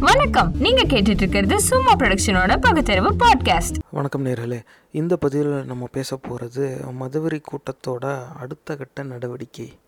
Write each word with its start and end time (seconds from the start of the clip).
வணக்கம். 0.00 0.54
நீங்க 0.58 0.82
கேட்டுட்டு 0.82 1.08
இருக்கிறது 1.08 1.60
சும்மா 1.60 1.94
ப்ரொடக்ஷனோட 1.94 2.56
பகுத்தறிவு 2.60 3.12
பாட்காஸ்ட் 3.12 3.78
வணக்கம் 3.90 4.26
நேர்களே. 4.26 4.62
இந்த 4.92 5.16
பதிவில் 5.16 5.64
நம்ம 5.64 5.88
பேச 5.92 6.16
போகிறது 6.16 6.80
மதுவரி 7.00 7.40
கூட்டத்தோட 7.42 8.32
அடுத்த 8.36 8.76
கட்ட 8.76 9.02
நடவடிக்கை. 9.02 9.78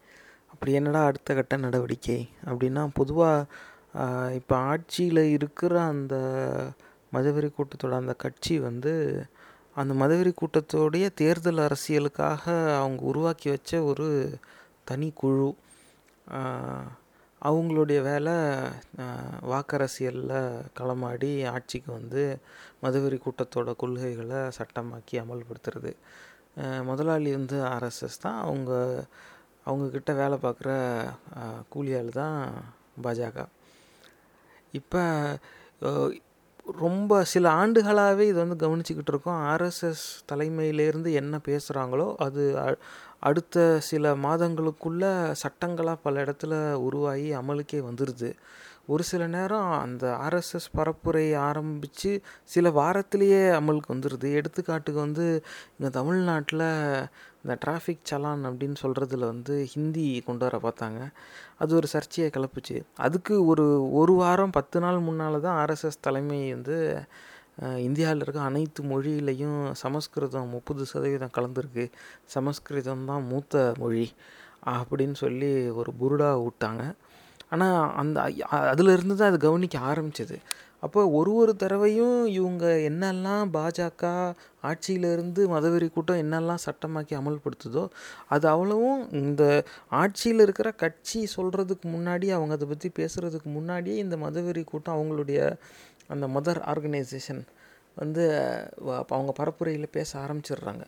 அப்படி 0.52 0.72
என்னடா 0.72 1.04
அடுத்த 1.04 1.34
கட்ட 1.34 1.56
நடவடிக்கை? 1.56 2.28
அப்படின்னா 2.44 2.88
பொதுவாக 2.92 3.46
இப்போ 4.34 4.56
ஆட்சியில் 4.56 5.22
இருக்கிற 5.22 5.80
அந்த 5.80 6.14
மதுவரி 7.12 7.50
கூட்டத்தோட 7.58 7.92
அந்த 7.92 8.12
கட்சி 8.12 8.58
வந்து 8.58 9.24
அந்த 9.74 9.94
மதுவரி 9.94 10.32
கூட்டத்தோடைய 10.34 11.08
தேர்தல் 11.14 11.68
அரசியலுக்காக 11.68 12.76
அவங்க 12.76 13.02
உருவாக்கி 13.02 13.50
வச்ச 13.50 13.82
ஒரு 13.82 14.38
தனி 14.84 15.12
குழு. 15.14 15.54
அவங்களுடைய 17.42 17.98
வேலை 18.02 18.34
வாக்கரசியலில் 19.50 20.34
களமாடி 20.78 21.30
ஆட்சிக்கு 21.52 21.90
வந்து 21.92 22.22
மதுவெறி 22.82 23.18
கூட்டத்தோட 23.18 23.70
கொள்கைகளை 23.76 24.40
சட்டமாக்கி 24.58 25.16
அமல்படுத்துறது. 25.22 25.92
முதலாளி 26.88 27.30
வந்து 27.36 27.56
ஆர்எஸ்எஸ் 27.70 28.22
தான். 28.22 28.38
அவங்க 28.44 28.72
அவங்கக்கிட்ட 29.66 30.12
வேலை 30.16 30.36
பார்க்குற 30.44 30.70
ஆஹ், 31.40 31.62
கூலி 31.68 31.92
ஆள் 31.98 32.10
தான் 32.16 32.38
பாஜக. 33.04 33.38
இப்போ 34.74 35.02
ரொம்ப 36.80 37.12
சில 37.30 37.46
ஆண்டுகளாகவே 37.60 38.24
இது 38.26 38.38
வந்து 38.42 38.56
கவனிச்சுக்கிட்டு 38.62 39.12
இருக்கோம். 39.12 39.40
ஆர்எஸ்எஸ் 39.52 40.02
தலைமையிலேருந்து 40.30 41.10
என்ன 41.20 41.40
பேசுகிறாங்களோ 41.46 42.06
அது 42.20 42.42
அடுத்த 43.20 43.80
சில 43.80 44.14
மாதங்களுக்குள்ள 44.16 45.32
சட்டங்களாக 45.32 45.98
பல 46.02 46.24
இடத்துல 46.24 46.72
உருவாகி 46.72 47.34
அமலுக்கே 47.34 47.80
வந்துடுது 47.88 48.30
ஒரு 48.86 49.02
சில 49.02 49.26
நேரம் 49.26 49.70
அந்த 49.80 50.04
ஆர்எஸ்எஸ் 50.22 50.70
பரப்புரை 50.76 51.36
ஆரம்பித்து 51.36 52.22
சில 52.44 52.70
வாரத்திலேயே 52.70 53.42
அமலுக்கு 53.58 53.92
வந்துடுது 53.92 54.28
எடுத்துக்காட்டுக்கு 54.40 54.92
வந்து 54.92 55.26
இங்கே 55.78 55.90
தமிழ்நாட்டில் 55.90 56.66
இந்த 57.42 57.54
டிராஃபிக் 57.66 58.08
சலான் 58.10 58.42
அப்படின்னு 58.48 58.76
சொல்கிறதுல 58.82 59.18
வந்து 59.18 59.64
ஹிந்தி 59.64 60.22
கொண்டு 60.26 60.48
வர 60.50 60.56
பார்த்தாங்க. 60.58 61.00
அது 61.58 61.74
ஒரு 61.74 61.86
சர்ச்சையை 61.86 62.32
கிளப்புச்சு. 62.36 62.76
அதுக்கு 62.96 63.46
ஒரு 63.46 63.66
ஒரு 63.92 64.12
வாரம் 64.12 64.50
பத்து 64.50 64.80
நாள் 64.80 64.98
முன்னால் 64.98 65.40
தான் 65.40 65.58
ஆர்எஸ்எஸ் 65.60 66.00
தலைமை 66.00 66.52
வந்து 66.52 66.78
இந்தியாவில் 67.86 68.22
இருக்க 68.24 68.40
அனைத்து 68.40 68.80
மொழியிலையும் 68.82 69.60
சமஸ்கிருதம் 69.82 70.52
முப்பது 70.54 70.84
சதவீதம் 70.86 71.36
கலந்துருக்கு. 71.38 71.84
சமஸ்கிருதம் 72.26 73.06
தான் 73.10 73.26
மூத்த 73.28 73.62
மொழி 73.78 74.06
அப்படின்னு 74.74 75.16
சொல்லி 75.24 75.52
ஒரு 75.80 75.92
புருடா 76.00 76.30
விட்டாங்க. 76.44 76.84
ஆனால் 77.50 77.78
அந்த 78.00 78.18
அதிலிருந்து 78.72 79.14
தான் 79.16 79.30
அது 79.32 79.38
கவனிக்க 79.46 79.76
ஆரம்பிச்சது. 79.90 80.36
அப்போ 80.82 81.00
ஒரு 81.16 81.32
ஒரு 81.32 81.52
தடவையும் 81.56 82.18
இவங்க 82.36 82.64
என்னெல்லாம் 82.88 83.48
பாஜக 83.56 84.04
ஆட்சியிலிருந்து 84.64 85.42
மதவெறி 85.48 85.88
கூட்டம் 85.88 86.20
என்னெல்லாம் 86.22 86.62
சட்டமாக்கி 86.64 87.14
அமல்படுத்துதோ 87.18 87.84
அது 88.28 88.46
அவ்வளவும் 88.48 89.02
இந்த 89.20 89.42
ஆட்சியில் 89.92 90.44
இருக்கிற 90.46 90.70
கட்சி 90.84 91.20
சொல்கிறதுக்கு 91.36 91.86
முன்னாடி 91.96 92.28
அவங்க 92.28 92.54
அதை 92.58 92.68
பற்றி 92.68 92.90
பேசுகிறதுக்கு 93.00 93.50
முன்னாடியே 93.50 93.96
இந்த 93.96 94.18
மதவெறி 94.24 94.64
கூட்டம் 94.64 94.96
அவங்களுடைய 94.96 95.40
அந்த 96.14 96.26
மதர் 96.36 96.60
ஆர்கனைசேஷன் 96.72 97.42
வந்து 97.96 98.24
அவங்க 99.14 99.32
பரப்புரையில் 99.40 99.94
பேச 99.96 100.10
ஆரம்பிச்சிடுறாங்க. 100.24 100.84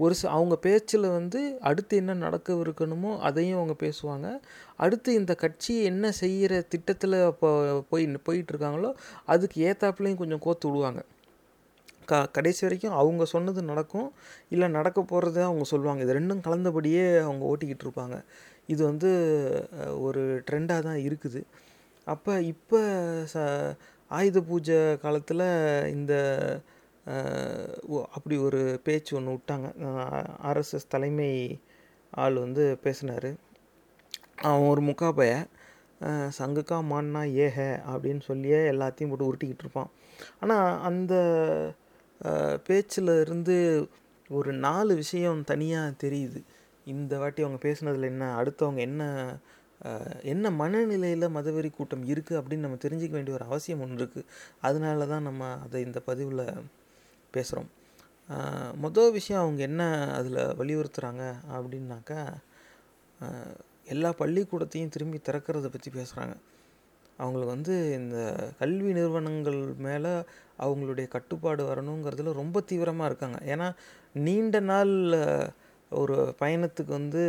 ஒரு 0.00 0.14
ச 0.20 0.22
அவங்க 0.36 0.54
பேச்சில் 0.66 1.06
வந்து 1.16 1.40
அடுத்து 1.68 1.94
என்ன 2.02 2.12
நடக்க 2.24 2.54
இருக்கணுமோ 2.64 3.10
அதையும் 3.28 3.58
அவங்க 3.58 3.74
பேசுவாங்க. 3.84 4.28
அடுத்து 4.84 5.10
இந்த 5.20 5.32
கட்சி 5.42 5.74
என்ன 5.90 6.04
செய்கிற 6.20 6.52
திட்டத்தில் 6.72 7.16
இப்போ 7.32 7.50
போய் 7.90 8.06
போயிட்டுருக்காங்களோ 8.28 8.90
அதுக்கு 9.34 9.58
ஏத்தாப்புலையும் 9.70 10.20
கொஞ்சம் 10.22 10.42
கோத்து 10.46 10.66
விடுவாங்க. 10.70 11.02
க 12.10 12.14
கடைசி 12.36 12.62
வரைக்கும் 12.66 12.96
அவங்க 13.00 13.24
சொன்னது 13.34 13.60
நடக்கும். 13.72 14.08
இல்லை 14.54 14.68
நடக்க 14.78 15.00
போகிறத 15.12 15.38
அவங்க 15.48 15.66
சொல்லுவாங்க. 15.72 16.00
இது 16.06 16.18
ரெண்டும் 16.20 16.42
கலந்தபடியே 16.46 17.04
அவங்க 17.26 17.44
ஓட்டிக்கிட்டு 17.52 17.86
இருப்பாங்க. 17.86 18.16
இது 18.72 18.82
வந்து 18.90 19.10
ஒரு 20.06 20.22
ட்ரெண்டாக 20.48 20.86
தான் 20.88 21.00
இருக்குது. 21.08 21.42
அப்போ 22.06 22.32
இப்போ 22.52 22.80
ச 23.32 23.36
ஆயுத 24.16 24.38
பூஜை 24.48 24.78
காலத்தில் 25.04 25.46
இந்த 25.96 26.14
அப்படி 28.16 28.36
ஒரு 28.46 28.60
பேச்சு 28.86 29.12
ஒன்று 29.18 29.34
விட்டாங்க. 29.34 29.68
ஆர்எஸ்எஸ் 30.48 30.92
தலைமை 30.94 31.30
ஆள் 32.12 32.36
வந்து 32.44 32.64
பேசினார். 32.84 33.30
அவன் 34.48 34.68
ஒரு 34.72 34.82
முக்காப்பைய 34.88 35.34
சங்குக்கா 36.38 36.78
மான்னா 36.92 37.22
ஏக 37.44 37.58
அப்படின்னு 37.92 38.22
சொல்லியே 38.28 38.60
எல்லாத்தையும் 38.72 39.10
போட்டு 39.10 39.28
உருட்டிக்கிட்டு 39.28 39.64
இருப்பான். 39.64 39.90
ஆனால் 40.42 40.70
அந்த 40.88 41.14
பேச்சில் 42.68 43.12
இருந்து 43.24 43.56
ஒரு 44.30 44.50
நாலு 44.66 44.92
விஷயம் 45.02 45.40
தனியாக 45.50 45.98
தெரியுது. 46.04 46.40
இந்த 46.86 47.12
வாட்டி 47.22 47.44
அவங்க 47.44 47.60
பேசுனதில் 47.66 48.10
என்ன 48.12 48.28
அடுத்தவங்க 48.40 48.80
என்ன 48.88 49.02
என்ன 50.22 50.50
மனநிலையில் 50.50 51.28
மதவெறி 51.28 51.70
கூட்டம் 51.70 52.04
இருக்குது 52.06 52.38
அப்படின்னு 52.40 52.58
நம்ம 52.58 52.78
தெரிஞ்சிக்க 52.82 53.10
வேண்டிய 53.10 53.34
ஒரு 53.34 53.44
அவசியம் 53.44 53.80
ஒன்று 53.80 54.00
இருக்குது 54.04 54.28
அதனால 54.60 55.06
தான் 55.06 55.22
நம்ம 55.22 55.48
அதை 55.54 55.82
இந்த 55.82 56.00
பதிவில் 56.00 56.44
பேசுகிறோம் 57.34 57.70
மொதல் 58.80 59.12
விஷயம் 59.12 59.40
அவங்க 59.40 59.62
என்ன 59.62 59.82
அதில் 60.12 60.40
வலியுறுத்துகிறாங்க 60.56 61.22
அப்படின்னாக்கா 61.52 62.20
எல்லா 63.84 64.10
பள்ளிக்கூடத்தையும் 64.18 64.88
திரும்பி 64.88 65.18
திறக்கிறத 65.18 65.68
பற்றி 65.68 65.90
பேசுகிறாங்க 65.90 66.34
அவங்களுக்கு 67.18 67.54
வந்து 67.54 67.74
இந்த 67.94 68.16
கல்வி 68.58 68.92
நிறுவனங்கள் 68.92 69.60
மேலே 69.76 70.12
அவங்களுடைய 70.58 71.08
கட்டுப்பாடு 71.08 71.62
வரணுங்கிறதுல 71.64 72.32
ரொம்ப 72.32 72.60
தீவிரமாக 72.60 73.08
இருக்காங்க. 73.10 73.38
ஏன்னா 73.44 73.74
நீண்ட 74.12 74.60
நாள் 74.60 74.94
ஒரு 76.00 76.16
பயணத்துக்கு 76.40 76.92
வந்து 77.00 77.22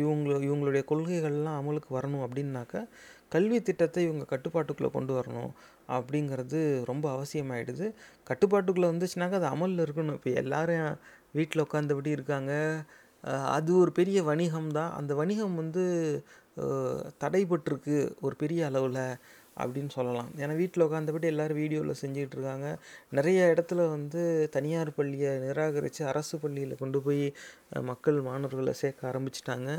இவங்க 0.00 0.36
இவங்களுடைய 0.48 0.82
கொள்கைகள்லாம் 0.90 1.58
அமலுக்கு 1.60 1.90
வரணும் 1.98 2.24
அப்படின்னாக்கா 2.26 2.80
கல்வி 3.34 3.58
திட்டத்தை 3.62 4.00
இவங்க 4.08 4.24
கட்டுப்பாட்டுக்குள்ளே 4.30 4.90
கொண்டு 4.96 5.12
வரணும் 5.18 5.50
அப்படிங்கிறது 5.96 6.60
ரொம்ப 6.90 7.06
அவசியமாயிடுது. 7.16 7.86
கட்டுப்பாட்டுக்குள்ளே 8.30 8.90
வந்துச்சுனாக்கா 8.92 9.38
அது 9.40 9.48
அமலில் 9.54 9.84
இருக்கணும். 9.86 10.16
இப்போ 10.18 10.30
எல்லோரும் 10.42 10.98
வீட்டில் 11.38 11.64
உட்காந்தபடி 11.66 12.10
இருக்காங்க. 12.16 12.52
அது 13.56 13.70
ஒரு 13.82 13.92
பெரிய 13.98 14.18
வணிகம் 14.30 14.70
தான் 14.78 14.92
அந்த 14.98 15.12
வணிகம் 15.20 15.56
வந்து 15.62 15.84
தடைபட்டிருக்கு 17.22 17.96
ஒரு 18.26 18.34
பெரிய 18.42 18.60
அளவில். 18.70 19.02
அப்படின்னு 19.62 19.92
சொல்லலாம். 19.96 20.30
ஏன்னா 20.42 20.56
வீட்டில் 20.56 20.84
உட்காந்தபடி 20.86 21.26
எல்லோரும் 21.32 21.60
வீடியோவில் 21.62 22.00
செஞ்சுக்கிட்டு 22.02 22.36
இருக்காங்க. 22.38 22.68
நிறைய 23.18 23.54
இடத்துல 23.54 23.88
வந்து 23.96 24.22
தனியார் 24.56 24.90
பள்ளியை 24.98 25.32
நிராகரித்து 25.46 26.02
அரசு 26.12 26.36
பள்ளியில் 26.38 26.80
கொண்டு 26.82 27.00
போய் 27.06 27.24
மக்கள் 27.90 28.20
மாணவர்களை 28.28 28.74
சேர்க்க 28.82 29.12
ஆரம்பிச்சிட்டாங்க. 29.12 29.70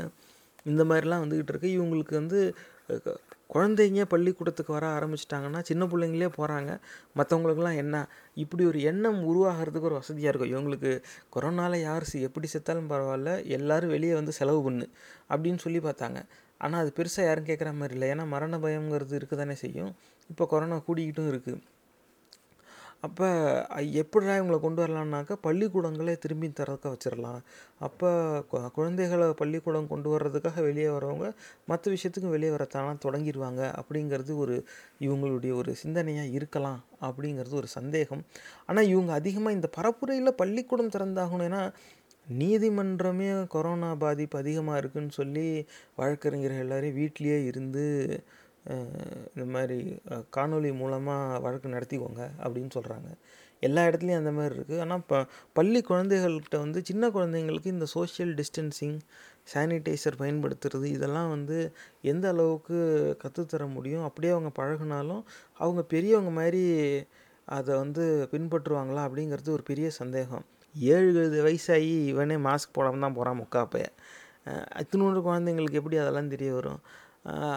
இந்த 0.70 0.82
மாதிரிலாம் 0.84 1.22
வந்துக்கிட்டு 1.24 1.52
இருக்கு. 1.54 1.70
இவங்களுக்கு 1.78 2.14
வந்து 2.20 2.40
குழந்தைங்க 3.54 4.02
பள்ளிக்கூடத்துக்கு 4.12 4.72
வர 4.76 4.86
ஆரம்பிச்சிட்டாங்கன்னா 4.96 5.60
சின்ன 5.68 5.86
பிள்ளைங்களே 5.86 6.28
போகிறாங்க 6.36 6.70
மற்றவங்களுக்குலாம் 7.18 7.78
என்ன? 7.82 7.96
இப்படி 8.34 8.62
ஒரு 8.70 8.80
எண்ணம் 8.90 9.18
உருவாகிறதுக்கு 9.30 9.88
ஒரு 9.90 9.98
வசதியாக 10.00 10.30
இருக்கும். 10.32 10.52
இவங்களுக்கு 10.54 10.92
கொரோனாவில் 11.36 11.82
யார் 11.82 12.06
எப்படி 12.28 12.48
செத்தாலும் 12.52 12.90
பரவாயில்ல. 12.92 13.32
எல்லாரும் 13.58 13.94
வெளியே 13.96 14.14
வந்து 14.14 14.32
செலவு 14.40 14.62
பண்ணு 14.62 14.86
அப்படின்னு 15.30 15.62
சொல்லி 15.64 15.80
பார்த்தாங்க. 15.88 16.20
ஆனால் 16.60 16.80
அது 16.80 16.92
பெருசாக 16.96 17.24
யாரும் 17.24 17.44
கேட்குற 17.44 17.72
மாதிரி 17.74 17.94
இல்லை. 17.98 18.08
ஏன்னா 18.10 18.26
மரண 18.26 18.58
பயம்ங்கிறது 18.58 19.12
இருக்க 19.12 19.36
தானே 19.36 19.54
செய்யும். 19.54 19.92
இப்போ 20.30 20.46
கொரோனா 20.46 20.78
கூடிக்கிட்டும் 20.88 21.30
இருக்குது 21.32 21.60
அப்போ 23.00 23.26
எப்படிடா 23.92 24.32
இவங்களை 24.32 24.60
கொண்டு 24.60 24.82
வரலான்னாக்கா 24.82 25.34
பள்ளிக்கூடங்களே 25.42 26.18
திரும்பி 26.18 26.52
திறக்க 26.52 26.88
வச்சிடலாம் 26.88 27.38
அப்போ 27.78 28.08
கு- 28.50 28.70
குழந்தைகளை 28.70 29.32
பள்ளிக்கூடம் 29.32 29.88
கொண்டு 29.88 30.08
வர்றதுக்காக 30.10 30.62
வெளியே 30.62 30.88
வரவங்க 30.88 31.28
மற்ற 31.66 31.92
விஷயத்துக்கும் 31.92 32.34
வெளியே 32.34 32.50
வரத்தானா 32.50 32.96
தொடங்கிடுவாங்க 33.04 33.62
அப்படிங்கிறது 33.80 34.36
ஒரு 34.36 34.56
இவங்களுடைய 35.00 35.54
ஒரு 35.54 35.74
சிந்தனையாக 35.82 36.30
இருக்கலாம் 36.30 36.80
அப்படிங்கிறது 37.00 37.50
ஒரு 37.52 37.66
சந்தேகம். 37.68 38.22
ஆனால் 38.66 38.86
இவங்க 38.86 39.12
அதிகமாக 39.12 39.54
இந்த 39.54 39.70
பரப்புரையில் 39.76 40.36
பள்ளிக்கூடம் 40.36 40.90
திறந்தாகணும் 40.90 41.48
ஏன்னா 41.48 41.62
நீதிமன்றமே 42.38 43.28
கொரோனா 43.48 43.90
பாதிப்பு 43.94 44.36
அதிகமாக 44.38 44.78
இருக்குன்னு 44.78 45.10
சொல்லி 45.10 45.46
வழக்கறிஞர்கள் 45.96 46.62
எல்லோரையும் 46.64 46.94
வீட்டிலேயே 46.94 47.38
இருந்து 47.44 47.84
இந்த 49.34 49.44
மாதிரி 49.54 49.78
காணொளி 50.36 50.70
மூலமாக 50.72 51.38
வழக்கு 51.38 51.68
நடத்திக்கோங்க 51.68 52.22
அப்படின்னு 52.42 52.70
சொல்கிறாங்க 52.74 53.10
எல்லா 53.62 53.82
இடத்துலையும் 53.88 54.20
அந்த 54.22 54.32
மாதிரி 54.32 54.54
இருக்குது 54.56 54.80
ஆனால் 54.80 54.98
இப்போ 54.98 55.18
பள்ளி 55.52 55.80
குழந்தைகள்கிட்ட 55.80 56.56
வந்து 56.58 56.80
சின்ன 56.84 57.10
குழந்தைங்களுக்கு 57.10 57.66
இந்த 57.66 57.86
சோஷியல் 57.94 58.32
டிஸ்டன்சிங் 58.34 58.98
சானிடைசர் 59.52 60.20
பயன்படுத்துறது 60.22 60.86
இதெல்லாம் 60.86 61.30
வந்து 61.30 61.58
எந்த 62.02 62.28
அளவுக்கு 62.28 62.78
கற்றுத்தர 63.22 63.66
முடியும்? 63.66 64.04
அப்படியே 64.04 64.32
அவங்க 64.32 64.52
பழகுனாலும் 64.60 65.22
அவங்க 65.56 65.82
பெரியவங்க 65.84 66.30
மாதிரி 66.30 66.62
அதை 67.48 67.72
வந்து 67.76 68.04
பின்பற்றுவாங்களா 68.32 69.02
அப்படிங்கிறது 69.08 69.48
ஒரு 69.48 69.62
பெரிய 69.62 69.90
சந்தேகம். 69.90 70.44
ஏழு 70.94 71.22
வயசாகி 71.46 71.94
இவனே 72.12 72.38
மாஸ்க் 72.48 72.76
போடாமல் 72.78 73.04
தான் 73.06 73.16
போகிறான் 73.18 73.40
முக்காப்பைய 73.42 73.86
இத்தினோண்டு 74.82 75.20
குழந்தைங்களுக்கு 75.28 75.78
எப்படி 75.80 75.96
அதெல்லாம் 76.02 76.32
தெரிய 76.34 76.50
வரும்? 76.58 76.80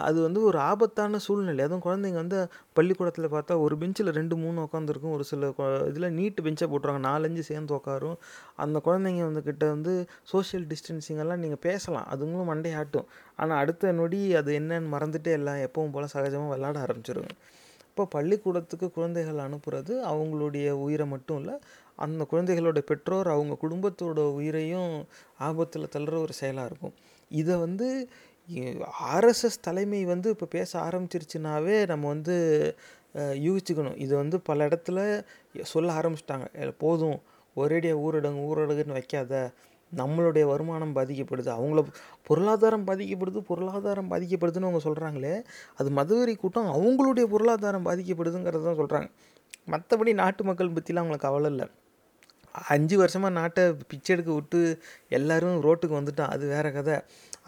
அது 0.06 0.18
வந்து 0.24 0.40
ஒரு 0.48 0.58
ஆபத்தான 0.70 1.18
சூழ்நிலை. 1.26 1.62
அதுவும் 1.66 1.84
குழந்தைங்க 1.86 2.18
வந்து 2.22 2.38
பள்ளிக்கூடத்தில் 2.76 3.28
பார்த்தா 3.34 3.54
ஒரு 3.66 3.74
பெஞ்சில் 3.82 4.10
ரெண்டு 4.18 4.34
மூணு 4.42 4.58
உட்காந்துருக்கும் 4.66 5.14
ஒரு 5.16 5.24
சில 5.30 5.48
இதில் 5.90 6.14
நீட்டு 6.18 6.44
பெஞ்சை 6.46 6.66
போட்டுருவாங்க. 6.72 7.02
நாலஞ்சு 7.08 7.42
சேர்ந்து 7.50 7.74
உட்காரும் 7.78 8.18
அந்த 8.64 8.80
குழந்தைங்க 8.86 9.22
வந்து 9.28 9.42
கிட்ட 9.48 9.64
வந்து 9.74 9.94
சோஷியல் 10.32 10.66
டிஸ்டன்சிங்கெல்லாம் 10.72 11.42
நீங்கள் 11.44 11.62
பேசலாம். 11.68 12.06
அதுங்களும் 12.14 12.50
மண்டையாட்டும். 12.52 13.08
ஆனால் 13.40 13.60
அடுத்த 13.62 13.92
நொடி 14.00 14.20
அது 14.40 14.52
என்னன்னு 14.60 14.92
மறந்துட்டே 14.96 15.34
எல்லாம் 15.40 15.62
எப்பவும் 15.68 15.94
போல் 15.96 16.12
சகஜமாக 16.16 16.52
விளாட 16.54 16.78
ஆரம்பிச்சிருங்க 16.86 17.32
இப்போ 17.90 18.04
பள்ளிக்கூடத்துக்கு 18.14 18.86
குழந்தைகள் 18.96 19.44
அனுப்புறது 19.46 19.92
அவங்களுடைய 20.12 20.68
உயிரை 20.84 21.04
மட்டும் 21.12 21.38
இல்லை 21.40 21.54
அந்த 21.98 22.22
குழந்தைகளோட 22.30 22.80
பெற்றோர் 22.90 23.28
அவங்க 23.34 23.54
குடும்பத்தோட 23.64 24.20
உயிரையும் 24.38 24.92
ஆபத்தில் 25.48 25.92
தள்ளுற 25.94 26.16
ஒரு 26.26 26.34
செயலாக 26.40 26.70
இருக்கும். 26.70 26.94
இதை 27.30 27.54
வந்து 27.56 27.88
ஆர்எஸ்எஸ் 29.14 29.64
தலைமை 29.66 30.00
வந்து 30.04 30.28
இப்போ 30.34 30.46
பேச 30.56 30.70
ஆரம்பிச்சிருச்சுனாவே 30.86 31.76
நம்ம 31.92 32.04
வந்து 32.08 32.34
யூகிச்சுக்கணும். 33.46 33.98
இது 34.04 34.12
வந்து 34.22 34.36
பல 34.40 34.66
இடத்துல 34.68 34.98
சொல்ல 35.72 35.88
ஆரம்பிச்சிட்டாங்க. 36.00 36.46
போதும். 36.84 37.18
ஒரேடியாக 37.56 38.02
ஊரடங்கு 38.06 38.42
ஊரடங்குன்னு 38.50 38.98
வைக்காத. 38.98 39.32
நம்மளுடைய 39.92 40.44
வருமானம் 40.50 40.94
பாதிக்கப்படுது. 40.96 41.50
அவங்கள 41.58 41.80
பொருளாதாரம் 42.28 42.86
பாதிக்கப்படுது 42.88 43.40
பொருளாதாரம் 43.50 44.10
பாதிக்கப்படுதுன்னு 44.12 44.68
அவங்க 44.68 44.82
சொல்கிறாங்களே 44.88 45.34
அது 45.80 45.90
மதுவரி 45.98 46.34
கூட்டம் 46.42 46.70
அவங்களுடைய 46.76 47.26
பொருளாதாரம் 47.34 47.86
பாதிக்கப்படுதுங்கிறத 47.88 48.64
தான் 48.68 48.80
சொல்கிறாங்க 48.82 49.08
மற்றபடி 49.72 50.12
நாட்டு 50.22 50.42
மக்கள் 50.48 50.74
பற்றிலாம் 50.76 51.02
அவங்களுக்கு 51.02 51.28
கவலை 51.28 51.50
இல்லை. 51.52 51.66
அஞ்சு 52.70 52.96
வருஷமாக 53.02 53.32
நாட்டை 53.38 53.62
பிச்சை 53.90 54.10
எடுக்க 54.14 54.30
விட்டு 54.32 54.60
எல்லோரும் 55.18 55.56
ரோட்டுக்கு 55.66 55.96
வந்துட்டான். 56.00 56.32
அது 56.34 56.44
வேறு 56.54 56.70
கதை. 56.72 56.96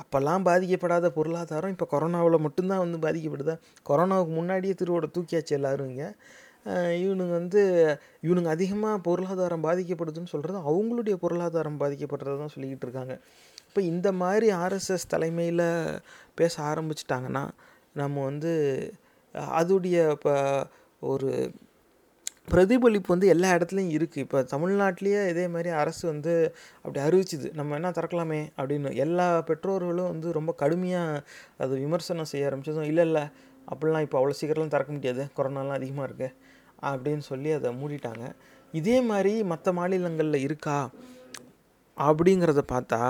அப்போல்லாம் 0.02 0.46
பாதிக்கப்படாத 0.48 1.06
பொருளாதாரம் 1.18 1.72
இப்போ 1.74 1.86
கொரோனாவில் 1.92 2.44
மட்டும்தான் 2.46 2.82
வந்து 2.84 2.98
பாதிக்கப்படுதா? 3.06 3.54
கொரோனாவுக்கு 3.90 4.34
முன்னாடியே 4.40 4.74
திருவோட 4.80 5.08
தூக்கியாச்சு 5.16 5.56
எல்லோரும் 5.58 5.90
இங்கே. 5.92 6.08
இவனுங்க 7.02 7.34
வந்து 7.40 7.60
இவனுங்க 8.26 8.50
அதிகமாக 8.56 8.98
பொருளாதாரம் 9.08 9.64
பாதிக்கப்படுதுன்னு 9.66 10.32
சொல்கிறது 10.34 10.58
அவங்களுடைய 10.70 11.16
பொருளாதாரம் 11.24 11.80
பாதிக்கப்படுறதை 11.82 12.36
தான் 12.42 12.54
சொல்லிக்கிட்டு 12.54 12.86
இருக்காங்க. 12.88 13.14
இப்போ 13.68 13.80
இந்த 13.92 14.08
மாதிரி 14.22 14.46
ஆர்எஸ்எஸ் 14.64 15.10
தலைமையில் 15.14 15.66
பேச 16.40 16.54
ஆரம்பிச்சிட்டாங்கன்னா 16.70 17.44
நம்ம 18.00 18.24
வந்து 18.24 18.52
அதுடைய 19.60 19.96
இப்போ 20.16 20.34
ஒரு 21.02 21.30
பிரதிபலிப்பு 22.52 23.10
வந்து 23.14 23.28
எல்லா 23.34 23.48
இடத்துலையும் 23.56 23.94
இருக்குது 23.96 24.22
இப்போ 24.24 24.38
தமிழ்நாட்டிலேயே 24.52 25.20
இதே 25.32 25.44
மாதிரி 25.54 25.70
அரசு 25.82 26.02
வந்து 26.12 26.34
அப்படி 26.82 27.00
அறிவிச்சுது. 27.06 27.48
நம்ம 27.58 27.74
என்ன 27.78 27.90
திறக்கலாமே 27.98 28.40
அப்படின்னு. 28.58 28.90
எல்லா 29.04 29.26
பெற்றோர்களும் 29.48 30.10
வந்து 30.12 30.36
ரொம்ப 30.38 30.52
கடுமையாக 30.62 31.22
அது 31.64 31.72
விமர்சனம் 31.84 32.30
செய்ய 32.32 32.48
ஆரம்பிச்சதும் 32.50 32.88
இல்லை 32.90 33.04
இல்லை 33.08 33.24
அப்படிலாம் 33.72 34.04
இப்போ 34.06 34.18
அவ்வளோ 34.20 34.36
சீக்கிரம்லாம் 34.40 34.74
திறக்க 34.74 34.92
முடியாது. 34.96 35.22
கொரோனாலாம் 35.38 35.78
அதிகமாக 35.80 36.08
இருக்குது 36.08 36.34
அப்படின்னு 36.90 37.24
சொல்லி 37.30 37.50
அதை 37.58 37.70
மூடிட்டாங்க. 37.80 38.24
இதே 38.80 38.96
மாதிரி 39.10 39.32
மற்ற 39.52 39.72
மாநிலங்களில் 39.78 40.44
இருக்கா? 40.46 40.78
அப்படிங்கிறத 41.96 42.62
பார்த்தா 42.72 43.00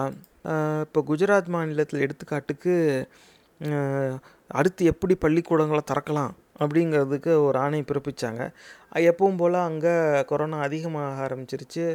இப்போ 0.86 1.00
குஜராத் 1.08 1.54
மாநிலத்தில் 1.54 2.04
எடுத்துக்காட்டுக்கு 2.06 2.74
அடுத்து 4.58 4.82
எப்படி 4.90 5.14
பள்ளிக்கூடங்களை 5.22 5.82
திறக்கலாம்? 5.90 6.34
அப்படிங்கிறதுக்கு 6.62 7.32
ஒரு 7.46 7.56
ஆணை 7.64 7.80
பிறப்பிச்சாங்க. 7.90 8.42
எப்பவும் 9.10 9.40
போல் 9.42 9.58
அங்கே 9.68 9.94
கொரோனா 10.30 10.58
அதிகமாக 10.68 11.24
ஆரம்பிச்சிருச்சு. 11.26 11.86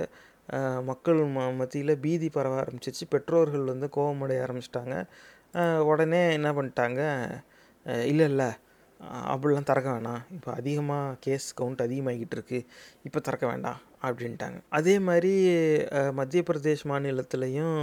மக்கள் 0.90 1.20
ம 1.36 1.44
மத்தியில் 1.60 1.94
பீதி 2.06 2.28
பரவ 2.38 2.56
ஆரம்பிச்சிருச்சு. 2.64 3.06
பெற்றோர்கள் 3.14 3.72
வந்து 3.74 3.88
கோபமடைய 3.98 4.44
ஆரம்பிச்சிட்டாங்க. 4.46 4.96
உடனே 5.92 6.22
என்ன 6.38 6.50
பண்ணிட்டாங்க? 6.58 7.02
இல்லை 8.12 8.26
இல்லை. 8.32 8.50
அப்படிலாம் 9.34 9.70
திறக்க 9.70 9.88
வேணாம். 9.94 10.24
இப்போ 10.36 10.50
அதிகமாக 10.60 11.16
கேஸ் 11.26 11.48
கவுண்ட் 11.60 11.86
அதிகமாகிக்கிட்டு 11.86 12.36
இருக்குது 12.38 12.68
இப்போ 13.08 13.20
திறக்க 13.28 13.46
வேண்டாம். 13.52 13.80
அப்படின்ட்டாங்க. 14.08 14.60
அதே 14.78 14.94
மாதிரி 15.08 15.32
மத்திய 16.20 16.42
பிரதேஷ் 16.50 16.84
மாநிலத்திலையும் 16.92 17.80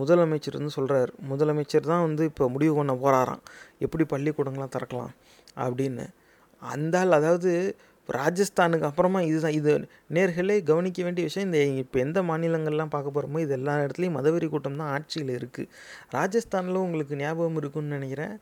முதலமைச்சர் 0.00 0.58
வந்து 0.58 0.74
சொல்கிறார் 0.76 1.10
முதலமைச்சர் 1.30 1.88
தான் 1.92 2.04
வந்து 2.06 2.24
இப்போ 2.30 2.44
முடிவு 2.54 2.74
பண்ண 2.78 2.92
போகிறாராம் 3.04 3.42
எப்படி 3.84 4.04
பள்ளிக்கூடங்கள்லாம் 4.12 4.74
திறக்கலாம்? 4.74 5.14
அப்படின்னு. 5.64 6.06
அந்தால் 6.62 7.18
அதாவது 7.18 7.52
ராஜஸ்தானுக்கு 8.08 8.86
அப்புறமா 8.88 9.20
இதுதான் 9.30 9.56
இது 9.58 9.72
நேர்களே 10.16 10.54
கவனிக்க 10.70 10.98
வேண்டிய 11.06 11.24
விஷயம் 11.28 11.48
இந்த 11.48 11.58
இப்போ 11.82 11.98
எந்த 12.04 12.18
மாநிலங்கள்லாம் 12.28 12.92
பார்க்க 12.94 13.14
போகிறோமோ 13.16 13.40
இது 13.44 13.52
எல்லா 13.58 13.74
இடத்துலையும் 13.84 14.16
மதவெறி 14.18 14.46
கூட்டம் 14.52 14.78
தான் 14.80 14.92
ஆட்சியில் 14.96 15.32
இருக்குது 15.38 15.68
ராஜஸ்தானில் 16.16 16.84
உங்களுக்கு 16.84 17.18
ஞாபகம் 17.22 17.58
இருக்குன்னு 17.62 17.96
நினைக்கிறேன். 17.98 18.34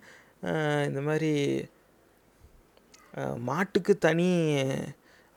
இந்த 0.88 1.00
மாதிரி 1.08 1.32
மாட்டுக்கு 3.48 3.92
தனி 4.06 4.28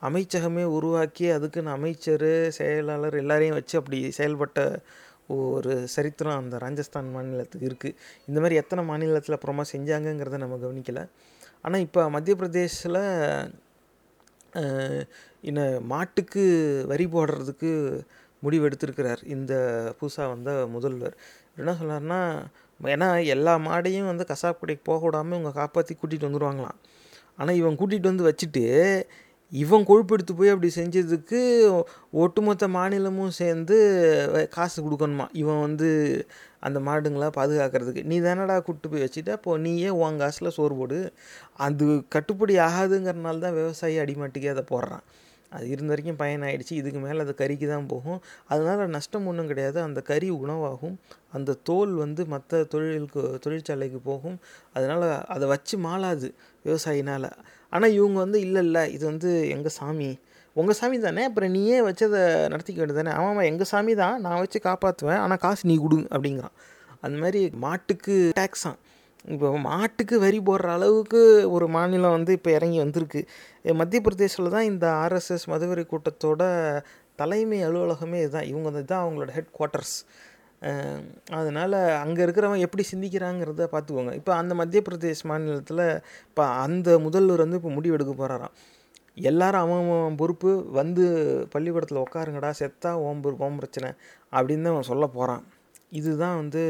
அமைச்சகமே 0.02 0.64
உருவாக்கி 0.76 1.26
அதுக்குன்னு 1.36 1.74
அமைச்சர் 1.76 2.28
செயலாளர் 2.58 3.16
எல்லாரையும் 3.22 3.58
வச்சு 3.58 3.74
அப்படி 3.80 3.98
செயல்பட்ட 4.18 4.60
ஒரு 5.36 5.72
சரித்திரம் 5.94 6.38
அந்த 6.42 6.56
ராஜஸ்தான் 6.64 7.10
மாநிலத்துக்கு 7.16 7.68
இருக்குது 7.70 7.96
இந்த 8.28 8.38
மாதிரி 8.42 8.60
எத்தனை 8.62 8.82
மாநிலத்தில் 8.90 9.36
அப்புறமா 9.38 9.64
செஞ்சாங்கங்கிறத 9.74 10.40
நம்ம 10.44 10.58
கவனிக்கலை. 10.64 11.04
ஆனால் 11.64 11.84
இப்போ 11.86 12.02
மத்திய 12.14 12.34
பிரதேசில் 12.40 13.00
இன்ன 15.48 15.60
மாட்டுக்கு 15.92 16.42
வரி 16.92 17.06
போடுறதுக்கு 17.14 17.70
முடிவு 18.42 18.66
எடுத்திருக்கிறார். 18.68 19.22
இந்த 19.34 19.52
புதுசாக 19.98 20.32
வந்த 20.32 20.50
முதல்வர். 20.74 21.16
என்ன 21.58 21.70
சொன்னார்னா 21.80 22.20
ஏன்னா 22.80 23.08
எல்லா 23.34 23.54
மாடையும் 23.66 24.10
வந்து 24.10 24.24
கசாப் 24.30 24.60
கடைக்கு 24.60 24.84
போக 24.84 25.02
விடாமல் 25.06 25.36
இவங்க 25.38 25.52
காப்பாற்றி 25.58 25.92
கூட்டிகிட்டு 25.94 26.28
வந்துடுவாங்களாம் 26.28 26.78
ஆனால் 27.38 27.58
இவன் 27.60 27.78
கூட்டிகிட்டு 27.80 28.12
வந்து 28.12 28.28
வச்சுட்டு 28.28 28.64
இவன் 29.52 29.86
கொழுப்பெடுத்து 29.88 30.32
போய் 30.38 30.52
அப்படி 30.52 30.68
செஞ்சதுக்கு 30.78 31.40
ஒட்டுமொத்த 32.22 32.64
மாநிலமும் 32.76 33.32
சேர்ந்து 33.40 33.76
காசு 34.56 34.78
கொடுக்கணுமா? 34.84 35.26
இவன் 35.40 35.60
வந்து 35.66 35.88
அந்த 36.60 36.80
மாடுங்களை 36.80 37.28
பாதுகாக்கிறதுக்கு. 37.36 38.04
நீ 38.04 38.20
தானடா 38.20 38.60
கூப்பிட்டு 38.60 38.88
போய் 38.88 39.04
வச்சுட்டு? 39.06 39.32
இப்போ 39.32 39.56
நீயே 39.56 39.88
உன் 39.88 40.18
காசில் 40.18 40.50
சோறு 40.50 40.74
போடு. 40.74 41.12
அது 41.56 41.86
கட்டுப்படி 42.14 42.56
ஆகாதுங்கிறனால 42.58 43.38
தான் 43.38 43.52
விவசாயி 43.52 43.98
அடிமாட்டுக்கே 43.98 44.48
அதை 44.48 44.64
போடுறான். 44.70 45.04
அது 45.50 45.68
இருந்த 45.68 45.88
வரைக்கும் 45.88 46.16
பயன் 46.16 46.42
இதுக்கு 46.70 46.98
மேலே 46.98 47.20
அது 47.20 47.34
கறிக்கு 47.38 47.68
தான் 47.68 47.86
போகும். 47.86 48.20
அதனால் 48.46 48.88
நஷ்டம் 48.88 49.26
ஒன்றும் 49.26 49.46
கிடையாது. 49.46 49.80
அந்த 49.80 50.00
கறி 50.00 50.30
உணவாகும். 50.30 50.98
அந்த 51.32 51.56
தோல் 51.62 51.94
வந்து 51.94 52.26
மற்ற 52.26 52.64
தொழிலுக்கு 52.64 53.40
தொழிற்சாலைக்கு 53.46 54.00
போகும். 54.04 54.38
அதனால் 54.72 55.24
அதை 55.26 55.48
வச்சு 55.48 55.78
மாளாது 55.78 56.34
விவசாயினால். 56.64 57.30
ஆனால் 57.70 57.90
இவங்க 57.90 58.18
வந்து 58.18 58.40
இல்லை 58.40 58.62
இல்லை. 58.64 58.92
இது 58.92 59.06
வந்து 59.06 59.48
எங்கள் 59.48 59.76
சாமி. 59.80 60.18
உங்கள் 60.56 60.78
சாமி 60.80 60.96
தானே? 61.06 61.22
அப்புறம் 61.28 61.52
நீயே 61.56 61.78
வச்சதை 61.88 62.20
நடத்திக்க 62.52 62.78
வேண்டியது 62.80 63.00
தானே 63.00 63.12
ஆமாம் 63.18 63.48
எங்கள் 63.50 63.70
சாமி 63.72 63.92
தான். 64.02 64.16
நான் 64.24 64.40
வச்சு 64.42 64.58
காப்பாற்றுவேன் 64.68 65.20
ஆனால் 65.24 65.40
காசு 65.44 65.68
நீ 65.70 65.76
கொடு 65.84 65.98
அப்படிங்கிறான். 66.14 66.54
அந்த 67.04 67.16
மாதிரி 67.24 67.42
மாட்டுக்கு 67.64 68.14
டேக்ஸான் 68.40 68.78
இப்போ 69.34 69.48
மாட்டுக்கு 69.68 70.16
வரி 70.24 70.38
போடுற 70.48 70.68
அளவுக்கு 70.76 71.20
ஒரு 71.54 71.66
மாநிலம் 71.76 72.14
வந்து 72.16 72.32
இப்போ 72.38 72.50
இறங்கி 72.58 72.78
வந்திருக்கு. 72.84 73.20
மத்திய 73.80 74.00
பிரதேசில் 74.06 74.54
தான் 74.56 74.68
இந்த 74.72 74.86
ஆர்எஸ்எஸ் 75.04 75.46
மதுவரி 75.52 75.84
கூட்டத்தோட 75.92 76.42
தலைமை 77.22 77.58
அலுவலகமே 77.68 78.18
இதுதான். 78.24 78.48
இவங்க 78.50 78.66
வந்து 78.70 78.84
தான் 78.92 79.02
அவங்களோட 79.04 79.30
ஹெட் 79.38 79.54
குவார்ட்டர்ஸ் 79.58 79.96
அதனால் 81.38 81.76
அங்கே 82.04 82.20
இருக்கிறவன் 82.24 82.64
எப்படி 82.66 82.84
சிந்திக்கிறாங்கிறத 82.92 83.66
பார்த்துக்கோங்க. 83.74 84.12
இப்போ 84.20 84.32
அந்த 84.40 84.52
மத்திய 84.60 84.80
பிரதேஷ் 84.88 85.22
மாநிலத்தில் 85.30 85.84
இப்போ 86.30 86.44
அந்த 86.64 86.98
முதல்வர் 87.06 87.44
வந்து 87.44 87.60
இப்போ 87.60 87.72
முடிவெடுக்க 87.76 88.14
போகிறாராம் 88.22 88.54
எல்லாரும் 89.16 89.60
அவன் 89.60 89.90
அவன் 89.92 90.16
பொறுப்பு 90.16 90.50
வந்து 90.70 91.04
பள்ளிக்கூடத்தில் 91.50 92.02
உட்காருங்கடா 92.02 92.50
செத்தா 92.58 92.90
ஓம் 93.00 93.22
பொறுப்பு 93.22 93.44
ஓம் 93.44 93.56
பிரச்சனை 93.56 93.88
அப்படின்னு 94.32 94.64
தான் 94.64 94.74
அவன் 94.74 94.82
சொல்ல 94.82 95.06
போகிறான் 95.06 95.42
இதுதான் 95.90 96.36
வந்து 96.36 96.62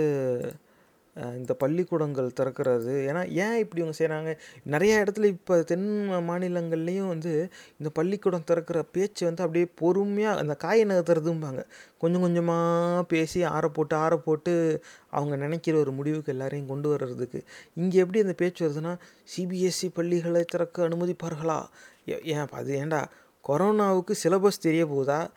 இந்த 1.16 1.54
பள்ளிக்கூடங்கள் 1.54 2.30
திறக்கிறது. 2.40 3.08
ஏன்னா 3.10 3.30
ஏன் 3.30 3.56
இப்படி 3.56 3.82
இவங்க 3.82 3.96
செய்கிறாங்க 3.98 4.36
நிறைய 4.62 5.04
இடத்துல 5.04 5.24
இப்போ 5.24 5.62
தென் 5.62 6.08
மாநிலங்கள்லேயும் 6.10 7.08
வந்து 7.08 7.48
இந்த 7.78 7.90
பள்ளிக்கூடம் 7.92 8.44
திறக்கிற 8.44 8.82
பேச்சு 8.82 9.26
வந்து 9.26 9.42
அப்படியே 9.42 9.66
பொறுமையாக 9.74 10.38
அந்த 10.38 10.54
காயை 10.54 10.86
நகர்த்துறதும்பாங்க. 10.86 11.64
கொஞ்சம் 11.98 12.20
கொஞ்சமாக 12.20 13.02
பேசி 13.02 13.42
ஆற 13.42 13.68
போட்டு 13.68 13.96
ஆற 13.96 14.16
போட்டு 14.16 14.82
அவங்க 15.10 15.36
நினைக்கிற 15.36 15.78
ஒரு 15.78 15.92
முடிவுக்கு 15.92 16.32
எல்லாரையும் 16.32 16.68
கொண்டு 16.68 16.88
வர்றதுக்கு. 16.88 17.42
இங்கே 17.74 17.98
எப்படி 17.98 18.20
அந்த 18.20 18.32
பேச்சு 18.32 18.68
வருதுன்னா 18.68 18.96
சிபிஎஸ்சி 19.36 19.88
பள்ளிகளை 19.94 20.42
திறக்க 20.42 20.88
அனுமதிப்பார்களா? 20.88 21.64
ஏ- 22.08 22.20
ஏன் 22.24 22.46
அது 22.50 22.84
ஏன்டா 22.84 23.04
கொரோனாவுக்கு 23.48 24.14
சிலபஸ் 24.22 24.60
தெரிய 24.60 24.86
போகுதா? 24.86 25.28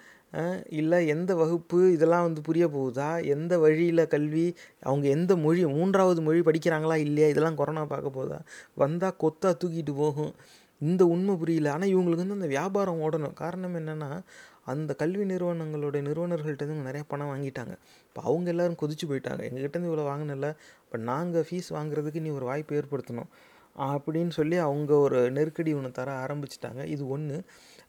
இல்லை 0.67 1.07
எந்த 1.07 1.35
வகுப்பு 1.35 1.91
இதெல்லாம் 1.91 2.21
வந்து 2.21 2.41
புரிய 2.41 2.67
போகுதா? 2.67 3.25
எந்த 3.25 3.59
வழியில் 3.59 4.07
கல்வி? 4.07 4.55
அவங்க 4.79 5.07
எந்த 5.07 5.35
மொழி 5.35 5.65
மூன்றாவது 5.65 6.21
மொழி 6.21 6.39
படிக்கிறாங்களா 6.39 6.95
இல்லையா? 6.95 7.29
இதெல்லாம் 7.29 7.55
கொரோனா 7.55 7.85
பார்க்க 7.85 8.17
போகுதா? 8.19 8.39
வந்தால் 8.75 9.15
கொத்தா 9.23 9.53
தூக்கிட்டு 9.63 9.95
போகும். 9.95 10.33
இந்த 10.79 11.05
உண்மை 11.05 11.35
புரியல. 11.35 11.71
ஆனால் 11.71 11.89
இவங்களுக்கு 11.89 12.23
வந்து 12.25 12.33
அந்த 12.33 12.47
வியாபாரம் 12.47 13.01
ஓடணும். 13.01 13.33
காரணம் 13.33 13.75
என்னென்னா 13.75 14.21
அந்த 14.65 14.93
கல்வி 14.93 15.25
நிறுவனங்களுடைய 15.25 16.01
நிறுவனர்கள்ட்டேருந்து 16.09 16.77
இவங்க 16.79 17.03
பணம் 17.07 17.31
வாங்கிட்டாங்க. 17.33 17.73
இப்போ 18.07 18.21
அவங்க 18.23 18.49
எல்லாரும் 18.49 18.77
கொதிச்சு 18.81 19.05
போயிட்டாங்க. 19.09 19.41
எங்ககிட்டேருந்து 19.49 19.89
இவ்வளோ 19.91 20.05
வாங்கினல 20.11 20.55
இப்போ 20.83 20.97
நாங்கள் 20.97 21.45
ஃபீஸ் 21.49 21.69
வாங்குறதுக்கு 21.69 22.21
நீ 22.21 22.29
ஒரு 22.29 22.45
வாய்ப்பு 22.45 22.75
ஏற்படுத்தணும். 22.75 23.29
அப்படின்னு 23.77 24.29
சொல்லி 24.29 24.55
அவங்க 24.55 24.97
ஒரு 24.97 25.31
நெருக்கடி 25.31 25.73
ஒன்று 25.73 25.91
தர 25.91 26.11
ஆரம்பிச்சிட்டாங்க. 26.25 26.85
இது 26.85 27.07
ஒன்று 27.07 27.43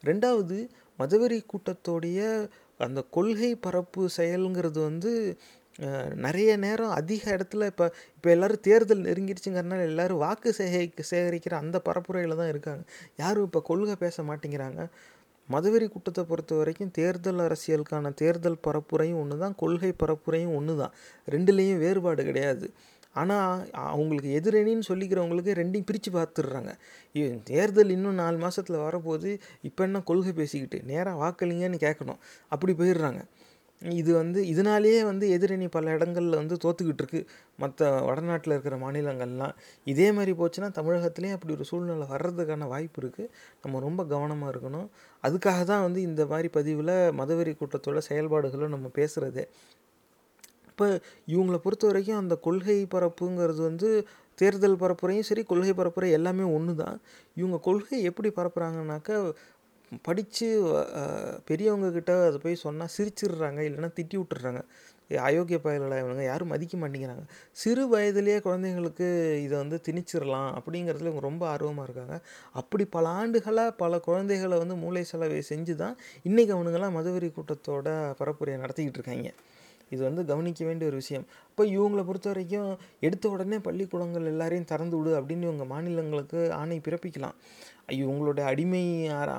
ரெண்டாவது 0.05 0.69
மதவெறி 0.99 1.37
கூட்டத்தோடைய 1.51 2.19
அந்த 2.87 3.01
கொள்கை 3.17 3.51
பரப்பு 3.65 4.01
செயலுங்கிறது 4.17 4.79
வந்து 4.89 5.11
நிறைய 6.25 6.51
நேரம் 6.65 6.93
அதிக 6.99 7.23
இடத்துல 7.35 7.65
இப்போ 7.71 7.85
இப்போ 8.15 8.29
எல்லோரும் 8.33 8.61
தேர்தல் 8.67 9.05
நெருங்கிடுச்சுங்கிறனால 9.07 9.87
எல்லோரும் 9.89 10.21
வாக்கு 10.25 10.49
சேகரிக்க 10.59 11.03
சேகரிக்கிற 11.11 11.55
அந்த 11.63 11.77
பரப்புரையில் 11.87 12.39
தான் 12.41 12.51
இருக்காங்க. 12.53 12.83
யாரும் 13.23 13.47
இப்போ 13.47 13.61
கொள்கை 13.69 13.95
பேச 14.03 14.23
மாட்டேங்கிறாங்க. 14.29 14.83
மதவெறி 15.49 15.87
கூட்டத்தை 15.93 16.23
பொறுத்த 16.29 16.53
வரைக்கும் 16.59 16.93
தேர்தல் 16.99 17.41
அரசியலுக்கான 17.47 18.11
தேர்தல் 18.21 18.57
பரப்புரையும் 18.67 19.19
ஒன்று 19.23 19.35
தான் 19.43 19.57
கொள்கை 19.61 19.91
பரப்புரையும் 20.03 20.53
ஒன்று 20.59 20.75
தான் 20.81 20.93
ரெண்டுலேயும் 21.27 21.81
வேறுபாடு 21.83 22.21
கிடையாது. 22.29 22.67
ஆனால் 23.21 23.63
அவங்களுக்கு 23.89 24.29
எதிரணின்னு 24.39 24.87
சொல்லிக்கிறவங்களுக்கு 24.89 25.57
ரெண்டையும் 25.61 25.87
பிரித்து 25.89 26.11
பார்த்துடுறாங்க 26.17 26.71
தேர்தல் 27.51 27.93
இன்னும் 27.95 28.19
நாலு 28.23 28.37
மாதத்தில் 28.43 28.83
வரப்போகுது. 28.85 29.31
இப்போ 29.69 29.83
என்ன 29.87 30.01
கொள்கை 30.11 30.33
பேசிக்கிட்டு 30.41 30.79
நேராக 30.91 31.21
வாக்களிங்கன்னு 31.23 31.79
கேட்கணும் 31.85 32.21
அப்படி 32.53 32.73
போயிடுறாங்க. 32.81 33.21
இது 34.01 34.11
வந்து 34.19 34.39
இதனாலேயே 34.51 34.99
வந்து 35.09 35.25
எதிரணி 35.35 35.65
பல 35.75 35.93
இடங்களில் 35.95 36.37
வந்து 36.41 36.55
தோத்துக்கிட்டு 36.63 37.01
இருக்கு. 37.03 37.21
மற்ற 37.63 37.89
வடநாட்டில் 38.07 38.53
இருக்கிற 38.55 38.75
மாநிலங்கள்லாம். 38.83 39.55
இதே 39.91 40.07
மாதிரி 40.17 40.33
போச்சுன்னா 40.41 40.69
தமிழகத்துலேயும் 40.77 41.35
அப்படி 41.37 41.53
ஒரு 41.57 41.65
சூழ்நிலை 41.71 42.07
வர்றதுக்கான 42.13 42.67
வாய்ப்பு 42.73 42.99
இருக்குது 43.03 43.31
நம்ம 43.63 43.81
ரொம்ப 43.87 44.01
கவனமாக 44.13 44.53
இருக்கணும். 44.53 44.87
அதுக்காக 45.23 45.63
தான் 45.71 45.85
வந்து 45.87 46.01
இந்த 46.09 46.23
மாதிரி 46.31 46.49
பதிவில் 46.57 46.95
மதவெறி 47.21 47.53
கூட்டத்தோட 47.61 48.01
செயல்பாடுகளும் 48.09 48.75
நம்ம 48.75 48.89
பேசுகிறதே 48.99 49.45
இப்போ 50.75 50.87
இவங்கள 51.33 51.57
பொறுத்த 51.63 51.83
வரைக்கும் 51.89 52.21
அந்த 52.21 52.35
கொள்கை 52.45 52.75
பரப்புங்கிறது 52.93 53.61
வந்து 53.67 53.89
தேர்தல் 54.37 54.81
பரப்புரையும் 54.81 55.27
சரி 55.27 55.43
கொள்கை 55.51 55.73
பரப்புரை 55.79 56.07
எல்லாமே 56.17 56.45
ஒன்று 56.55 56.73
தான் 56.81 56.97
இவங்க 57.39 57.57
கொள்கை 57.67 57.97
எப்படி 58.09 58.29
பரப்புகிறாங்கனாக்கா 58.39 59.17
படித்து 60.07 60.47
பெரியவங்கக்கிட்ட 61.49 62.13
அதை 62.25 62.39
போய் 62.45 62.63
சொன்னால் 62.65 62.91
சிரிச்சிடுறாங்க 62.97 63.61
இல்லைன்னா 63.67 63.91
திட்டி 63.99 64.17
விட்டுறாங்க 64.19 64.61
அயோக்கிய 65.27 65.57
பயல்களை 65.65 65.95
இவனுங்க 66.01 66.23
யாரும் 66.29 66.51
மதிக்க 66.53 66.75
மாட்டேங்கிறாங்க. 66.81 67.23
சிறு 67.61 67.83
வயதிலேயே 67.93 68.37
குழந்தைங்களுக்கு 68.45 69.07
இதை 69.45 69.55
வந்து 69.63 69.77
திணிச்சிடலாம் 69.87 70.51
அப்படிங்கிறதுல 70.59 71.09
இவங்க 71.11 71.25
ரொம்ப 71.29 71.43
ஆர்வமாக 71.53 71.87
இருக்காங்க. 71.87 72.15
அப்படி 72.61 72.85
பல 72.95 73.07
ஆண்டுகளாக 73.21 73.77
பல 73.83 73.99
குழந்தைகளை 74.07 74.57
வந்து 74.63 74.77
மூளை 74.83 75.03
செலவை 75.11 75.41
செஞ்சு 75.51 75.75
தான் 75.83 75.95
இன்றைக்கி 76.29 76.53
அவனுங்களாம் 76.57 76.97
மதுவெறி 76.99 77.29
கூட்டத்தோட 77.37 77.87
பரப்புரையை 78.21 78.59
நடத்திக்கிட்டு 78.63 78.99
இருக்காங்க. 79.01 79.31
இது 79.93 80.01
வந்து 80.07 80.21
கவனிக்க 80.31 80.61
வேண்டிய 80.67 80.89
ஒரு 80.91 80.97
விஷயம். 81.03 81.25
இப்போ 81.49 81.63
இவங்களை 81.75 82.03
பொறுத்த 82.07 82.27
வரைக்கும் 82.31 82.71
எடுத்த 83.07 83.29
உடனே 83.33 83.57
பள்ளிக்கூடங்கள் 83.67 84.29
எல்லாரையும் 84.31 84.69
திறந்து 84.71 84.97
விடு 84.99 85.11
அப்படின்னு 85.19 85.47
இவங்க 85.49 85.65
மாநிலங்களுக்கு 85.73 86.39
ஆணை 86.61 86.77
பிறப்பிக்கலாம். 86.87 87.37
இவங்களுடைய 87.99 88.45
அடிமை 88.51 88.83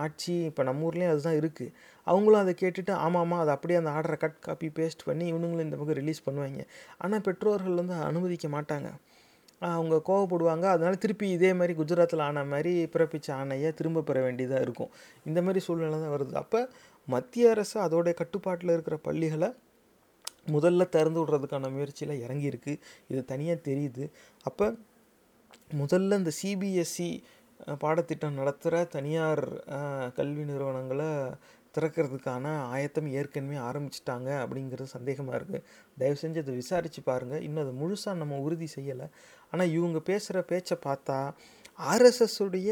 ஆட்சி 0.04 0.34
இப்போ 0.50 0.64
நம்ம 0.68 0.86
ஊர்லேயும் 0.88 1.12
அதுதான் 1.14 1.38
இருக்குது 1.42 1.72
அவங்களும் 2.06 2.42
அதை 2.42 2.52
கேட்டுட்டு 2.62 2.92
ஆமாம்மா 3.06 3.36
அதை 3.44 3.52
அப்படியே 3.56 3.78
அந்த 3.80 3.92
ஆர்டரை 3.96 4.18
கட் 4.24 4.38
காப்பி 4.46 4.68
பேஸ்ட் 4.78 5.06
பண்ணி 5.08 5.24
இவனுங்களும் 5.32 5.66
இந்த 5.68 5.76
பக்கம் 5.80 5.98
ரிலீஸ் 6.00 6.26
பண்ணுவாங்க. 6.26 6.64
ஆனால் 7.02 7.24
பெற்றோர்கள் 7.28 7.80
வந்து 7.80 7.94
அனுமதிக்க 8.10 8.48
மாட்டாங்க. 8.56 8.90
அவங்க 9.76 9.96
கோவப்படுவாங்க. 10.08 10.66
அதனால் 10.74 11.02
திருப்பி 11.02 11.26
இதே 11.36 11.50
மாதிரி 11.58 11.74
குஜராத்தில் 11.80 12.24
ஆன 12.28 12.44
மாதிரி 12.52 12.72
பிறப்பிச்ச 12.94 13.28
ஆணையை 13.40 13.68
திரும்ப 13.78 14.02
பெற 14.08 14.18
வேண்டியதாக 14.26 14.64
இருக்கும். 14.66 14.90
இந்த 15.28 15.40
மாதிரி 15.46 15.60
சூழ்நிலை 15.66 15.98
தான் 16.02 16.14
வருது. 16.16 16.34
அப்போ 16.42 16.60
மத்திய 17.14 17.50
அரசு 17.54 17.76
அதோடைய 17.86 18.14
கட்டுப்பாட்டில் 18.20 18.74
இருக்கிற 18.74 18.96
பள்ளிகளை 19.06 19.48
முதல்ல 20.54 20.88
திறந்து 20.96 21.20
விடுறதுக்கான 21.22 21.70
முயற்சியில் 21.76 22.22
இறங்கியிருக்கு. 22.26 22.72
இது 23.12 23.20
தனியாக 23.32 23.64
தெரியுது. 23.68 24.04
அப்போ 24.48 24.66
முதல்ல 25.82 26.18
இந்த 26.22 26.32
சிபிஎஸ்சி 26.40 27.10
பாடத்திட்டம் 27.82 28.38
நடத்துகிற 28.40 28.84
தனியார் 28.96 29.44
கல்வி 30.16 30.42
நிறுவனங்களை 30.50 31.10
திறக்கிறதுக்கான 31.76 32.44
ஆயத்தம் 32.74 33.08
ஏற்கனவே 33.18 33.56
ஆரம்பிச்சிட்டாங்க 33.68 34.28
அப்படிங்கிறது 34.42 34.94
சந்தேகமாக 34.96 35.38
இருக்குது 35.38 35.64
தயவு 36.00 36.16
செஞ்சு 36.22 36.42
அதை 36.44 36.54
விசாரித்து 36.60 37.00
பாருங்கள் 37.08 37.42
இன்னும் 37.46 37.64
அதை 37.64 37.74
முழுசாக 37.82 38.20
நம்ம 38.22 38.38
உறுதி 38.46 38.68
செய்யலை. 38.76 39.06
ஆனால் 39.50 39.72
இவங்க 39.76 39.98
பேசுகிற 40.10 40.40
பேச்சை 40.52 40.76
பார்த்தா 40.86 41.18
ஆர்எஸ்எஸ்ஸுடைய 41.92 42.70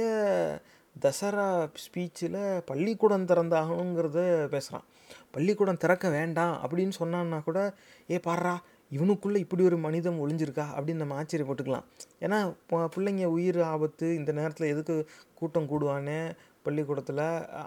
தசரா 0.96 1.46
ஸ்பீச்சில் 1.84 2.40
பள்ளிக்கூடம் 2.70 3.28
திறந்தாகணுங்கிறத 3.30 4.20
பேசுகிறான் 4.54 4.86
பள்ளிக்கூடம் 5.34 5.82
திறக்க 5.84 6.06
வேண்டாம் 6.18 6.54
அப்படின்னு 6.64 6.94
சொன்னான்னா 7.00 7.40
கூட 7.48 7.60
ஏ 8.14 8.18
பாடுறா 8.28 8.54
இவனுக்குள்ளே 8.90 9.38
இப்படி 9.44 9.62
ஒரு 9.68 9.76
மனிதம் 9.84 10.18
ஒளிஞ்சிருக்கா? 10.24 10.64
அப்படின்னு 10.76 11.02
நம்ம 11.02 11.16
ஆச்சரியப்பட்டுக்கலாம் 11.20 11.86
ஏன்னா 12.24 12.38
பிள்ளைங்க 12.94 13.28
உயிர் 13.36 13.60
ஆபத்து 13.74 14.08
இந்த 14.18 14.30
நேரத்தில் 14.38 14.72
எதுக்கு 14.74 14.96
கூட்டம் 15.38 15.70
கூடுவானே 15.70 16.18
பள்ளிக்கூடத்தில் 16.66 17.22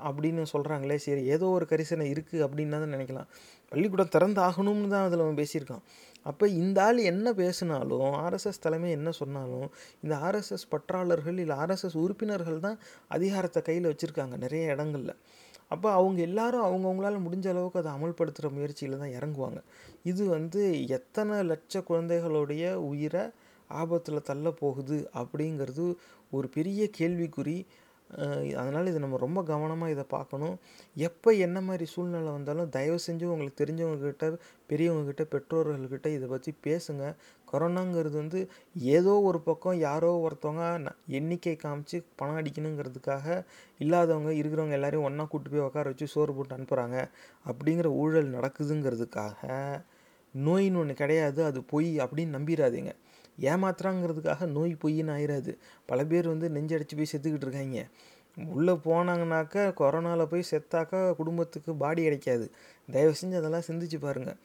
அப்படின்னு 0.08 0.44
சொல்கிறாங்களே 0.52 0.96
சரி 1.06 1.24
ஏதோ 1.34 1.48
ஒரு 1.56 1.66
கரிசனை 1.72 2.06
இருக்குது 2.14 2.44
அப்படின்னு 2.46 2.74
தான் 2.76 2.94
நினைக்கலாம். 2.96 3.28
பள்ளிக்கூடம் 3.72 4.14
திறந்து 4.16 4.40
ஆகணும்னு 4.46 4.92
தான் 4.94 5.06
அதில் 5.08 5.24
அவன் 5.26 5.40
பேசியிருக்கான். 5.42 5.84
அப்போ 6.30 6.46
இந்த 6.62 6.78
ஆள் 6.86 7.00
என்ன 7.12 7.28
பேசினாலும் 7.42 8.14
ஆர்எஸ்எஸ் 8.24 8.64
தலைமை 8.66 8.90
என்ன 8.98 9.10
சொன்னாலும் 9.20 9.68
இந்த 10.04 10.14
ஆர்எஸ்எஸ் 10.28 10.66
பற்றாளர்கள் 10.74 11.38
இல்லை 11.44 11.58
ஆர்எஸ்எஸ் 11.64 11.98
உறுப்பினர்கள் 12.04 12.66
தான் 12.68 12.80
அதிகாரத்தை 13.18 13.62
கையில் 13.68 13.90
வச்சுருக்காங்க 13.92 14.38
நிறைய 14.46 14.74
இடங்கள்ல. 14.76 15.14
அப்போ 15.72 15.88
அவங்க 16.00 16.20
எல்லாரும் 16.30 16.66
அவங்கவுங்களால 16.68 17.20
முடிஞ்ச 17.26 17.48
அளவுக்கு 17.54 17.82
அதை 17.82 17.92
அமல்படுத்துகிற 17.98 18.50
முயற்சியில் 18.58 19.02
தான் 19.04 19.16
இறங்குவாங்க. 19.18 19.60
இது 20.12 20.24
வந்து 20.36 20.62
எத்தனை 20.98 21.38
லட்ச 21.52 21.84
குழந்தைகளுடைய 21.90 22.64
உயிரை 22.92 23.26
ஆபத்தில் 23.70 24.28
தள்ள 24.30 24.48
போகுது 24.62 24.98
அப்படிங்கிறது 25.22 25.86
ஒரு 26.38 26.48
பெரிய 26.56 26.84
கேள்விக்குறி. 27.00 27.58
அதனால் 28.60 28.90
இதை 28.90 29.00
நம்ம 29.04 29.18
ரொம்ப 29.24 29.40
கவனமாக 29.50 29.94
இதை 29.94 30.06
பார்க்கணும். 30.14 30.54
எப்போ 31.08 31.30
என்ன 31.46 31.58
மாதிரி 31.70 31.86
சூழ்நிலை 31.94 32.32
வந்தாலும் 32.36 32.70
தயவு 32.76 33.00
செஞ்சு 33.08 33.26
உங்களுக்கு 33.34 33.62
தெரிஞ்சவங்கக்கிட்ட 33.62 34.28
பெரியவங்கக்கிட்ட 34.72 35.24
பெற்றோர்கள்கிட்ட 35.34 36.08
இதை 36.18 36.28
பற்றி 36.34 36.52
பேசுங்க. 36.68 37.04
கொரோனாங்கிறது 37.52 38.16
வந்து 38.16 38.40
ஏதோ 38.92 39.14
ஒரு 39.22 39.42
பக்கம் 39.42 39.78
யாரோ 39.80 40.10
ஒருத்தவங்க 40.26 40.64
எண்ணிக்கை 41.08 41.58
காமிச்சு 41.64 42.04
பணம் 42.16 42.40
அடிக்கணுங்கிறதுக்காக 42.40 43.28
இல்லாதவங்க 43.80 44.32
இருக்கிறவங்க 44.32 44.72
எல்லாரையும் 44.72 45.06
ஒன்றா 45.06 45.26
கூட்டு 45.26 45.50
போய் 45.50 45.60
உட்கார 45.60 45.88
வச்சு 45.88 46.08
சோறு 46.08 46.34
போட்டு 46.34 46.56
அனுப்புகிறாங்க 46.58 46.98
அப்படிங்கிற 47.46 47.90
ஊழல் 47.96 48.36
நடக்குதுங்கிறதுக்காக 48.36 49.42
நோயின்னு 50.34 50.78
ஒன்று 50.78 50.94
கிடையாது 50.94 51.42
அது 51.44 51.64
பொய் 51.64 52.00
அப்படின்னு 52.00 52.36
நம்பிடாதீங்க 52.38 52.92
ஏமாத்துறாங்கிறதுக்காக 53.46 54.46
நோய் 54.48 54.74
பொய்ன்னு 54.82 55.12
ஆயிராது 55.12 55.52
பல 55.86 56.06
பேர் 56.06 56.28
வந்து 56.28 56.48
நெஞ்சடிச்சு 56.50 56.96
போய் 56.96 57.12
செத்துக்கிட்டு 57.12 57.48
இருக்காங்க. 57.48 57.82
உள்ளே 58.38 58.74
போனாங்கனாக்கா 58.86 59.64
கொரோனாவில் 59.80 60.30
போய் 60.30 60.50
செத்தாக்கா 60.52 61.16
குடும்பத்துக்கு 61.16 61.72
பாடி 61.76 62.02
கிடைக்காது 62.04 62.46
தயவு 62.90 63.14
செஞ்சு 63.22 63.38
அதெல்லாம் 63.38 63.68
சிந்திச்சு 63.68 64.00
பாருங்கள் 64.00 64.38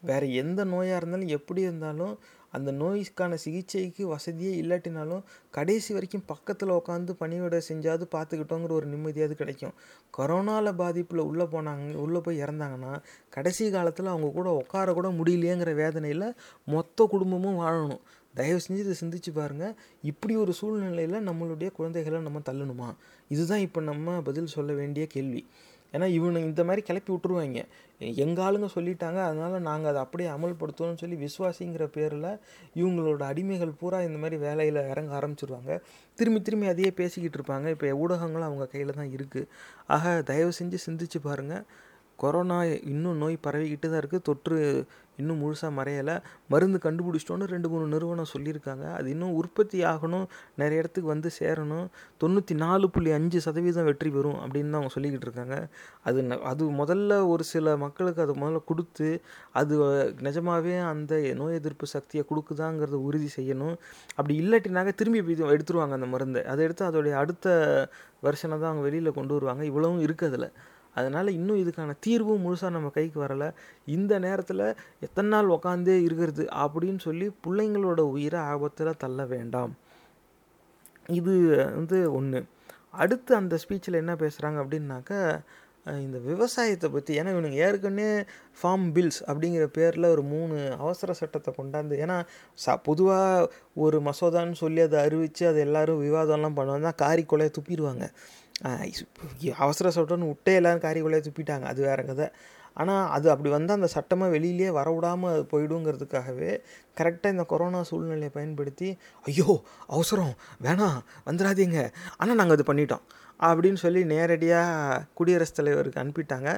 வேறு 0.00 0.26
எந்த 0.34 0.64
நோயாக 0.64 0.96
இருந்தாலும் 0.96 1.32
எப்படி 1.36 1.60
இருந்தாலும் 1.62 2.12
அந்த 2.52 2.72
நோய்க்கான 2.72 3.36
சிகிச்சைக்கு 3.36 4.06
வசதியே 4.06 4.62
இல்லாட்டினாலும் 4.62 5.22
கடைசி 5.50 5.92
வரைக்கும் 5.92 6.22
பக்கத்தில் 6.26 6.68
உட்காந்து 6.68 7.10
பணிவிடை 7.12 7.60
செஞ்சாவது 7.68 8.06
பார்த்துக்கிட்டோங்கிற 8.14 8.70
ஒரு 8.70 8.86
நிம்மதியாவது 8.88 9.32
கிடைக்கும். 9.32 9.74
கொரோனாவில் 10.18 10.72
பாதிப்பில் 10.72 11.18
உள்ளே 11.18 11.44
போனாங்க 11.44 11.94
உள்ளே 11.94 12.18
போய் 12.18 12.40
இறந்தாங்கன்னா 12.40 13.02
கடைசி 13.30 13.70
காலத்தில் 13.70 14.06
அவங்க 14.06 14.28
கூட 14.28 14.50
உட்கார 14.50 14.92
கூட 14.92 15.08
முடியலையேங்கிற 15.08 15.74
வேதனையில் 15.74 16.34
மொத்த 16.66 17.06
குடும்பமும் 17.06 17.60
வாழணும். 17.60 18.00
தயவு 18.34 18.60
செஞ்சு 18.68 18.78
இதை 18.78 18.94
சிந்திச்சு 19.00 19.34
பாருங்கள் 19.34 19.74
இப்படி 20.02 20.36
ஒரு 20.36 20.52
சூழ்நிலையில் 20.52 21.28
நம்மளுடைய 21.28 21.72
குழந்தைகளை 21.72 22.20
நம்ம 22.20 22.38
தள்ளணுமா? 22.38 22.94
இதுதான் 23.28 23.58
இப்போ 23.58 23.80
நம்ம 23.80 24.20
பதில் 24.20 24.46
சொல்ல 24.46 24.72
வேண்டிய 24.72 25.06
கேள்வி. 25.06 25.46
ஏன்னா 25.92 26.06
இவனு 26.18 26.38
இந்த 26.38 26.64
மாதிரி 26.64 26.82
கிளப்பி 26.82 27.12
விட்டுருவாங்க. 27.12 27.64
எங்கள் 28.00 28.44
ஆளுங்க 28.44 28.68
சொல்லிட்டாங்க 28.74 29.18
அதனால் 29.28 29.56
நாங்கள் 29.60 29.90
அதை 29.90 30.00
அப்படியே 30.02 30.28
அமல்படுத்துவோம்னு 30.30 31.00
சொல்லி 31.02 31.16
விஸ்வாசிங்கிற 31.24 31.84
பேரில் 31.96 32.30
இவங்களோட 32.80 33.22
அடிமைகள் 33.32 33.78
பூரா 33.80 34.00
இந்த 34.02 34.18
மாதிரி 34.18 34.36
வேலையில் 34.46 34.80
இறங்க 34.92 35.12
ஆரம்பிச்சிருவாங்க. 35.18 35.80
திரும்பி 36.14 36.40
திரும்பி 36.42 36.66
அதையே 36.66 36.90
பேசிக்கிட்டு 36.90 37.38
இருப்பாங்க. 37.40 37.68
இப்போ 37.68 37.86
ஊடகங்களும் 38.02 38.48
அவங்க 38.50 38.66
கையில் 38.66 38.98
தான் 39.00 39.12
இருக்குது 39.16 39.48
ஆக 39.86 40.22
தயவு 40.22 40.52
செஞ்சு 40.60 40.78
சிந்திச்சு 40.86 41.20
பாருங்கள் 41.22 41.64
கொரோனா 42.20 42.64
இன்னும் 42.64 43.16
நோய் 43.16 43.38
பரவிக்கிட்டு 43.44 43.90
தான் 43.90 44.00
இருக்குது 44.00 44.22
தொற்று 44.22 44.84
இன்னும் 45.16 45.40
முழுசாக 45.42 45.70
மறையலை. 45.76 46.22
மருந்து 46.48 46.78
கண்டுபிடிச்சிட்டோன்னு 46.82 47.44
ரெண்டு 47.44 47.68
மூணு 47.68 47.86
நிறுவனம் 47.86 48.30
சொல்லியிருக்காங்க. 48.38 48.92
அது 48.92 49.10
இன்னும் 49.10 49.34
உற்பத்தி 49.34 49.84
ஆகணும். 49.84 50.26
நிறைய 50.56 50.78
இடத்துக்கு 50.78 51.08
வந்து 51.08 51.30
சேரணும். 51.38 51.86
தொண்ணூற்றி 52.20 52.54
நாலு 52.54 52.90
புள்ளி 52.90 53.10
அஞ்சு 53.10 53.40
சதவீதம் 53.40 53.84
வெற்றி 53.84 54.10
பெறும் 54.10 54.34
அப்படின்னு 54.34 54.70
தான் 54.70 54.72
அவங்க 54.72 54.92
சொல்லிக்கிட்டு 55.00 55.26
இருக்காங்க. 55.26 55.68
அது 56.04 56.22
ந- 56.22 56.40
அது 56.40 56.72
முதல்ல 56.72 57.28
ஒரு 57.28 57.44
சில 57.44 57.76
மக்களுக்கு 57.76 58.22
அது 58.22 58.34
முதல்ல 58.34 58.64
கொடுத்து 58.64 59.20
அது 59.52 59.76
நிஜமாகவே 60.20 60.78
அந்த 60.78 61.32
நோய் 61.34 61.54
எதிர்ப்பு 61.54 61.86
சக்தியை 61.86 62.26
கொடுக்குதாங்கிறத 62.30 63.00
உறுதி 63.08 63.28
செய்யணும். 63.36 63.76
அப்படி 64.08 64.40
இல்லாட்டினாக்க 64.40 64.94
திரும்பி 64.94 65.34
எடுத்துருவாங்க 65.34 65.92
அந்த 65.92 66.06
மருந்தை. 66.06 66.44
அதை 66.44 66.64
எடுத்து 66.64 66.84
அதோடைய 66.90 67.12
அடுத்த 67.12 67.48
வெர்ஷனை 68.22 68.48
தான் 68.48 68.62
அவங்க 68.62 68.82
வெளியில் 68.82 69.12
கொண்டு 69.12 69.32
வருவாங்க. 69.32 69.64
இவ்வளவும் 69.64 70.02
இருக்குது 70.02 70.24
அதில். 70.24 70.52
அதனால் 70.96 71.28
இன்னும் 71.38 71.60
இதுக்கான 71.62 71.96
தீர்வும் 72.06 72.42
முழுசாக 72.44 72.74
நம்ம 72.76 72.88
கைக்கு 72.96 73.18
வரலை. 73.24 73.48
இந்த 73.96 74.12
நேரத்தில் 74.26 74.64
எத்தனை 75.06 75.28
நாள் 75.34 75.52
உக்காந்தே 75.56 75.96
இருக்கிறது 76.06 76.44
அப்படின்னு 76.64 77.02
சொல்லி 77.08 77.28
பிள்ளைங்களோட 77.46 78.00
உயிரை 78.14 78.40
ஆபத்தில் 78.52 79.00
தள்ள 79.04 79.24
வேண்டாம். 79.34 79.74
இது 81.20 81.34
வந்து 81.78 81.98
ஒன்று 82.18 82.40
அடுத்து 83.02 83.32
அந்த 83.40 83.54
ஸ்பீச்சில் 83.62 84.00
என்ன 84.02 84.12
பேசுகிறாங்க 84.22 84.58
அப்படின்னாக்கா 84.64 85.20
இந்த 86.04 86.18
விவசாயத்தை 86.28 86.88
பற்றி 86.94 87.12
ஏன்னா 87.18 87.30
இவனுங்க 87.34 87.58
ஏற்கனவே 87.66 88.08
ஃபார்ம் 88.58 88.84
பில்ஸ் 88.96 89.20
அப்படிங்கிற 89.28 89.64
பேரில் 89.76 90.06
ஒரு 90.14 90.22
மூணு 90.32 90.56
அவசர 90.84 91.12
சட்டத்தை 91.20 91.50
கொண்டாந்து 91.58 91.94
ஏன்னா 92.04 92.16
ச 92.64 92.74
பொதுவாக 92.88 93.48
ஒரு 93.84 93.98
மசோதான்னு 94.08 94.58
சொல்லி 94.62 94.80
அதை 94.86 94.98
அறிவித்து 95.06 95.44
அதை 95.50 95.60
எல்லோரும் 95.66 96.02
விவாதம்லாம் 96.06 96.58
பண்ணுவாங்க. 96.58 96.90
காரி 97.02 97.24
கொலையை 97.32 97.52
துப்பிடுவாங்க. 97.58 98.06
அவசர 99.64 99.90
சட்டம்னு 99.96 100.30
விட்டே 100.32 100.54
எல்லாரும் 100.60 100.84
காரிக்குள்ளே 100.86 101.20
துப்பிட்டாங்க. 101.26 101.66
அது 101.72 101.82
வேற 101.82 102.02
கதை. 102.02 102.28
ஆனால் 102.80 103.04
அது 103.10 103.26
அப்படி 103.30 103.50
வந்தால் 103.54 103.78
அந்த 103.78 103.88
சட்டமாக 103.94 104.34
வெளியிலேயே 104.36 104.70
வரவிடாமல் 104.76 105.32
அது 105.34 105.44
போயிடுங்கிறதுக்காகவே 105.52 106.50
கரெக்டாக 106.98 107.34
இந்த 107.34 107.44
கொரோனா 107.52 107.80
சூழ்நிலையை 107.82 108.30
பயன்படுத்தி 108.36 108.88
ஐயோ 109.24 109.48
அவசரம் 109.86 110.34
வேணாம் 110.66 111.00
வந்துடாதீங்க. 111.28 111.80
ஆனால் 112.16 112.38
நாங்கள் 112.40 112.56
அது 112.58 112.66
பண்ணிட்டோம். 112.70 113.04
அப்படின்னு 113.48 113.80
சொல்லி 113.84 114.00
நேரடியாக 114.04 115.02
குடியரசுத் 115.18 115.58
தலைவருக்கு 115.58 116.02
அனுப்பிட்டாங்க. 116.02 116.48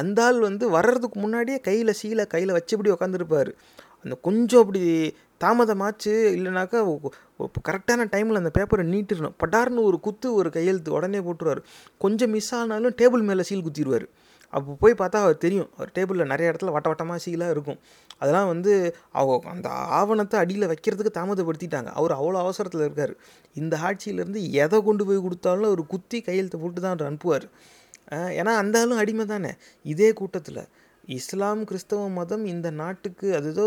அந்த 0.00 0.18
ஆள் 0.24 0.40
வந்து 0.48 0.64
வர்றதுக்கு 0.76 1.18
முன்னாடியே 1.20 1.58
கையில் 1.68 1.98
சீலை 2.02 2.26
கையில் 2.34 2.56
வச்சபடி 2.58 2.90
உட்காந்துருப்பார் 2.96 3.50
அந்த 4.04 4.14
கொஞ்சம் 4.28 4.62
அப்படி 4.64 4.82
தாமதமாச்சு 5.44 6.12
இல்லைனாக்கா 6.36 6.80
கரெக்டான 7.68 8.06
டைமில் 8.14 8.40
அந்த 8.40 8.50
பேப்பரை 8.58 8.84
நீட்டிடணும். 8.94 9.36
படார்னு 9.42 9.86
ஒரு 9.90 9.98
குத்து 10.06 10.28
ஒரு 10.40 10.48
கையெழுத்து 10.56 10.90
உடனே 10.98 11.20
போட்டுருவார். 11.26 11.60
கொஞ்சம் 12.04 12.32
மிஸ் 12.36 12.52
ஆனாலும் 12.58 12.94
டேபிள் 13.00 13.24
மேலே 13.30 13.44
சீல் 13.48 13.66
குத்திடுவார் 13.68 14.06
அப்போ 14.52 14.70
போய் 14.80 14.94
பார்த்தா 15.00 15.18
அவர் 15.24 15.42
தெரியும். 15.44 15.68
அவர் 15.76 15.90
டேபிளில் 15.96 16.30
நிறைய 16.32 16.50
இடத்துல 16.52 16.72
வட்ட 16.74 16.88
வட்டமாக 16.90 17.20
சீலாக 17.24 17.54
இருக்கும். 17.54 17.78
அதெல்லாம் 18.20 18.48
வந்து 18.50 18.72
அவ 19.20 19.38
அந்த 19.52 19.68
ஆவணத்தை 19.98 20.36
அடியில் 20.42 20.66
வைக்கிறதுக்கு 20.72 21.12
தாமதப்படுத்திட்டாங்க. 21.18 21.90
அவர் 21.98 22.12
அவ்வளோ 22.18 22.40
அவசரத்தில் 22.44 22.84
இருக்கார். 22.86 23.14
இந்த 23.60 23.74
ஆட்சியிலேருந்து 23.88 24.42
எதை 24.64 24.80
கொண்டு 24.88 25.06
போய் 25.08 25.24
கொடுத்தாலும் 25.26 25.68
அவர் 25.70 25.82
குத்தி 25.94 26.20
கையெழுத்து 26.28 26.60
போட்டு 26.64 26.78
தான் 26.84 26.94
அவர் 26.94 27.08
அனுப்புவார். 27.10 27.46
ஏன்னா 28.40 28.52
அந்த 28.62 28.76
ஆளும் 28.82 29.00
அடிமை 29.02 29.24
தானே 29.32 29.52
இதே 29.92 30.10
கூட்டத்தில் 30.20 30.62
இஸ்லாம் 31.08 31.62
கிறிஸ்தவ 31.68 32.02
மதம் 32.18 32.44
இந்த 32.52 32.68
நாட்டுக்கு 32.80 33.28
அது 33.38 33.48
ஏதோ 33.54 33.64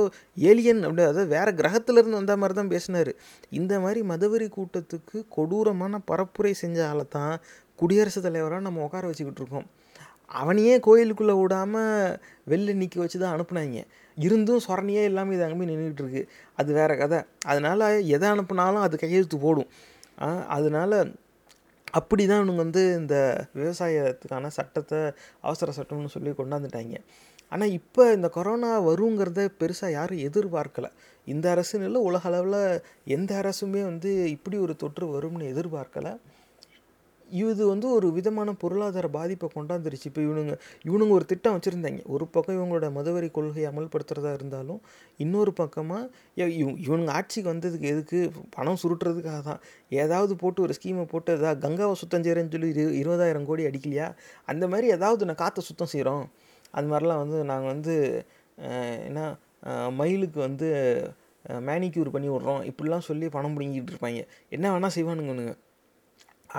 ஏலியன் 0.50 0.82
அப்படி 0.88 1.04
அதாவது 1.04 1.24
வேறு 1.34 1.52
கிரகத்திலேருந்து 1.60 2.20
வந்த 2.20 2.36
மாதிரி 2.42 2.56
தான் 2.60 2.72
பேசினார். 2.74 3.12
இந்த 3.60 3.74
மாதிரி 3.84 4.02
மதவெறி 4.12 4.48
கூட்டத்துக்கு 4.58 5.18
கொடூரமான 5.36 6.00
பரப்புரை 6.12 6.54
செஞ்ச 6.64 6.78
ஆளை 6.92 7.06
தான் 7.18 7.36
குடியரசுத் 7.82 8.26
தலைவராக 8.28 8.66
நம்ம 8.68 8.84
உட்கார 8.88 9.04
வச்சுக்கிட்டு 9.10 9.42
இருக்கோம். 9.44 9.68
அவனையே 10.42 10.76
கோயிலுக்குள்ளே 10.88 11.36
விடாமல் 11.40 12.16
வெளில 12.52 12.74
நிற்க 12.82 12.98
வச்சு 13.02 13.18
தான் 13.24 13.34
அனுப்புனாங்க. 13.36 13.82
இருந்தும் 14.18 14.64
சொரணியே 14.68 15.04
இல்லாமல் 15.10 15.36
இது 15.36 15.44
அங்கே 15.46 15.58
போய் 15.60 15.70
நின்றுக்கிட்டு 15.72 16.04
இருக்கு. 16.04 16.24
அது 16.60 16.70
வேறு 16.80 16.96
கதை. 17.02 17.20
அதனால் 17.52 17.86
எதை 18.16 18.28
அனுப்புனாலும் 18.36 18.86
அது 18.88 18.98
கையெழுத்து 19.04 19.40
போடும். 19.46 19.70
அதனால் 20.58 20.98
அப்படி 22.00 22.24
தான் 22.30 22.40
இவனுங்க 22.42 22.64
வந்து 22.66 22.84
இந்த 23.02 23.16
விவசாயத்துக்கான 23.60 24.52
சட்டத்தை 24.58 25.00
அவசர 25.48 25.74
சட்டம்னு 25.78 26.14
சொல்லி 26.16 26.32
கொண்டாந்துட்டாங்க. 26.40 26.98
ஆனால் 27.52 27.74
இப்போ 27.80 28.04
இந்த 28.18 28.28
கொரோனா 28.38 28.70
வருங்கிறத 28.90 29.42
பெருசாக 29.60 29.96
யாரும் 29.98 30.24
எதிர்பார்க்கலை. 30.28 30.90
இந்த 31.34 31.46
அரசுன்னு 31.56 31.88
இல்லை 31.90 32.00
உலக 32.10 32.26
அளவில் 32.30 32.62
எந்த 33.16 33.32
அரசுமே 33.42 33.82
வந்து 33.92 34.12
இப்படி 34.36 34.58
ஒரு 34.66 34.74
தொற்று 34.84 35.06
வரும்னு 35.16 35.52
எதிர்பார்க்கலை. 35.54 36.14
இது 37.42 37.64
வந்து 37.72 37.88
ஒரு 37.98 38.08
விதமான 38.18 38.50
பொருளாதார 38.64 39.08
பாதிப்பை 39.16 39.48
கொண்டாந்துருச்சு. 39.56 40.10
இப்போ 40.12 40.22
இவனுங்க 40.28 40.54
இவனுங்க 40.88 41.14
ஒரு 41.20 41.26
திட்டம் 41.32 41.56
வச்சுருந்தாங்க. 41.56 42.02
ஒரு 42.16 42.26
பக்கம் 42.36 42.58
இவங்களோட 42.58 42.88
மதுவரி 42.98 43.30
கொள்கையை 43.38 43.68
அமல்படுத்துகிறதா 43.72 44.32
இருந்தாலும் 44.40 44.80
இன்னொரு 45.26 45.54
பக்கமாக 45.62 46.46
இவனுங்க 46.88 47.12
ஆட்சிக்கு 47.20 47.52
வந்ததுக்கு 47.54 47.92
எதுக்கு? 47.94 48.20
பணம் 48.58 48.80
சுருட்டுறதுக்காக 48.84 49.42
தான். 49.50 49.62
ஏதாவது 50.04 50.36
போட்டு 50.44 50.62
ஒரு 50.68 50.76
ஸ்கீமை 50.80 51.06
போட்டு 51.14 51.38
ஏதாவது 51.40 51.64
கங்காவை 51.66 51.98
சுத்தம் 52.04 52.26
செய்கிறேன்னு 52.28 52.54
சொல்லி 52.56 52.72
இரு 52.76 52.86
இருபதாயிரம் 53.02 53.50
கோடி 53.50 53.66
அடிக்கலையா? 53.72 54.10
அந்த 54.54 54.66
மாதிரி 54.74 54.90
ஏதாவது 54.98 55.28
நான் 55.30 55.42
காற்றை 55.44 55.64
சுத்தம் 55.70 55.94
செய்கிறோம் 55.94 56.26
அது 56.78 56.88
மாதிரிலாம் 56.92 57.22
வந்து 57.24 57.38
நாங்கள் 57.52 57.74
வந்து 57.74 57.94
என்ன 59.10 59.22
மயிலுக்கு 60.00 60.40
வந்து 60.48 60.68
மேனிக்யூர் 61.68 62.10
பண்ணி 62.14 62.30
விட்றோம். 62.32 62.62
இப்படிலாம் 62.70 63.06
சொல்லி 63.08 63.26
பணம் 63.36 63.56
பிடிங்கிட்டு 63.56 63.92
இருப்பாங்க. 63.94 64.22
என்ன 64.56 64.66
வேணால் 64.74 64.94
செய்வானுங்கனுங்க 64.96 65.54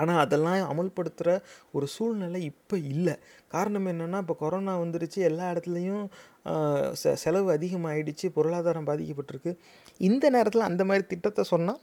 ஆனால் 0.01 0.21
அதெல்லாம் 0.23 0.57
அமல்படுத்துகிற 0.73 1.29
ஒரு 1.75 1.87
சூழ்நிலை 1.95 2.41
இப்போ 2.51 2.75
இல்லை. 2.93 3.15
காரணம் 3.55 3.87
என்னென்னா 3.91 4.19
இப்போ 4.23 4.35
கொரோனா 4.43 4.73
வந்துருச்சு 4.83 5.19
எல்லா 5.29 5.45
இடத்துலையும் 5.53 6.05
செ 7.01 7.13
செலவு 7.23 7.49
அதிகமாகிடுச்சு 7.57 8.27
பொருளாதாரம் 8.37 8.89
பாதிக்கப்பட்டிருக்கு. 8.89 9.53
இந்த 10.09 10.25
நேரத்தில் 10.35 10.69
அந்த 10.69 10.83
மாதிரி 10.89 11.05
திட்டத்தை 11.13 11.45
சொன்னால் 11.53 11.81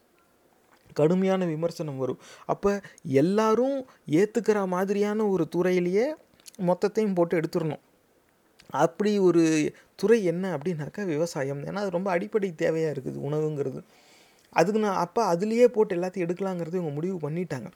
கடுமையான 0.98 1.42
விமர்சனம் 1.54 2.00
வரும். 2.02 2.20
அப்போ 2.52 2.70
எல்லாரும் 3.22 3.76
ஏற்றுக்கிற 4.20 4.58
மாதிரியான 4.74 5.26
ஒரு 5.34 5.44
துறையிலேயே 5.54 6.06
மொத்தத்தையும் 6.68 7.16
போட்டு 7.18 7.34
எடுத்துடணும். 7.40 7.82
அப்படி 8.84 9.10
ஒரு 9.28 9.42
துறை 10.00 10.18
என்ன 10.30 10.44
அப்படின்னாக்கா 10.56 11.02
விவசாயம். 11.14 11.60
ஏன்னா 11.68 11.82
அது 11.84 11.96
ரொம்ப 11.96 12.08
அடிப்படை 12.16 12.48
தேவையாக 12.62 12.94
இருக்குது 12.94 13.18
உணவுங்கிறது. 13.28 13.80
அதுக்கு 14.58 14.80
நான் 14.84 15.00
அப்போ 15.04 15.20
அதுலேயே 15.32 15.66
போட்டு 15.76 15.92
எல்லாத்தையும் 15.96 16.26
எடுக்கலாங்கிறது 16.26 16.78
இவங்க 16.78 16.92
முடிவு 16.98 17.16
பண்ணிட்டாங்க. 17.24 17.68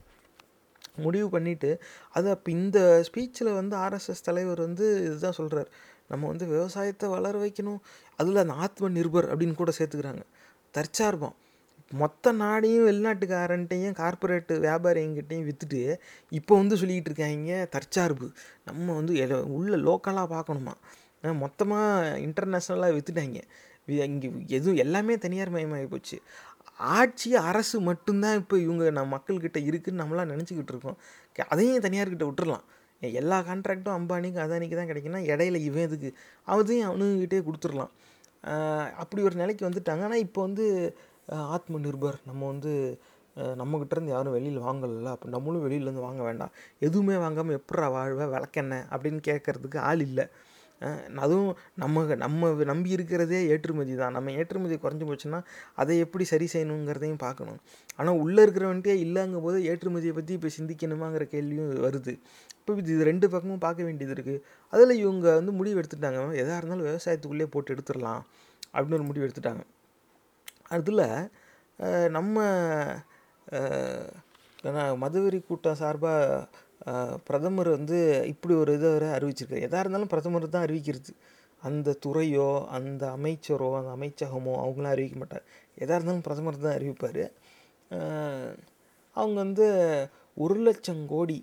முடிவு 1.07 1.29
பண்ணிவிட்டு 1.39 1.71
அது 2.17 2.29
அப்போ 2.35 2.51
இந்த 2.59 2.79
ஸ்பீச்சில் 3.09 3.51
வந்து 3.61 3.75
ஆர்எஸ்எஸ் 3.85 4.27
தலைவர் 4.29 4.61
வந்து 4.67 4.87
இதுதான் 5.07 5.39
சொல்கிறார் 5.41 5.71
நம்ம 6.11 6.27
வந்து 6.27 6.47
விவசாயத்தை 6.47 7.07
வளர 7.17 7.35
வைக்கணும் 7.45 7.81
அதில் 8.21 8.43
அந்த 8.45 8.55
ஆத்ம 8.65 8.91
நிர்பர் 8.99 9.29
அப்படின்னு 9.33 9.61
கூட 9.61 9.73
சேர்த்துக்கிறாங்க. 9.79 10.23
தற்சார்பம். 10.75 11.37
மொத்த 12.01 12.33
நாடையும் 12.41 12.87
வெளிநாட்டுக்காரன்ட்டையும் 12.89 13.95
கார்பரேட்டு 14.01 14.55
வியாபாரிங்கிட்டையும் 14.65 15.47
விற்றுட்டு 15.49 15.83
இப்போ 16.39 16.53
வந்து 16.57 16.77
சொல்லிக்கிட்டு 16.77 17.11
இருக்காங்க 17.11 17.53
தற்சார்பு. 17.75 18.27
நம்ம 18.69 18.95
வந்து 19.01 19.13
உள்ள 19.59 19.77
லோக்கலாக 19.87 20.29
பார்க்கணுமா? 20.35 20.75
மொத்தமாக 21.45 22.19
இன்டர்நேஷ்னலாக 22.27 22.97
விற்றுட்டாங்க 22.99 23.41
இங்கே 24.07 24.29
எதுவும் 24.57 24.81
எல்லாமே 24.83 25.15
தனியார் 25.25 25.55
மயமாகி 25.55 25.87
போச்சு. 25.93 26.17
ஆட்சி 26.97 27.31
அரசு 27.51 27.77
மட்டும்தான் 27.89 28.39
இப்போ 28.41 28.57
இவங்க 28.65 28.85
நம்ம 28.99 29.11
மக்கள்கிட்ட 29.17 29.59
இருக்குதுன்னு 29.69 30.03
நம்மளாம் 30.03 30.33
நினச்சிக்கிட்டு 30.35 30.73
இருக்கோம். 30.75 30.99
அதையும் 31.53 31.85
தனியார்கிட்ட 31.87 32.27
விட்டுறலாம். 32.29 32.65
எல்லா 33.03 33.37
கான்ட்ராக்டும் 33.49 33.97
அம்பானிக்கு 33.99 34.41
அதானிக்கு 34.45 34.77
தான் 34.79 34.91
கிடைக்குன்னா 34.91 35.21
இடையில 35.33 35.59
இவன் 35.69 35.87
எதுக்கு? 35.89 36.11
அதையும் 36.55 36.89
அவனுங்கிட்டே 36.91 37.41
கொடுத்துடலாம் 37.49 37.93
அப்படி 39.03 39.21
ஒரு 39.29 39.37
நிலைக்கு 39.43 39.63
வந்துட்டாங்க. 39.69 40.03
ஆனால் 40.09 40.25
இப்போ 40.27 40.41
வந்து 40.49 40.65
ஆத்ம 41.55 41.79
நிர்பர் 41.87 42.19
நம்ம 42.29 42.43
வந்து 42.53 42.73
நம்மக்கிட்டேருந்து 43.61 44.15
யாரும் 44.15 44.35
வெளியில் 44.37 44.65
வாங்கலைல்ல. 44.69 45.11
அப்போ 45.17 45.27
நம்மளும் 45.35 45.65
வெளியிலேருந்து 45.67 46.07
வாங்க 46.07 46.23
வேண்டாம். 46.29 46.53
எதுவுமே 46.87 47.17
வாங்காமல் 47.25 47.57
எப்பட்றா 47.59 47.89
வாழ்வ? 47.97 48.23
விளக்கெண்ணெய் 48.35 48.87
அப்படின்னு 48.93 49.21
கேட்கறதுக்கு 49.29 49.79
ஆள் 49.91 50.03
இல்லை. 50.09 50.25
அதுவும் 51.25 51.53
நம்ம 51.83 52.03
நம்ம 52.25 52.51
நம்பி 52.71 52.91
இருக்கிறதே 52.97 53.41
ஏற்றுமதி 53.53 53.95
தான். 54.01 54.15
நம்ம 54.17 54.33
ஏற்றுமதி 54.41 54.77
குறைஞ்சி 54.85 55.07
போச்சுன்னா 55.09 55.41
அதை 55.83 55.95
எப்படி 56.05 56.25
சரி 56.33 56.47
செய்யணுங்கிறதையும் 56.55 57.23
பார்க்கணும். 57.25 57.59
ஆனால் 57.99 58.19
உள்ளே 58.25 58.41
இருக்கிறவன்ட்டே 58.47 58.95
இல்லைங்கும் 59.07 59.47
போது 59.47 59.61
ஏற்றுமதியை 59.71 60.15
பற்றி 60.19 60.35
இப்போ 60.39 60.51
சிந்திக்கணுமாங்கிற 60.59 61.27
கேள்வியும் 61.35 61.73
வருது. 61.87 62.15
இப்போ 62.61 62.77
இது 62.83 63.03
ரெண்டு 63.11 63.27
பக்கமும் 63.35 63.65
பார்க்க 63.67 63.89
வேண்டியது 63.89 64.15
இருக்குது 64.17 64.43
அதில் 64.73 65.01
இவங்க 65.03 65.27
வந்து 65.41 65.53
முடிவு 65.61 65.81
எடுத்துட்டாங்க. 65.81 66.21
எதாக 66.43 66.61
இருந்தாலும் 66.61 66.89
விவசாயத்துக்குள்ளே 66.91 67.49
போட்டு 67.57 67.75
எடுத்துடலாம் 67.75 68.23
அப்படின்னு 68.75 68.99
ஒரு 69.01 69.09
முடிவு 69.11 69.27
எடுத்துட்டாங்க. 69.27 69.63
அதில் 70.77 71.05
நம்ம 72.17 72.37
மதுவரி 75.03 75.39
கூட்டம் 75.49 75.79
சார்பாக 75.81 76.47
பிரதமர் 77.29 77.71
வந்து 77.77 77.99
இப்படி 78.33 78.55
ஒரு 78.63 78.73
இதை 78.79 78.89
வேற 78.95 79.07
அறிவிச்சிருக்காரு. 79.19 79.67
எதாக 79.69 79.83
இருந்தாலும் 79.85 80.13
பிரதமர் 80.15 80.55
தான் 80.55 80.67
அறிவிக்கிறது. 80.69 81.13
அந்த 81.63 81.95
துறையோ 82.07 82.51
அந்த 82.77 83.03
அமைச்சரோ 83.17 83.69
அந்த 83.79 83.91
அமைச்சகமோ 83.99 84.53
அவங்களாம் 84.65 84.95
அறிவிக்க 84.97 85.17
மாட்டார். 85.23 85.47
எதாக 85.83 85.97
இருந்தாலும் 85.99 86.27
பிரதமர் 86.29 86.65
தான் 86.67 86.77
அறிவிப்பார். 86.79 87.25
அவங்க 89.17 89.37
வந்து 89.45 89.67
ஒரு 90.37 90.57
லட்சம் 90.67 91.03
கோடி 91.15 91.39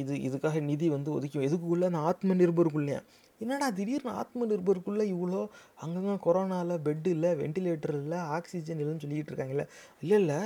இது 0.00 0.14
இதுக்காக 0.26 0.58
நிதி 0.70 0.86
வந்து 0.94 1.10
ஒதுக்கி 1.16 1.38
எதுக்குள்ளே? 1.46 1.86
அந்த 1.90 2.00
ஆத்ம 2.10 2.34
நிர்பருக்குள்ளே 2.40 2.96
என்னடா 3.40 3.68
திடீர்னு 3.78 4.10
ஆத்ம 4.20 4.46
நிர்பருக்குள்ளே 4.50 5.04
இவ்வளோ 5.14 5.40
அங்கங்கே 5.84 6.14
கொரோனாவில் 6.26 6.82
பெட் 6.86 7.08
இல்லை 7.14 7.30
வெண்டிலேட்டர் 7.40 7.96
இல்லை 8.02 8.18
ஆக்சிஜன் 8.36 8.80
இல்லைன்னு 8.82 9.02
சொல்லிக்கிட்டு 9.04 9.32
இருக்காங்கல்ல? 9.32 9.64
இல்லை 10.02 10.18
இல்லை. 10.22 10.38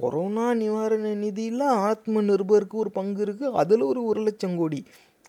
கொரோனா 0.00 0.46
நிவாரண 0.54 1.12
நிதியில் 1.14 1.66
ஆத்ம 1.88 2.22
நிர்பருக்கு 2.22 2.80
ஒரு 2.82 2.90
பங்கு 2.90 3.20
இருக்குது 3.24 3.54
அதில் 3.60 3.84
ஒரு 3.90 4.00
ஒரு 4.04 4.20
லட்சம் 4.20 4.56
கோடி. 4.56 4.80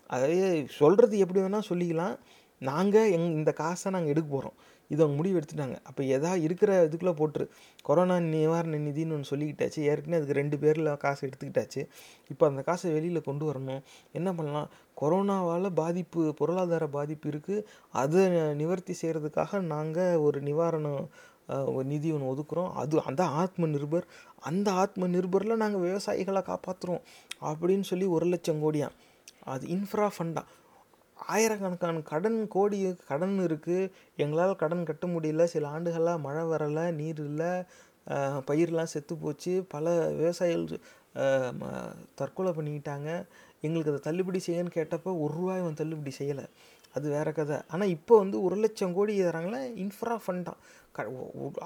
அதாவது 0.06 0.66
சொல்கிறது 0.78 1.18
எப்படி 1.18 1.40
வேணால் 1.40 1.68
சொல்லிக்கலாம். 1.70 2.16
நாங்கள் 2.62 3.10
எங் 3.10 3.28
இந்த 3.32 3.50
காசை 3.52 3.92
நாங்கள் 3.92 4.10
எடுக்க 4.10 4.28
போகிறோம் 4.30 4.56
இது 4.92 5.00
அவங்க 5.02 5.16
முடிவு 5.16 5.38
எடுத்துட்டாங்க. 5.40 5.76
அப்போ 5.88 6.02
எதா 6.16 6.32
இருக்கிற 6.46 6.70
இதுக்குள்ளே 6.88 7.14
போட்டுரு. 7.20 7.46
கொரோனா 7.82 8.16
நிவாரண 8.20 8.76
நிதின்னு 8.76 9.14
ஒன்று 9.16 9.32
சொல்லிக்கிட்டாச்சு. 9.32 9.80
ஏற்கனவே 9.90 10.18
அதுக்கு 10.18 10.38
ரெண்டு 10.40 10.58
பேரில் 10.58 10.90
காசு 10.96 11.22
எடுத்துக்கிட்டாச்சு. 11.28 11.82
இப்போ 12.28 12.46
அந்த 12.46 12.62
காசை 12.62 12.92
வெளியில் 12.92 13.26
கொண்டு 13.30 13.44
வரணும். 13.50 13.82
என்ன 14.12 14.28
பண்ணலாம்? 14.34 14.70
கொரோனாவால் 15.00 15.68
பாதிப்பு 15.82 16.22
பொருளாதார 16.34 16.86
பாதிப்பு 16.98 17.28
இருக்குது 17.30 17.64
அதை 18.02 18.22
நிவர்த்தி 18.62 18.96
செய்கிறதுக்காக 19.02 19.60
நாங்கள் 19.74 20.22
ஒரு 20.28 20.40
நிவாரணம் 20.42 21.02
நிதி 21.90 22.08
ஒன்று 22.14 22.30
ஒதுக்குறோம். 22.32 22.70
அது 22.80 23.02
அந்த 23.10 23.22
ஆத்ம 23.40 23.68
நிர்பர் 23.74 24.06
அந்த 24.48 24.68
ஆத்ம 24.82 25.08
நிர்பரில் 25.14 25.60
நாங்கள் 25.62 25.84
விவசாயிகளை 25.86 26.42
காப்பாற்றுறோம் 26.50 27.02
அப்படின்னு 27.50 27.86
சொல்லி 27.90 28.06
ஒரு 28.16 28.26
லட்சம் 28.32 28.62
கோடியா. 28.64 28.88
அது 29.54 29.66
இன்ஃப்ரா 29.76 30.08
ஃபண்டா 30.16 30.44
ஆயிரக்கணக்கான 31.34 32.02
கடன் 32.10 32.38
கோடி 32.54 32.78
கடன் 33.08 33.36
இருக்குது 33.46 33.90
எங்களால் 34.22 34.60
கடன் 34.62 34.88
கட்ட 34.88 35.04
முடியல. 35.14 35.44
சில 35.54 35.68
ஆண்டுகளாக 35.74 36.24
மழை 36.26 36.44
வரலை 36.52 36.84
நீர் 37.00 37.20
இல்லை 37.28 37.50
பயிரெலாம் 38.48 38.92
செத்து 38.92 39.14
போச்சு. 39.22 39.54
பல 39.74 39.94
விவசாயிகள் 40.20 40.84
தற்கொலை 42.18 42.50
பண்ணிக்கிட்டாங்க. 42.58 43.08
எங்களுக்கு 43.66 43.92
அதை 43.92 44.00
தள்ளுபடி 44.06 44.40
செய்யன்னு 44.46 44.76
கேட்டப்போ 44.76 45.10
ஒரு 45.22 45.32
ரூபாய் 45.38 45.62
அவன் 45.62 45.80
தள்ளுபடி 45.80 46.12
செய்யலை. 46.18 46.44
அது 46.98 47.08
வேறு 47.16 47.32
கதை. 47.38 47.58
ஆனால் 47.72 47.92
இப்போ 47.96 48.14
வந்து 48.22 48.36
ஒரு 48.46 48.56
லட்சம் 48.64 48.96
கோடி 48.98 49.14
தராங்களே? 49.22 49.62
இன்ஃப்ரா 49.84 50.16
ஃபண்டாக 50.24 50.56
க 50.96 50.98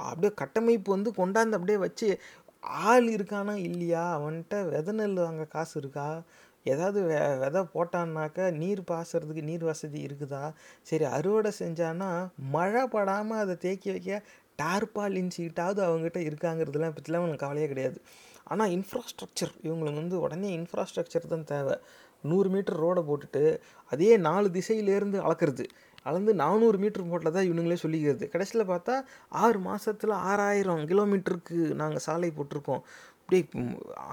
அப்படியே 0.06 0.32
கட்டமைப்பு 0.42 0.90
வந்து 0.96 1.10
கொண்டாந்து 1.20 1.58
அப்படியே 1.58 1.78
வச்சு 1.86 2.08
ஆள் 2.88 3.06
இருக்கானா 3.16 3.54
இல்லையா? 3.68 4.04
அவன்கிட்ட 4.16 4.56
விதை 4.72 4.92
நெல் 4.98 5.18
வாங்க 5.24 5.44
காசு 5.54 5.74
இருக்கா? 5.82 6.08
ஏதாவது 6.66 6.98
வெ 7.08 7.16
விதை 7.42 7.62
போட்டான்னாக்க 7.74 8.50
நீர் 8.60 8.82
பாசுறதுக்கு 8.90 9.42
நீர் 9.48 9.64
வசதி 9.70 10.00
இருக்குதா? 10.08 10.42
சரி 10.90 11.06
அறுவடை 11.16 11.52
செஞ்சானா 11.62 12.10
மழை 12.56 12.84
படாமல் 12.94 13.42
அதை 13.44 13.56
தேக்கி 13.64 13.90
வைக்க 13.94 14.20
டார்பாலின் 14.58 15.32
சீட்டாவது 15.36 15.80
அவங்ககிட்ட 15.86 16.20
இருக்காங்கிறதுலாம் 16.28 16.94
பற்றிலாம் 16.96 17.20
அவங்களுக்கு 17.20 17.46
கவலையே 17.46 17.68
கிடையாது. 17.72 17.98
ஆனால் 18.44 18.72
இன்ஃப்ராஸ்ட்ரக்சர் 18.76 19.52
இவங்களுக்கு 19.66 20.02
வந்து 20.02 20.16
உடனே 20.24 20.48
இன்ஃப்ராஸ்ட்ரக்சர் 20.58 21.32
தான் 21.34 21.48
தேவை. 21.52 21.76
நூறு 22.30 22.48
மீட்டர் 22.54 22.78
ரோடை 22.84 23.02
போட்டுட்டு 23.08 23.44
அதே 23.92 24.10
நாலு 24.28 24.48
திசையிலேருந்து 24.56 25.18
அளக்கிறது. 25.26 25.66
அளந்து 26.08 26.32
நானூறு 26.42 26.76
மீட்டர் 26.82 27.10
போட்டில் 27.10 27.34
தான் 27.36 27.46
இவனுங்களே 27.48 27.78
சொல்லிக்கிறது. 27.84 28.24
கடைசியில் 28.32 28.70
பார்த்தா 28.72 28.94
ஆறு 29.44 29.58
மாதத்தில் 29.66 30.14
ஆறாயிரம் 30.30 30.82
கிலோமீட்டருக்கு 30.90 31.58
நாங்கள் 31.82 32.04
சாலை 32.06 32.30
போட்டிருக்கோம். 32.38 32.82
அப்படியே 33.20 33.42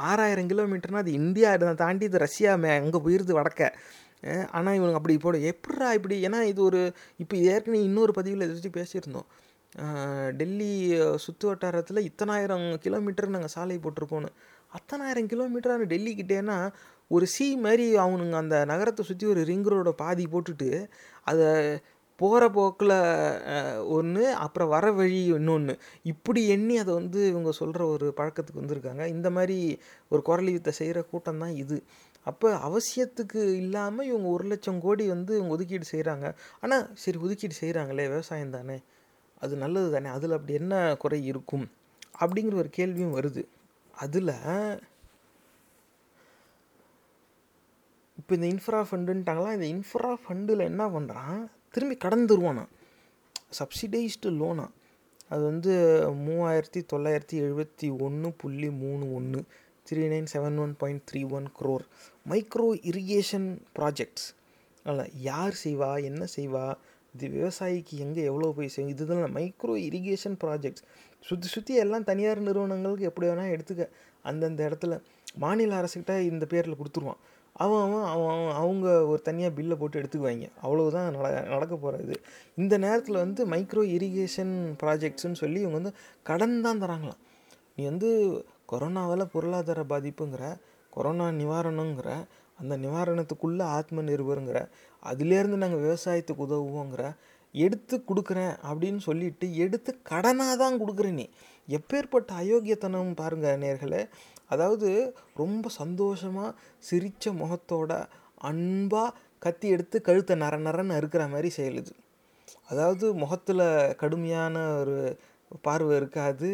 ஆறாயிரம் 0.09 0.49
கிலோமீட்டர்னால் 0.51 1.03
அது 1.05 1.13
இந்தியா 1.21 1.49
இதை 1.57 1.73
தாண்டி 1.83 2.05
இது 2.09 2.23
ரஷ்யா 2.25 2.51
மே 2.63 2.69
அங்கே 2.81 2.99
போயிருது 3.05 3.33
வடக்க. 3.39 3.71
ஆனால் 4.57 4.75
இவனுங்க 4.77 4.99
அப்படி 4.99 5.15
போட 5.25 5.37
எப்பட்றா 5.51 5.89
இப்படி? 5.97 6.15
ஏன்னா 6.27 6.39
இது 6.51 6.61
ஒரு 6.69 6.81
இப்போ 7.23 7.35
ஏற்கனவே 7.51 7.81
இன்னொரு 7.89 8.13
பதிவில் 8.17 8.45
இதை 8.45 8.55
பற்றி 8.55 8.71
பேசியிருந்தோம். 8.79 9.27
டெல்லி 10.39 10.71
சுற்று 11.23 11.45
வட்டாரத்தில் 11.49 12.05
இத்தனாயிரம் 12.09 12.67
கிலோமீட்டர் 12.85 13.33
நாங்கள் 13.35 13.53
சாலை 13.55 13.77
போட்டிருக்கோன்னு 13.83 14.31
அத்தனாயிரம் 14.77 15.29
கிலோமீட்டர் 15.33 15.91
டெல்லிக்கிட்டேன்னா 15.93 16.57
ஒரு 17.11 17.25
சி 17.35 17.45
மாதிரி 17.65 17.85
அவனுங்க 18.05 18.35
அந்த 18.43 18.57
நகரத்தை 18.71 19.03
சுற்றி 19.05 19.25
ஒரு 19.27 19.41
ரிங் 19.49 19.69
ரோட 19.73 19.91
பாதி 20.03 20.25
போட்டுட்டு 20.33 20.69
அதை 21.31 21.47
போகிற 22.19 22.43
போக்கில் 22.49 22.93
ஒன்று 23.97 24.23
அப்புறம் 24.45 24.71
வர 24.73 24.85
வழி 24.91 25.19
இன்னொன்று 25.35 25.73
இப்படி 26.11 26.41
எண்ணி 26.55 26.75
அதை 26.77 26.91
வந்து 26.93 27.19
இவங்க 27.27 27.51
சொல்கிற 27.59 27.81
ஒரு 27.93 28.07
பழக்கத்துக்கு 28.17 28.61
வந்திருக்காங்க. 28.61 29.03
இந்த 29.15 29.27
மாதிரி 29.29 29.57
ஒரு 30.11 30.21
குரல் 30.29 30.51
வித்தை 30.55 30.73
செய்கிற 30.79 31.01
கூட்டம் 31.11 31.41
தான் 31.43 31.55
இது. 31.63 31.77
அப்போ 32.25 32.47
அவசியத்துக்கு 32.67 33.41
இல்லாமல் 33.61 34.07
இவங்க 34.11 34.27
ஒரு 34.35 34.45
லட்சம் 34.51 34.81
கோடி 34.85 35.05
வந்து 35.07 35.33
இவங்க 35.37 35.55
ஒதுக்கீடு 35.57 35.87
செய்கிறாங்க 35.93 36.25
ஆனால் 36.61 36.85
சரி 37.03 37.19
ஒதுக்கீடு 37.25 37.55
செய்கிறாங்களே 37.61 38.07
விவசாயம் 38.13 38.55
தானே. 38.57 38.77
அது 39.41 39.55
நல்லது 39.63 39.89
தானே. 39.95 40.09
அதில் 40.17 40.37
அப்படி 40.37 40.55
என்ன 40.61 40.75
குறை 41.03 41.19
இருக்கும்? 41.31 41.65
அப்படிங்கிற 42.21 42.55
ஒரு 42.63 42.71
கேள்வியும் 42.79 43.15
வருது. 43.19 43.43
அதில் 43.93 44.33
இப்போ 48.19 48.31
இந்த 48.35 48.47
இன்ஃப்ரா 48.47 48.81
ஃபண்டுன்ட்டாங்களா 48.89 49.51
இந்த 49.57 49.67
இன்ஃப்ரா 49.75 50.11
ஃபண்டில் 50.23 50.67
என்ன 50.69 50.83
பண்ணுறான் 50.89 51.39
திரும்பி 51.71 51.95
கடன் 51.97 52.27
தருவானா 52.31 52.65
சப்சிடைஸ்டு 53.59 54.31
லோனா 54.39 54.65
அது 55.29 55.41
வந்து 55.43 55.73
மூவாயிரத்தி 56.25 56.81
தொள்ளாயிரத்தி 56.91 57.37
எழுபத்தி 57.45 57.87
ஒன்று 58.05 58.29
புள்ளி 58.41 58.69
மூணு 58.83 59.05
ஒன்று 59.13 59.41
three 59.89 60.03
nine 60.13 60.29
seven 60.33 60.57
one 60.63 60.73
point 60.81 61.03
three 61.09 61.21
one 61.37 61.47
crore 61.59 61.85
micro 62.25 62.67
irrigation 62.91 63.47
projects 63.77 64.27
அல்ல 64.85 65.03
யார் 65.29 65.55
செய்வா? 65.63 65.89
என்ன 66.09 66.23
செய்வா? 66.35 66.65
இது 67.13 67.27
விவசாயிக்கு 67.35 67.95
எங்கே 68.05 68.21
எவ்வளோ 68.23 68.49
போய் 68.57 68.73
செய்யும் 68.73 68.91
இதுதான் 68.93 69.35
மைக்ரோ 69.37 69.73
இரிகேஷன் 69.87 70.37
ப்ராஜெக்ட்ஸ் 70.43 70.83
சுற்றி 71.25 71.47
சுற்றி 71.47 71.73
எல்லாம் 71.75 72.03
தனியார் 72.03 72.41
நிறுவனங்களுக்கு 72.47 73.07
எப்படி 73.09 73.27
வேணால் 73.29 73.53
எடுத்துக்க. 73.55 73.85
அந்தந்த 74.25 74.61
இடத்துல 74.69 74.93
மாநில 75.43 75.77
அரசுக்கிட்ட 75.81 76.13
இந்த 76.31 76.45
பேரில் 76.45 76.79
கொடுத்துருவான். 76.79 77.19
அவன் 77.63 77.81
அவன் 77.85 78.05
அவன் 78.13 78.29
அவன் 78.33 78.57
அவங்க 78.61 78.87
ஒரு 79.11 79.21
தனியாக 79.21 79.51
பில்லை 79.57 79.75
போட்டு 79.77 79.99
எடுத்துக்குவாங்க. 80.01 80.47
அவ்வளவுதான் 80.65 81.07
நட 81.15 81.27
நடக்க 81.53 81.75
போகிறது 81.75 82.15
இந்த 82.57 82.77
நேரத்தில் 82.85 83.21
வந்து 83.23 83.41
மைக்ரோ 83.53 83.83
இரிகேஷன் 83.95 84.53
ப்ராஜெக்ட்ஸ்னு 84.83 85.39
சொல்லி 85.43 85.59
இவங்க 85.59 85.79
வந்து 85.79 85.93
கடன் 86.29 86.55
தான் 86.61 86.81
தராங்களாம். 86.83 87.21
நீ 87.75 87.83
வந்து 87.83 88.09
கொரோனாவால் 88.71 89.31
பொருளாதார 89.35 89.83
பாதிப்புங்கிற 89.93 90.43
கொரோனா 90.93 91.27
நிவாரணங்கிற 91.41 92.09
அந்த 92.59 92.73
நிவாரணத்துக்குள்ளே 92.77 93.65
ஆத்ம 93.77 94.01
நிர்பருங்கிற 94.01 94.59
அதுலேருந்து 95.03 95.59
நாங்கள் 95.63 95.83
விவசாயத்துக்கு 95.85 96.45
உதவுவோங்கிற 96.47 97.03
எடுத்து 97.55 97.95
கொடுக்குறேன் 98.09 98.55
அப்படின்னு 98.69 99.01
சொல்லிட்டு 99.05 99.45
எடுத்து 99.63 99.91
கடனாக 100.09 100.55
தான் 100.63 100.79
கொடுக்குற 100.81 101.07
நீ. 101.11 101.25
எப்பேற்பட்ட 101.67 102.29
அயோக்கியத்தனம் 102.41 103.13
பாருங்க 103.13 103.47
நேர்களே. 103.57 104.01
அதாவது 104.49 104.89
ரொம்ப 105.41 105.69
சந்தோஷமாக 105.81 106.55
சிரித்த 106.89 107.31
முகத்தோட 107.41 107.91
அன்பாக 108.49 109.15
கத்தி 109.45 109.67
எடுத்து 109.75 109.97
கழுத்தை 110.07 110.35
நர 110.43 110.55
நரன்னு 110.67 110.97
அறுக்கிற 110.99 111.23
மாதிரி 111.33 111.49
செயல் 111.57 111.79
இது. 111.81 111.93
அதாவது 112.71 113.05
முகத்தில் 113.23 113.65
கடுமையான 114.01 114.55
ஒரு 114.81 114.97
பார்வை 115.65 115.93
இருக்காது. 116.01 116.49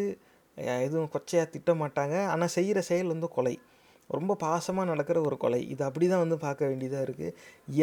எதுவும் 0.86 1.13
கொச்சையாக 1.13 1.47
திட்ட 1.53 1.71
மாட்டாங்க. 1.81 2.15
ஆனால் 2.34 2.53
செய்கிற 2.58 2.79
செயல் 2.89 3.13
வந்து 3.13 3.29
கொலை. 3.38 3.55
ரொம்ப 4.10 4.38
பாசமாக 4.45 4.89
நடக்கிற 4.91 5.17
ஒரு 5.27 5.38
கொலை. 5.43 5.62
இது 5.73 5.81
அப்படி 5.88 6.05
தான் 6.12 6.23
வந்து 6.25 6.38
பார்க்க 6.45 6.69
வேண்டியதாக 6.71 7.05
இருக்குது 7.08 7.36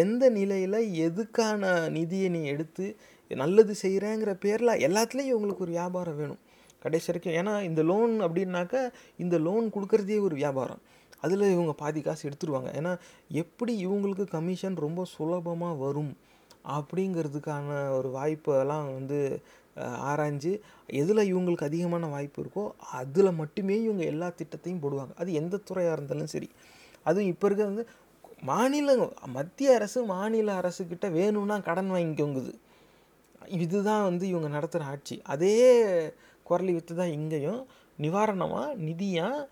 எந்த 0.05 0.25
நிலையில் 0.39 0.79
எதுக்கான 1.07 1.73
நிதியை 1.97 2.29
நீ 2.37 2.43
எடுத்து 2.55 2.87
நல்லது 3.31 3.75
செய்கிறேங்கிற 3.83 4.33
பேரில் 4.45 4.81
எல்லாத்துலேயும் 4.87 5.33
இவங்களுக்கு 5.33 5.65
ஒரு 5.67 5.75
வியாபாரம் 5.79 6.19
வேணும். 6.21 6.43
கடைசி 6.85 7.09
வரைக்கும். 7.11 7.37
ஏன்னா 7.41 7.55
இந்த 7.69 7.83
லோன் 7.91 8.15
அப்படின்னாக்கா 8.27 8.83
இந்த 9.25 9.37
லோன் 9.47 9.67
கொடுக்குறதே 9.75 10.19
ஒரு 10.27 10.35
வியாபாரம். 10.43 10.83
அதில் 11.25 11.53
இவங்க 11.55 11.73
பாதி 11.83 12.01
காசு 12.01 12.23
எடுத்துருவாங்க. 12.29 12.71
ஏன்னா 12.79 12.93
எப்படி 13.43 13.73
இவங்களுக்கு 13.87 14.25
கமிஷன் 14.37 14.79
ரொம்ப 14.87 15.03
சுலபமாக 15.15 15.81
வரும் 15.85 16.13
அப்படிங்கிறதுக்கான 16.77 17.69
ஒரு 17.99 18.09
வாய்ப்பெல்லாம் 18.19 18.87
வந்து 18.99 19.19
ஆராய்ஞ்சு 20.11 20.51
எதில் 21.01 21.29
இவங்களுக்கு 21.31 21.69
அதிகமான 21.69 22.09
வாய்ப்பு 22.15 22.39
இருக்கோ 22.43 22.65
அதில் 23.01 23.39
மட்டுமே 23.41 23.77
இவங்க 23.87 24.03
எல்லா 24.13 24.29
திட்டத்தையும் 24.41 24.83
போடுவாங்க. 24.83 25.13
அது 25.21 25.31
எந்த 25.41 25.61
துறையாக 25.69 25.97
இருந்தாலும் 25.97 26.33
சரி. 26.35 26.49
அதுவும் 27.07 27.31
இப்போ 27.33 27.47
இருக்க 27.49 27.63
வந்து 27.71 27.85
மாநில 28.51 28.95
மத்திய 29.37 29.75
அரசு 29.79 29.99
மாநில 30.13 30.55
அரசுக்கிட்ட 30.61 31.09
வேணும்னா 31.19 31.57
கடன் 31.69 31.91
வாங்கிக்கோங்குது. 31.95 32.53
இதுதான் 33.65 34.05
வந்து 34.09 34.25
இவங்க 34.33 34.49
நடத்துகிற 34.57 34.89
ஆட்சி. 34.93 35.17
அதே 35.35 35.57
குரலி 36.49 36.73
வித்து 36.77 36.95
தான் 37.01 37.15
இங்கேயும். 37.19 37.61
நிவாரணமாக 37.99 38.75
நிதியாக 38.87 39.49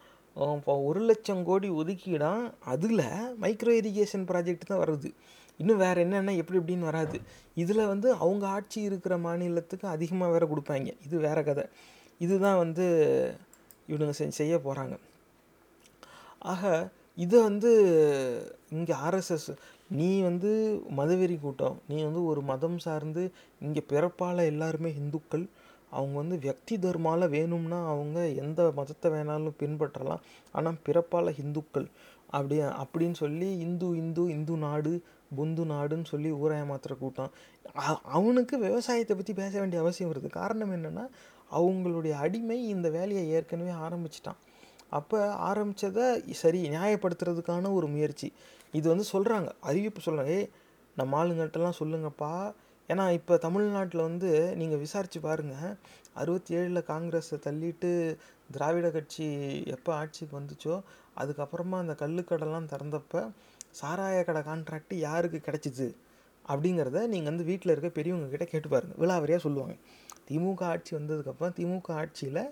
இப்போ 0.56 0.74
ஒரு 0.88 1.00
லட்சம் 1.10 1.42
கோடி 1.48 1.68
ஒதுக்கீடாம் 1.80 2.44
அதில் 2.72 3.04
மைக்ரோ 3.42 3.72
இரிகேஷன் 3.80 4.26
ப்ராஜெக்ட் 4.30 4.70
தான் 4.70 4.82
வருது. 4.84 5.10
இன்னும் 5.60 5.80
வேறு 5.84 6.02
என்னென்ன 6.04 6.34
எப்படி 6.42 6.58
எப்படின்னு 6.60 6.90
வராது. 6.90 7.16
இதில் 7.62 7.90
வந்து 7.92 8.08
அவங்க 8.22 8.44
ஆட்சி 8.56 8.78
இருக்கிற 8.88 9.14
மாநிலத்துக்கு 9.26 9.86
அதிகமாக 9.94 10.32
வேறு 10.34 10.46
கொடுப்பாங்க. 10.52 10.92
இது 11.06 11.16
வேறு 11.26 11.42
கதை. 11.48 11.64
இதுதான் 12.24 12.60
வந்து 12.64 12.86
இவனுங்க 13.90 14.14
செ 14.18 14.24
செய்ய 14.40 14.54
போகிறாங்க 14.64 14.94
ஆக 16.52 16.64
இதை 17.24 17.38
வந்து 17.48 17.70
இங்கே 18.76 18.94
ஆர்எஸ்எஸ் 19.06 19.50
நீ 19.98 20.08
வந்து 20.28 20.50
மதவெறி 20.98 21.36
கூட்டம் 21.44 21.76
நீ 21.90 21.96
வந்து 22.08 22.20
ஒரு 22.30 22.40
மதம் 22.50 22.78
சார்ந்து 22.84 23.22
இங்கே 23.66 23.82
பிறப்பால் 23.92 24.48
எல்லாருமே 24.52 24.90
இந்துக்கள் 25.00 25.44
அவங்க 25.96 26.16
வந்து 26.22 26.36
வியக்தி 26.44 26.74
தர்மால 26.84 27.28
வேணும்னா 27.36 27.78
அவங்க 27.92 28.18
எந்த 28.42 28.70
மதத்தை 28.78 29.08
வேணாலும் 29.14 29.58
பின்பற்றலாம். 29.62 30.22
ஆனால் 30.56 30.78
பிறப்பால் 30.86 31.36
ஹிந்துக்கள் 31.38 31.88
அப்படி 32.36 32.56
அப்படின்னு 32.82 33.16
சொல்லி 33.22 33.48
இந்து 33.64 33.86
இந்து 34.02 34.24
இந்து 34.36 34.56
நாடு 34.66 34.92
புந்து 35.38 35.62
நாடுன்னு 35.72 36.06
சொல்லி 36.12 36.30
ஊரை 36.42 36.54
ஏமாத்துற 36.62 36.92
கூட்டம். 37.00 37.32
அவனுக்கு 38.16 38.54
விவசாயத்தை 38.66 39.14
பற்றி 39.16 39.32
பேச 39.40 39.52
வேண்டிய 39.60 39.80
அவசியம் 39.82 40.10
வருது. 40.12 40.28
காரணம் 40.40 40.72
என்னென்னா 40.76 41.04
அவங்களுடைய 41.58 42.14
அடிமை 42.24 42.58
இந்த 42.74 42.88
வேலையை 42.96 43.22
ஏற்கனவே 43.36 43.74
ஆரம்பிச்சிட்டான். 43.86 44.40
அப்போ 44.98 45.18
ஆரம்பித்ததை 45.48 46.06
சரி 46.42 46.60
நியாயப்படுத்துறதுக்கான 46.74 47.72
ஒரு 47.78 47.86
முயற்சி. 47.94 48.28
இது 48.78 48.86
வந்து 48.92 49.06
சொல்கிறாங்க 49.12 49.48
அறிவிப்பு 49.68 50.00
சொல்கிறாங்க 50.06 50.32
ஏய் 50.38 50.50
நம்ம 50.96 51.18
ஆளுங்கள்ட்டலாம் 51.20 51.80
சொல்லுங்கப்பா 51.80 52.32
ஏன்னா 52.90 53.04
இப்போ 53.10 53.34
தமிழ்நாட்டில் 53.36 54.06
வந்து 54.08 54.30
நீங்கள் 54.56 54.82
விசாரித்து 54.84 55.20
பாருங்கள் 55.20 55.74
அறுபத்தி 56.14 56.50
ஏழில் 56.56 56.88
காங்கிரஸை 56.90 57.36
தள்ளிட்டு 57.46 57.90
திராவிட 58.50 58.86
கட்சி 58.90 59.26
எப்போ 59.74 59.90
ஆட்சிக்கு 59.94 60.34
வந்துச்சோ 60.40 60.76
அதுக்கப்புறமா 61.16 61.76
அந்த 61.82 61.94
கல்லுக்கடைலாம் 62.02 62.70
திறந்தப்போ 62.72 63.22
சாராய 63.80 64.20
கடை 64.24 64.40
கான்ட்ராக்ட் 64.42 64.94
யாருக்கு 65.06 65.38
கிடைச்சிது? 65.38 65.88
அப்படிங்கிறத 66.44 67.00
நீங்கள் 67.06 67.30
வந்து 67.32 67.44
வீட்டில் 67.44 67.72
இருக்க 67.72 67.90
பெரியவங்க 67.98 68.28
கிட்டே 68.28 68.46
கேட்டு 68.46 68.68
பாருங்கள் 68.68 69.00
விழாவரியாக 69.02 69.42
சொல்லுவாங்க. 69.46 69.74
திமுக 70.28 70.62
ஆட்சி 70.72 70.92
வந்ததுக்கப்புறம் 70.96 71.54
திமுக 71.58 71.90
ஆட்சியில் 72.02 72.42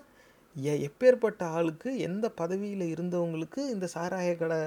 எ 0.55 0.73
எப்பேற்பட்ட 0.87 1.41
ஆளுக்கு 1.57 1.89
எந்த 1.99 2.25
பதவியில் 2.39 2.85
இருந்தவங்களுக்கு 2.93 3.61
இந்த 3.73 3.85
சாராய 3.95 4.29
கடை 4.37 4.59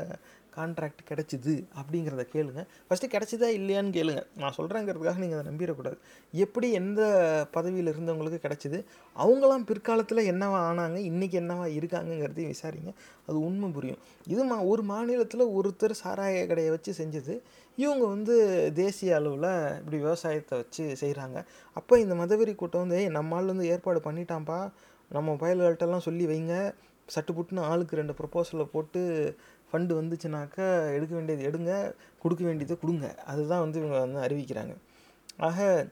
கான்ட்ராக்ட் 0.56 1.02
கிடச்சிது 1.08 1.64
அப்படிங்கிறத 1.74 2.26
கேளுங்க. 2.32 2.66
ஃபஸ்ட்டு 2.88 3.10
கிடச்சிதா 3.10 3.48
இல்லையான்னு 3.58 3.92
கேளுங்க. 3.92 4.22
நான் 4.36 4.54
சொல்கிறேங்கிறதுக்காக 4.56 5.16
நீங்கள் 5.16 5.38
அதை 5.38 5.52
நம்பிடக்கூடாது. 5.52 5.96
எப்படி 6.32 6.72
எந்த 6.72 7.00
பதவியில் 7.50 7.94
இருந்தவங்களுக்கு 7.94 8.40
கிடச்சிது? 8.42 8.84
அவங்களாம் 9.16 9.66
பிற்காலத்தில் 9.66 10.32
என்னவா 10.32 10.60
ஆனாங்க? 10.70 10.98
இன்றைக்கி 11.10 11.38
என்னவா 11.42 11.66
இருக்காங்கங்கிறதையும் 11.78 12.52
விசாரிங்க. 12.52 12.92
அது 13.26 13.40
உண்மை 13.40 13.70
புரியும். 13.70 13.98
இது 14.26 14.44
மா 14.44 14.62
ஒரு 14.62 14.82
மாநிலத்தில் 14.82 15.40
ஒருத்தர் 15.40 16.00
சாராய 16.04 16.46
கடையை 16.46 16.70
வச்சு 16.70 16.92
செஞ்சது. 16.92 17.40
இவங்க 17.76 18.06
வந்து 18.06 18.34
தேசிய 18.74 19.14
அளவில் 19.14 19.78
இப்படி 19.78 19.96
விவசாயத்தை 19.96 20.58
வச்சு 20.58 20.96
செய்கிறாங்க 21.00 21.44
அப்போ 21.72 21.98
இந்த 21.98 22.14
மதவெறி 22.14 22.54
கூட்டம் 22.54 22.80
வந்து 22.80 22.96
"ஏய், 22.96 23.08
நம்ம 23.08 23.42
வந்து 23.42 23.66
ஏற்பாடு 23.66 24.00
பண்ணிட்டான்ப்பா. 24.00 24.70
நம்ம 25.10 25.32
பயல்கள்ட்டெல்லாம் 25.32 25.98
சொல்லி 25.98 26.26
வைங்க. 26.26 26.54
சட்டுப்புட்டுன்னு 27.08 27.60
ஆளுக்கு 27.60 27.96
ரெண்டு 27.96 28.12
ப்ரொப்போசலை 28.12 28.64
போட்டு 28.64 29.00
ஃபண்டு 29.72 29.98
வந்துச்சுனாக்கா 30.00 30.66
எடுக்க 30.94 31.12
வேண்டியது 31.16 31.42
எடுங்க 31.50 31.72
கொடுக்க 32.18 32.44
வேண்டியதை 32.44 32.76
கொடுங்க. 32.80 33.06
அதுதான் 33.24 33.60
வந்து 33.60 33.78
இவங்க 33.80 33.98
வந்து 34.04 34.20
அறிவிக்கிறாங்க. 34.26 34.74
ஆக 35.36 35.86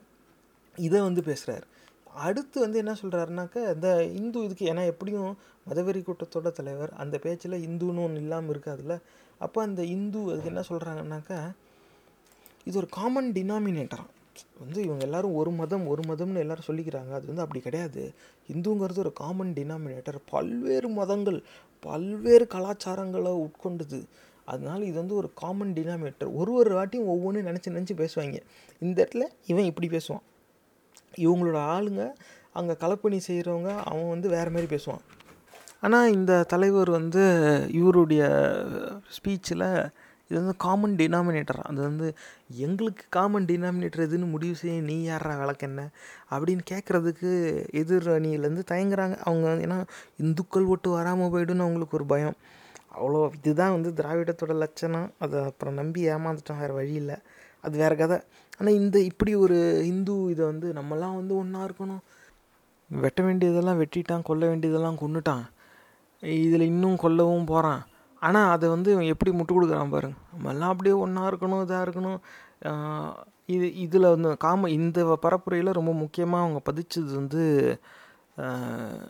இதை 0.78 1.00
வந்து 1.00 1.22
பேசுகிறார் 1.22 1.66
அடுத்து 2.26 2.60
வந்து 2.60 2.78
என்ன 2.78 2.92
சொல்கிறாருனாக்கா 3.02 3.60
இந்த 3.74 3.88
இந்து 4.04 4.38
இதுக்கு 4.44 4.64
ஏன்னா 4.72 4.84
எப்படியும் 4.86 5.32
மதவெறி 5.68 6.00
கூட்டத்தோட 6.02 6.50
தலைவர் 6.52 6.92
அந்த 6.92 7.18
பேச்சில் 7.18 7.62
இந்துன்னு 7.68 8.04
ஒன்று 8.04 8.20
இல்லாமல் 8.20 8.52
இருக்காதுல்ல? 8.54 8.94
அப்போ 9.38 9.62
அந்த 9.62 9.82
இந்து 9.94 10.20
அதுக்கு 10.30 10.52
என்ன 10.52 10.62
சொல்கிறாங்கன்னாக்கா 10.68 11.38
இது 12.64 12.76
ஒரு 12.76 12.88
காமன் 12.90 13.32
டினாமினேட்டராக 13.32 14.08
வந்து 14.58 14.80
இவங்க 14.82 15.04
எல்லாரும் 15.04 15.34
ஒரு 15.34 15.50
மதம் 15.50 15.86
ஒரு 15.86 16.02
மதம்னு 16.08 16.42
எல்லாரும் 16.44 16.66
சொல்லிக்கிறாங்க. 16.66 17.12
அது 17.18 17.26
வந்து 17.26 17.44
அப்படி 17.44 17.60
கிடையாது. 17.60 18.02
இந்துங்கிறது 18.52 18.98
ஒரு 18.98 19.12
காமன் 19.12 19.52
டினாமினேட்டர் 19.52 20.18
பல்வேறு 20.30 20.88
மதங்கள் 20.88 21.38
பல்வேறு 21.80 22.46
கலாச்சாரங்களை 22.54 23.32
உட்கொண்டுது. 23.46 24.00
அதனால 24.44 24.84
இது 24.84 24.96
வந்து 24.98 25.14
ஒரு 25.14 25.28
காமன் 25.34 25.72
டினாமினேட்டர் 25.72 26.30
ஒரு 26.34 26.52
ஒரு 26.52 26.70
வாட்டியும் 26.78 27.10
ஒவ்வொன்றும் 27.14 27.46
நினச்சி 27.46 27.68
நினச்சி 27.68 27.94
பேசுவாங்க. 28.02 28.38
இந்த 28.78 28.96
இடத்துல 29.04 29.24
இவன் 29.46 29.64
இப்படி 29.64 29.88
பேசுவான். 29.88 30.24
இவங்களோட 31.16 31.58
ஆளுங்க 31.74 32.04
அங்கே 32.52 32.72
கலப்பணி 32.72 33.18
செய்கிறவங்க 33.28 33.72
அவன் 33.90 34.08
வந்து 34.08 34.28
வேறு 34.28 34.50
மாதிரி 34.50 34.68
பேசுவான். 34.76 35.02
ஆனால் 35.80 36.12
இந்த 36.12 36.32
தலைவர் 36.42 36.90
வந்து 36.90 37.22
இவருடைய 37.72 38.22
ஸ்பீச்சில் 39.16 39.66
இது 40.30 40.38
வந்து 40.40 40.56
காமன் 40.56 40.94
டினாமினேட்டர் 40.98 41.60
அது 41.60 41.80
வந்து 41.80 42.06
எங்களுக்கு 42.56 43.04
காமன் 43.10 43.46
டினாமினேட்டர் 43.48 44.04
எதுன்னு 44.06 44.26
முடிவு 44.30 44.54
செய்ய 44.54 44.80
நீ 44.80 44.96
யாரா 45.02 45.32
விளக்கு 45.40 45.66
என்ன 45.66 45.80
அப்படின்னு 46.30 46.62
கேட்குறதுக்கு 46.72 47.30
எதிர் 47.72 48.08
அணியிலேருந்து 48.16 48.64
தயங்குறாங்க. 48.72 49.16
அவங்க 49.28 49.48
ஏன்னா 49.66 49.78
இந்துக்கள் 50.16 50.64
ஓட்டு 50.64 50.90
வராமல் 50.90 51.32
போய்டுன்னு 51.34 51.66
அவங்களுக்கு 51.66 51.98
ஒரு 52.00 52.06
பயம். 52.06 52.36
அவ்வளோ 52.94 53.20
இதுதான் 53.38 53.74
வந்து 53.76 53.90
திராவிடத்தோட 53.90 54.54
லட்சணம். 54.54 55.08
அதை 55.18 55.40
அப்புறம் 55.40 55.74
நம்பி 55.74 56.00
ஏமாந்துட்டோம் 56.08 56.62
வேறு 56.62 56.74
வழி 56.74 56.94
இல்லை. 56.94 57.16
அது 57.64 57.74
வேறு 57.78 57.96
கதை. 57.96 58.18
ஆனால் 58.58 58.74
இந்த 58.74 58.96
இப்படி 59.00 59.34
ஒரு 59.34 59.58
இந்து 59.92 60.14
இதை 60.30 60.44
வந்து 60.44 60.68
நம்மலாம் 60.72 61.18
வந்து 61.20 61.34
ஒன்றா 61.36 61.60
இருக்கணும். 61.68 62.02
வெட்ட 62.90 63.20
வேண்டியதெல்லாம் 63.22 63.80
வெட்டிட்டான் 63.82 64.28
கொல்ல 64.28 64.44
வேண்டியதெல்லாம் 64.46 65.00
கொண்டுட்டான் 65.02 65.44
இதில் 66.22 66.70
இன்னும் 66.72 66.96
கொல்லவும் 66.96 67.50
போகிறான் 67.52 67.82
ஆனால் 68.22 68.50
அதை 68.54 68.66
வந்து 68.74 68.88
இவன் 68.94 69.10
எப்படி 69.14 69.30
முட்டு 69.38 69.52
கொடுக்குறான் 69.56 69.94
பாருங்க. 69.94 70.16
நம்மெல்லாம் 70.32 70.72
அப்படியே 70.74 70.94
ஒன்றா 71.04 71.22
இருக்கணும் 71.30 71.62
இதாக 71.64 71.86
இருக்கணும். 71.86 72.20
இது 73.54 73.66
இதில் 73.84 74.12
வந்து 74.14 74.30
காம 74.44 74.68
இந்த 74.78 75.00
பரப்புரையில் 75.24 75.78
ரொம்ப 75.78 75.92
முக்கியமாக 76.02 76.44
அவங்க 76.44 76.60
பதிச்சது 76.68 77.10
வந்து 77.20 77.42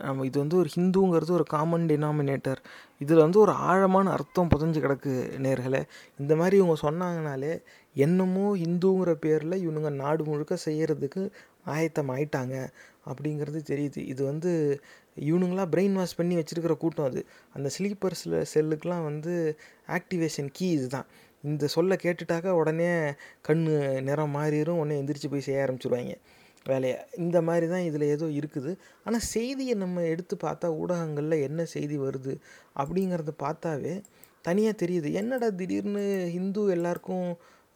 நம்ம 0.05 0.23
இது 0.27 0.37
வந்து 0.43 0.57
ஒரு 0.61 0.69
ஹிந்துங்கிறது 0.75 1.31
ஒரு 1.37 1.45
காமன் 1.53 1.85
டினாமினேட்டர் 1.91 2.59
இதில் 3.03 3.23
வந்து 3.25 3.39
ஒரு 3.43 3.53
ஆழமான 3.69 4.07
அர்த்தம் 4.15 4.49
புதஞ்சு 4.53 4.79
கிடக்கு 4.85 5.13
நேர்களை. 5.45 5.81
இந்த 6.21 6.33
மாதிரி 6.39 6.55
இவங்க 6.61 6.75
சொன்னாங்கனாலே 6.87 7.53
என்னமோ 7.95 8.47
ஹிந்துங்கிற 8.63 9.13
பேரில் 9.25 9.61
இவனுங்க 9.65 9.91
நாடு 10.01 10.23
முழுக்க 10.29 10.57
செய்கிறதுக்கு 10.65 11.23
ஆயத்தம் 11.75 12.11
ஆயிட்டாங்க 12.15 12.55
அப்படிங்கிறது 13.09 13.61
தெரியுது. 13.71 13.99
இது 14.13 14.21
வந்து 14.31 14.51
இவனுங்களாம் 15.17 15.71
பிரெயின் 15.73 15.97
வாஷ் 15.99 16.17
பண்ணி 16.17 16.35
வச்சுருக்கிற 16.35 16.75
கூட்டம் 16.77 17.05
அது. 17.05 17.21
அந்த 17.53 17.69
ஸ்லீப்பர்ஸில் 17.77 18.37
செல்லுக்கெலாம் 18.53 19.03
வந்து 19.03 19.33
ஆக்டிவேஷன் 19.87 20.49
கீ 20.53 20.67
இதுதான். 20.71 21.07
இந்த 21.43 21.67
சொல்ல 21.67 21.95
கேட்டுட்டாக்கா 21.95 22.51
உடனே 22.61 22.89
கண் 23.41 23.63
நிறம் 24.07 24.35
மாறிடும் 24.35 24.79
உடனே 24.81 24.97
எந்திரிச்சு 25.01 25.29
போய் 25.29 25.45
செய்ய 25.47 25.63
ஆரம்பிச்சிருவாங்க. 25.65 26.15
வேலையை. 26.65 26.97
இந்த 27.17 27.37
மாதிரி 27.41 27.67
தான் 27.67 27.85
இதில் 27.89 28.11
ஏதோ 28.15 28.25
இருக்குது. 28.39 28.71
ஆனால் 29.03 29.19
செய்தியை 29.19 29.75
நம்ம 29.75 30.03
எடுத்து 30.13 30.37
பார்த்தா 30.43 30.67
ஊடகங்களில் 30.81 31.43
என்ன 31.47 31.65
செய்தி 31.65 31.97
வருது 31.97 32.33
அப்படிங்கிறத 32.81 33.33
பார்த்தாவே 33.45 33.93
தனியாக 34.41 34.75
தெரியுது. 34.85 35.11
என்னடா 35.11 35.49
திடீர்னு 35.49 36.03
ஹிந்து 36.35 36.61
எல்லாருக்கும் 36.69 37.27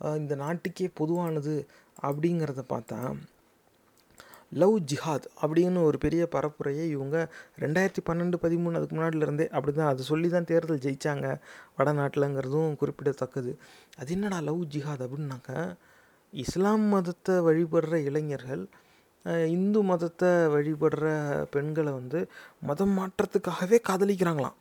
இந்த 0.02 0.36
நாட்டுக்கே 0.36 0.88
பொதுவானது 0.94 1.56
அப்படிங்கிறத 2.02 2.62
பார்த்தா 2.70 3.00
லவ் 4.52 4.76
ஜிஹாத் 4.92 5.28
அப்படின்னு 5.42 5.84
ஒரு 5.84 5.98
பெரிய 5.98 6.28
பரப்புரையை 6.32 6.86
இவங்க 6.96 7.16
ரெண்டாயிரத்தி 7.60 8.02
பன்னெண்டு 8.06 8.38
பதிமூணு 8.42 8.78
அதுக்கு 8.80 8.96
முன்னாடிலேருந்தே 8.96 9.48
அப்படி 9.48 9.74
தான் 9.78 9.88
அது 9.88 10.04
சொல்லி 10.04 10.30
தான் 10.30 10.46
தேர்தல் 10.46 10.84
ஜெயித்தாங்க 10.86 11.28
வடநாட்டிலங்கிறதும் 11.78 12.76
குறிப்பிடத்தக்கது. 12.76 13.58
அது 13.98 14.12
என்னடா 14.12 14.40
லவ் 14.40 14.64
ஜிஹாத் 14.64 15.06
அப்படின்னாக்கா 15.06 15.60
இஸ்லாம் 16.34 16.88
மதத்தை 16.88 17.36
வழிபடுற 17.36 17.96
இளைஞர்கள் 18.04 18.64
இந்து 19.26 19.84
மதத்தை 19.84 20.30
வழிபடுற 20.30 21.06
பெண்களை 21.52 21.92
வந்து 21.94 22.28
மதம் 22.62 22.98
மாற்றத்துக்காகவே 22.98 23.78
காதலிக்கிறாங்களாம். 23.90 24.58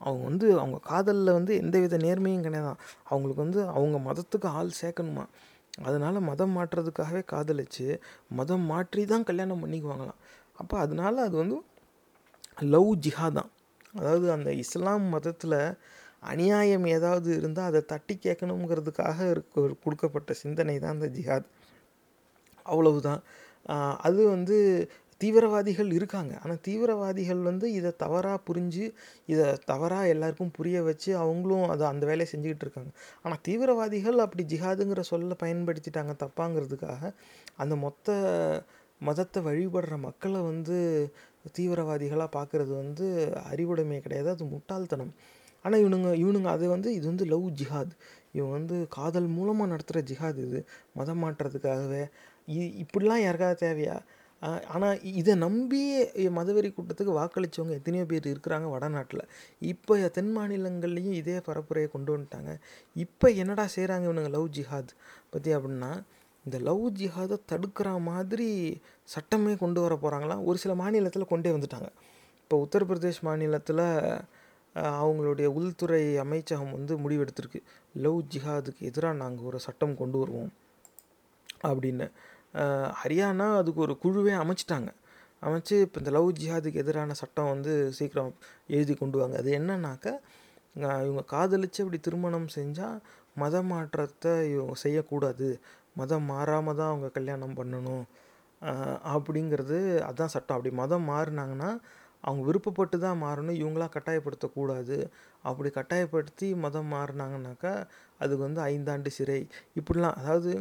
அவங்க 0.00 0.24
வந்து 0.24 0.46
அவங்க 0.58 0.78
காதலில் 0.78 1.32
வந்து 1.32 1.52
எந்தவித 1.56 1.96
நேர்மையும் 1.96 2.44
கிடையாதான். 2.46 2.80
அவங்களுக்கு 3.04 3.42
வந்து 3.42 3.60
அவங்க 3.68 3.98
மதத்துக்கு 4.08 4.48
ஆள் 4.58 4.78
சேர்க்கணுமா? 4.82 5.24
அதனால் 5.78 6.18
மதம் 6.20 6.56
மாற்றுறதுக்காகவே 6.56 7.22
காதலிச்சு 7.32 8.00
மதம் 8.28 8.64
மாற்றி 8.64 9.04
தான் 9.04 9.24
கல்யாணம் 9.24 9.62
பண்ணிக்குவாங்களாம். 9.64 10.20
அப்போ 10.54 10.78
அதனால் 10.78 11.16
அது 11.16 11.36
வந்து 11.36 11.56
லவ் 12.74 12.90
ஜிஹாதான். 12.96 13.34
தான் 13.34 13.50
அதாவது 13.94 14.30
அந்த 14.32 14.50
இஸ்லாம் 14.52 15.06
மதத்தில் 15.08 15.76
அநியாயம் 16.22 16.86
ஏதாவது 16.86 17.36
இருந்தால் 17.36 17.66
அதை 17.66 17.80
தட்டி 17.80 18.18
கேட்கணுங்கிறதுக்காக 18.22 19.30
இருக்க 19.30 19.74
கொடுக்கப்பட்ட 19.84 20.32
சிந்தனை 20.32 20.78
தான் 20.78 20.90
அந்த 20.90 21.08
ஜிஹாத். 21.08 21.48
அவ்வளவுதான். 22.62 23.22
அது 23.98 24.28
வந்து 24.28 24.56
தீவிரவாதிகள் 25.20 25.90
இருக்காங்க. 25.90 26.32
ஆனால் 26.42 26.60
தீவிரவாதிகள் 26.60 27.40
வந்து 27.40 27.66
இதை 27.72 27.90
தவறாக 27.96 28.38
புரிஞ்சு 28.48 28.84
இதை 29.26 29.46
தவறாக 29.64 30.08
எல்லாருக்கும் 30.08 30.50
புரிய 30.50 30.82
வச்சு 30.82 31.10
அவங்களும் 31.16 31.68
அதை 31.68 31.84
அந்த 31.86 32.06
வேலையை 32.06 32.28
செஞ்சுக்கிட்டு 32.32 32.66
இருக்காங்க. 32.66 32.90
ஆனால் 33.22 33.42
தீவிரவாதிகள் 33.42 34.18
அப்படி 34.18 34.44
ஜிஹாதுங்கிற 34.44 35.00
சொல்ல 35.04 35.36
பயன்படுத்திட்டாங்க 35.40 36.14
தப்பாங்கிறதுக்காக 36.24 37.02
அந்த 37.56 37.76
மொத்த 37.76 38.08
மதத்தை 39.00 39.42
வழிபடுற 39.42 39.96
மக்களை 39.98 40.40
வந்து 40.42 40.76
தீவிரவாதிகளாக 41.56 42.30
பார்க்குறது 42.36 42.72
வந்து 42.74 43.06
அறிவுடைமை 43.44 44.00
கிடையாது. 44.00 44.28
அது 44.28 44.44
முட்டாள்தனம். 44.46 45.12
ஆனால் 45.64 45.80
இவனுங்க 45.80 46.10
இவனுங்க 46.22 46.48
அது 46.48 46.68
வந்து 46.68 46.88
இது 46.94 47.06
வந்து 47.06 47.24
லவ் 47.24 47.46
ஜிஹாத். 47.60 47.92
இவன் 48.32 48.50
வந்து 48.50 48.76
காதல் 48.90 49.28
மூலமாக 49.28 49.70
நடத்துகிற 49.70 50.00
ஜிஹாத் 50.10 50.40
இது. 50.46 50.60
மதம் 50.94 51.22
மாற்றுறதுக்காகவே 51.24 52.02
இ 52.48 52.58
இப்படிலாம் 52.82 53.24
யாருக்காவது 53.26 53.60
தேவையா? 53.66 53.96
ஆனால் 54.74 55.02
இதை 55.20 55.34
நம்பி 55.44 55.80
மதவெறி 56.38 56.68
கூட்டத்துக்கு 56.76 57.12
வாக்களித்தவங்க 57.18 57.74
எத்தனையோ 57.78 58.04
பேர் 58.10 58.26
இருக்கிறாங்க 58.32 58.66
வடநாட்டில். 58.74 59.22
இப்போ 59.72 59.94
தென் 60.16 60.32
மாநிலங்கள்லேயும் 60.36 61.16
இதே 61.20 61.36
பரப்புரையை 61.48 61.88
கொண்டு 61.94 62.10
வந்துட்டாங்க. 62.14 62.52
இப்போ 63.04 63.26
என்னடா 63.42 63.64
செய்கிறாங்க 63.76 64.06
இவனுங்க 64.08 64.32
லவ் 64.36 64.48
ஜிஹாத்? 64.58 64.92
பற்றி 65.34 65.52
அப்படின்னா 65.58 65.92
இந்த 66.46 66.56
லவ் 66.68 66.84
ஜிஹாதை 67.00 67.36
தடுக்கிற 67.50 67.88
மாதிரி 68.08 68.48
சட்டமே 69.14 69.52
கொண்டு 69.62 69.80
வர 69.84 69.94
போகிறாங்களாம் 70.02 70.42
ஒரு 70.48 70.58
சில 70.64 70.72
மாநிலத்தில் 70.82 71.30
கொண்டே 71.32 71.52
வந்துட்டாங்க. 71.56 71.88
இப்போ 72.42 72.56
உத்தரப்பிரதேஷ் 72.64 73.22
மாநிலத்தில் 73.28 73.86
அவங்களுடைய 75.00 75.48
உள்துறை 75.58 76.02
அமைச்சகம் 76.24 76.74
வந்து 76.76 76.94
முடிவெடுத்திருக்கு. 77.02 77.60
லவ் 78.04 78.20
ஜிஹாதுக்கு 78.34 78.88
எதிராக 78.90 79.20
நாங்கள் 79.22 79.48
ஒரு 79.50 79.58
சட்டம் 79.66 79.98
கொண்டு 80.02 80.18
வருவோம் 80.22 80.52
அப்படின்னு. 81.70 82.06
ஹரியானா 83.00 83.46
அதுக்கு 83.60 83.80
ஒரு 83.86 83.94
குழுவே 84.02 84.34
அமைச்சிட்டாங்க. 84.42 84.90
அமைச்சு 85.42 85.74
இப்போ 85.86 85.98
இந்த 86.02 86.10
லவ் 86.16 86.28
ஜிஹாதுக்கு 86.40 86.82
எதிரான 86.82 87.14
சட்டம் 87.20 87.50
வந்து 87.54 87.72
சீக்கிரம் 87.98 88.32
எழுதி 88.76 88.94
கொண்டு 89.00 89.16
வாங்க. 89.20 89.36
அது 89.42 89.50
என்னன்னாக்கா 89.60 90.14
இவங்க 91.06 91.22
காதலிச்சு 91.34 91.80
இப்படி 91.84 91.98
திருமணம் 92.06 92.48
செஞ்சால் 92.58 92.98
மத 93.42 93.56
மாற்றத்தை 93.70 94.32
இவங்க 94.54 94.74
செய்யக்கூடாது. 94.84 95.48
மதம் 96.00 96.26
மாறாமல் 96.32 96.78
தான் 96.78 96.90
அவங்க 96.92 97.08
கல்யாணம் 97.18 97.56
பண்ணணும். 97.58 98.04
அப்படிங்கிறது 99.14 99.78
அதுதான் 100.08 100.32
சட்டம். 100.36 100.56
அப்படி 100.56 100.72
மதம் 100.82 101.06
மாறினாங்கன்னா 101.12 101.70
அவங்க 102.24 102.42
விருப்பப்பட்டு 102.48 102.96
தான் 103.06 103.20
மாறணும். 103.24 103.58
இவங்களாம் 103.62 103.94
கட்டாயப்படுத்தக்கூடாது. 103.96 104.96
அப்படி 105.48 105.70
கட்டாயப்படுத்தி 105.78 106.48
மதம் 106.64 106.90
மாறினாங்கனாக்கா 106.94 107.74
அதுக்கு 108.22 108.42
வந்து 108.48 108.62
ஐந்தாண்டு 108.72 109.10
சிறை. 109.18 109.40
இப்படிலாம் 109.80 110.18
அதாவது 110.20 110.52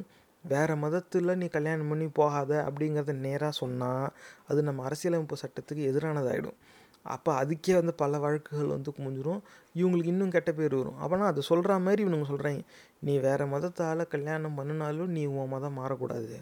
வேறு 0.44 0.76
மதத்தில் 0.76 1.38
நீ 1.42 1.48
கல்யாணம் 1.48 1.92
பண்ணி 1.92 2.08
போகாத 2.20 2.52
அப்படிங்கிறத 2.68 3.14
நேராக 3.26 3.54
சொன்னால் 3.62 4.08
அது 4.48 4.62
நம்ம 4.64 4.84
அரசியலமைப்பு 4.90 5.38
சட்டத்துக்கு 5.44 5.84
எதிரானதாகிடும் 5.92 6.58
அப்போ 7.06 7.32
அதுக்கே 7.42 7.74
வந்து 7.80 7.94
பல 8.02 8.20
வழக்குகள் 8.24 8.74
வந்து 8.74 8.90
குமிஞ்சிரும். 8.98 9.40
இவங்களுக்கு 9.80 10.12
இன்னும் 10.14 10.34
கெட்ட 10.36 10.52
பேர் 10.52 10.76
வரும். 10.80 11.00
அப்போனா 11.04 11.26
அது 11.32 11.42
சொல்கிற 11.42 11.78
மாதிரி 11.86 12.02
இவனுங்க 12.06 12.28
சொல்கிறாங்க 12.30 12.62
நீ 13.08 13.14
வேறு 13.20 13.46
மதத்தால் 13.46 14.04
கல்யாணம் 14.14 14.58
பண்ணினாலும் 14.60 15.12
நீ 15.16 15.24
உன் 15.38 15.52
மதம் 15.56 15.78
மாறக்கூடாது. 15.80 16.36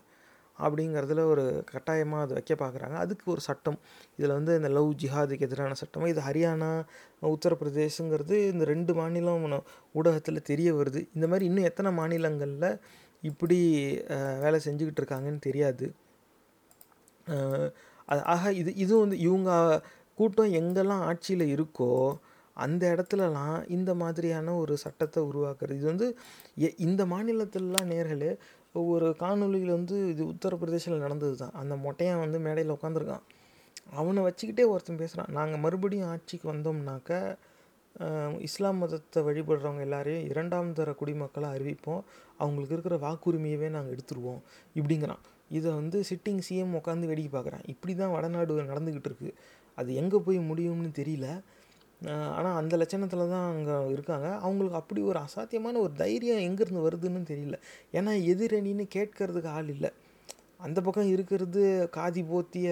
அப்படிங்கிறதுல 0.58 1.22
ஒரு 1.34 1.44
கட்டாயமாக 1.72 2.24
அதை 2.26 2.34
வைக்க 2.38 2.56
பார்க்குறாங்க 2.64 2.96
அதுக்கு 3.04 3.26
ஒரு 3.32 3.42
சட்டம். 3.48 3.80
இதில் 4.18 4.36
வந்து 4.38 4.56
இந்த 4.60 4.70
லவ் 4.78 4.90
ஜிஹாதுக்கு 5.04 5.48
எதிரான 5.48 5.78
சட்டம் 5.82 6.10
இது 6.14 6.22
ஹரியானா 6.28 6.72
உத்தரப்பிரதேசங்கிறது 7.34 8.38
இந்த 8.54 8.66
ரெண்டு 8.74 8.94
மாநிலம் 8.94 9.48
ஊடகத்தில் 10.00 10.48
தெரிய 10.52 10.70
வருது. 10.74 11.02
இந்த 11.16 11.28
மாதிரி 11.28 11.46
இன்னும் 11.52 11.70
எத்தனை 11.72 11.92
மாநிலங்களில் 12.02 12.70
இப்படி 13.24 13.58
வேலை 14.42 14.60
செஞ்சுக்கிட்டு 14.66 15.02
இருக்காங்கன்னு 15.02 15.42
தெரியாது 15.42 15.88
அது- 18.08 18.26
ஆக 18.26 18.54
இது 18.54 18.72
இது 18.76 18.94
வந்து 18.98 19.18
இவங்க 19.20 19.52
கூட்டம் 20.18 20.54
எங்கெல்லாம் 20.54 21.04
ஆட்சியில் 21.04 21.46
இருக்கோ 21.56 21.92
அந்த 22.58 22.84
இடத்துலலாம் 22.94 23.68
இந்த 23.70 23.92
மாதிரியான 23.96 24.56
ஒரு 24.56 24.78
சட்டத்தை 24.78 25.24
உருவாக்குறது. 25.24 25.76
இது 25.76 25.86
வந்து 25.86 26.08
எ- 26.58 26.76
இந்த 26.78 27.06
மாநிலத்திலலாம் 27.06 27.92
நேர்களே 27.92 28.32
ஒரு 28.88 29.08
காணொளியில் 29.20 29.70
வந்து 29.70 29.96
இது 30.10 30.24
உத்தரப்பிரதேசில் 30.26 30.98
நடந்தது 30.98 31.36
தான் 31.36 31.54
அந்த 31.54 31.76
மொட்டையன் 31.78 32.20
வந்து 32.20 32.40
மேடையில் 32.40 32.76
உட்காந்துருக்கான் 32.76 33.26
அவனை 33.94 34.22
வச்சுக்கிட்டே 34.24 34.66
ஒருத்தன் 34.68 35.00
பேசுகிறான் 35.00 35.34
நாங்கள் 35.34 35.60
மறுபடியும் 35.60 36.10
ஆட்சிக்கு 36.10 36.48
வந்தோம்னாக்க 36.52 37.12
இஸ்லாம் 38.48 38.80
மதத்தை 38.82 39.20
வழிபடுறவங்க 39.28 39.84
எல்லாரையும் 39.88 40.26
இரண்டாம் 40.32 40.70
தர 40.78 40.92
குடிமக்களாக 41.00 41.56
அறிவிப்போம். 41.58 42.02
அவங்களுக்கு 42.44 42.76
இருக்கிற 42.78 42.96
வாக்குரிமையவே 43.06 43.70
நாங்கள் 43.76 43.94
எடுத்துருவோம் 43.96 44.42
இப்படிங்கிறான். 44.80 45.24
இதை 45.58 45.70
வந்து 45.80 45.98
சிட்டிங் 46.10 46.44
சிஎம் 46.48 46.76
உட்காந்து 46.80 47.10
வேடிக்கை 47.10 47.32
பார்க்குறேன் 47.34 47.66
இப்படி 47.74 47.94
தான் 47.96 48.14
வடநாடு 48.16 48.72
நடந்துக்கிட்டு 48.74 49.10
இருக்கு. 49.12 49.32
அது 49.78 49.90
எங்கே 50.02 50.20
போய் 50.28 50.40
முடியும்னு 50.52 50.92
தெரியல. 51.02 51.28
ஆனால் 52.38 52.56
அந்த 52.60 52.74
லட்சணத்தில் 52.82 53.32
தான் 53.34 53.48
அங்கே 53.54 53.76
இருக்காங்க. 53.96 54.28
அவங்களுக்கு 54.46 54.80
அப்படி 54.80 55.02
ஒரு 55.10 55.20
அசாத்தியமான 55.26 55.82
ஒரு 55.86 55.94
தைரியம் 56.04 56.46
எங்கேருந்து 56.48 56.86
வருதுன்னு 56.88 57.22
தெரியல. 57.32 57.58
ஏன்னா 57.98 58.14
எதிரணின்னு 58.34 58.86
கேட்கறதுக்கு 58.96 59.52
ஆள் 59.58 59.70
இல்லை. 59.76 59.92
அந்த 60.66 60.80
பக்கம் 60.86 61.12
இருக்கிறது 61.16 61.62
காதி 61.98 62.24
போத்திய 62.32 62.70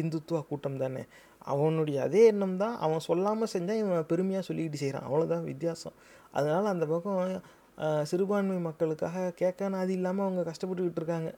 இந்துத்துவ 0.00 0.40
கூட்டம் 0.48 0.80
தானே. 0.82 1.02
அவனுடைய 1.52 1.98
அதே 2.06 2.22
எண்ணம் 2.32 2.58
தான் 2.62 2.74
அவன் 2.84 3.06
சொல்லாமல் 3.08 3.52
செஞ்சால் 3.54 3.80
இவன் 3.82 4.08
பெருமையாக 4.12 4.44
சொல்லிக்கிட்டு 4.48 4.82
செய்கிறான் 4.82 5.06
அவ்வளோதான் 5.08 5.48
வித்தியாசம். 5.50 5.96
அதனால் 6.38 6.72
அந்த 6.74 6.86
பக்கம் 6.92 7.20
சிறுபான்மை 8.10 8.56
மக்களுக்காக 8.68 9.26
கேட்க 9.40 9.70
அது 9.82 9.92
இல்லாமல் 9.98 10.26
அவங்க 10.26 10.42
கஷ்டப்பட்டுக்கிட்டு 10.50 11.00
இருக்காங்க. 11.02 11.30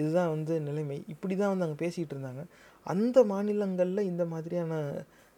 இதுதான் 0.00 0.30
வந்து 0.34 0.54
நிலைமை. 0.68 0.98
இப்படி 1.14 1.34
தான் 1.36 1.52
வந்து 1.52 1.66
அங்கே 1.66 1.78
பேசிகிட்டு 1.84 2.14
இருந்தாங்க. 2.16 2.42
அந்த 2.86 3.18
மாநிலங்களில் 3.32 4.08
இந்த 4.10 4.24
மாதிரியான 4.34 4.74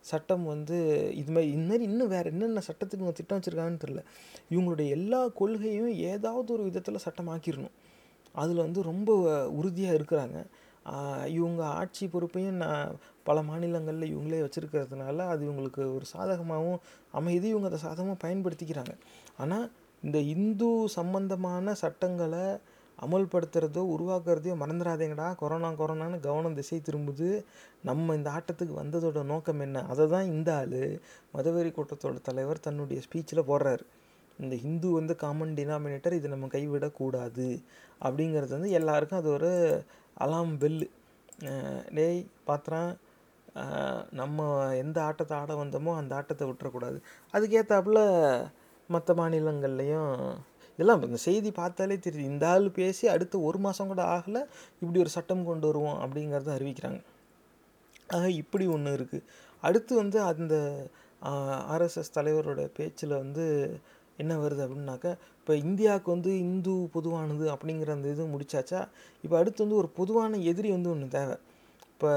சட்டம் 0.04 0.44
வந்து 0.52 0.76
இது 1.20 1.30
மாதிரி 1.34 1.50
இந்த 1.56 1.66
மாதிரி 1.70 1.84
இன்னும் 1.90 2.12
வேறு 2.14 2.30
என்னென்ன 2.32 2.62
சட்டத்துக்கு 2.68 3.02
இவங்க 3.04 3.16
திட்டம் 3.18 3.38
வச்சுருக்காங்கன்னு 3.38 3.82
தெரில 3.84 4.00
இவங்களுடைய 4.52 4.88
எல்லா 4.96 5.20
கொள்கையும் 5.40 5.92
ஏதாவது 6.12 6.48
ஒரு 6.56 6.64
விதத்தில் 6.68 7.04
சட்டமாக்கிடணும் 7.06 7.76
அதில் 8.34 8.64
வந்து 8.66 8.82
ரொம்ப 8.90 9.10
உறுதியாக 9.58 9.98
இருக்கிறாங்க. 9.98 10.38
இவங்க 11.38 11.62
ஆட்சி 11.80 12.04
பொறுப்பையும் 12.14 12.60
நான் 12.64 12.94
பல 13.28 13.38
மாநிலங்களில் 13.48 14.10
இவங்களே 14.12 14.42
வச்சுருக்கிறதுனால 14.44 15.26
அது 15.32 15.42
இவங்களுக்கு 15.46 15.82
ஒரு 15.96 16.06
சாதகமாகவும் 16.14 16.82
அமையுது. 17.18 17.46
இவங்க 17.52 17.68
அதை 17.70 17.80
சாதகமாக 17.86 18.18
பயன்படுத்திக்கிறாங்க. 18.24 18.94
ஆனால் 19.42 19.66
இந்த 20.02 20.18
இந்து 20.34 20.68
சம்பந்தமான 20.98 21.74
சட்டங்களை 21.82 22.44
அமல்படுத்துறதோ 22.98 23.82
உருவாக்குறதையோ 23.94 24.54
மறந்துடாதீங்கடா 24.62 25.28
கொரோனா 25.40 25.68
கொரோனான்னு 25.80 26.18
கவனம் 26.26 26.56
திசை 26.58 26.78
திரும்புது. 26.88 27.28
நம்ம 27.88 28.14
இந்த 28.18 28.28
ஆட்டத்துக்கு 28.36 28.74
வந்ததோட 28.80 29.22
நோக்கம் 29.30 29.62
என்ன? 29.66 29.78
அதை 29.92 30.04
தான் 30.14 30.30
இந்த 30.34 30.50
ஆள். 30.60 30.82
மதவெறி 31.34 31.70
கூட்டத்தோட 31.78 32.20
தலைவர் 32.28 32.64
தன்னுடைய 32.66 33.00
ஸ்பீச்சில் 33.06 33.48
போடுறாரு. 33.50 33.84
இந்த 34.38 34.54
ஹிந்து 34.64 34.88
வந்து 34.98 35.14
காமன் 35.22 35.54
டினாமினேட்டர் 35.58 36.18
இது 36.18 36.28
நம்ம 36.34 36.46
கைவிடக்கூடாது 36.54 37.48
அப்படிங்கிறது 38.06 38.52
வந்து 38.56 38.70
எல்லாருக்கும் 38.80 39.20
அது 39.22 39.30
ஒரு 39.38 39.50
அலாம் 40.24 40.54
பெல்லு 40.62 40.86
டேய் 41.96 42.20
பாத்திரம் 42.48 42.90
நம்ம 44.20 44.46
எந்த 44.82 44.98
ஆட்டத்தை 45.08 45.34
ஆட 45.40 45.52
வந்தோமோ 45.62 45.92
அந்த 46.00 46.12
ஆட்டத்தை 46.18 46.44
விட்டுறக்கூடாது. 46.50 46.98
அதுக்கேற்றாப்புல 47.34 48.00
மற்ற 48.90 49.14
மாநிலங்கள்லேயும் 49.20 50.12
இதெல்லாம் 50.78 51.02
இந்த 51.08 51.18
செய்தி 51.26 51.50
பார்த்தாலே 51.60 51.96
தெரியுது. 52.04 52.28
இந்த 52.32 52.44
ஆள் 52.52 52.66
பேசி 52.78 53.04
அடுத்து 53.14 53.36
ஒரு 53.48 53.58
மாதம் 53.66 53.90
கூட 53.92 54.02
ஆகலை 54.16 54.42
இப்படி 54.82 54.98
ஒரு 55.04 55.10
சட்டம் 55.16 55.48
கொண்டு 55.50 55.66
வருவோம் 55.70 55.98
அப்படிங்கிறத 56.04 56.50
அறிவிக்கிறாங்க. 56.58 57.00
ஆக 58.16 58.24
இப்படி 58.42 58.64
ஒன்று 58.76 58.96
இருக்குது 58.98 59.26
அடுத்து 59.62 59.92
வந்து 60.02 60.18
அந்த 60.30 60.56
ஆர்எஸ்எஸ் 61.74 62.16
தலைவரோட 62.18 62.62
பேச்சில் 62.78 63.20
வந்து 63.22 63.44
என்ன 64.22 64.32
வருது 64.42 64.62
அப்படின்னாக்கா 64.64 65.12
இப்போ 65.38 65.52
இந்தியாவுக்கு 65.66 66.08
வந்து 66.14 66.30
இந்து 66.44 66.74
பொதுவானது 66.96 67.44
அப்படிங்கிற 67.54 67.90
அந்த 67.96 68.08
இது 68.14 68.24
முடிச்சாச்சா 68.34 68.80
இப்போ 69.24 69.36
அடுத்து 69.40 69.64
வந்து 69.64 69.80
ஒரு 69.82 69.88
பொதுவான 69.98 70.38
எதிரி 70.50 70.70
வந்து 70.76 70.92
ஒன்று 70.94 71.08
தேவை. 71.16 71.36
இப்போ 71.92 72.10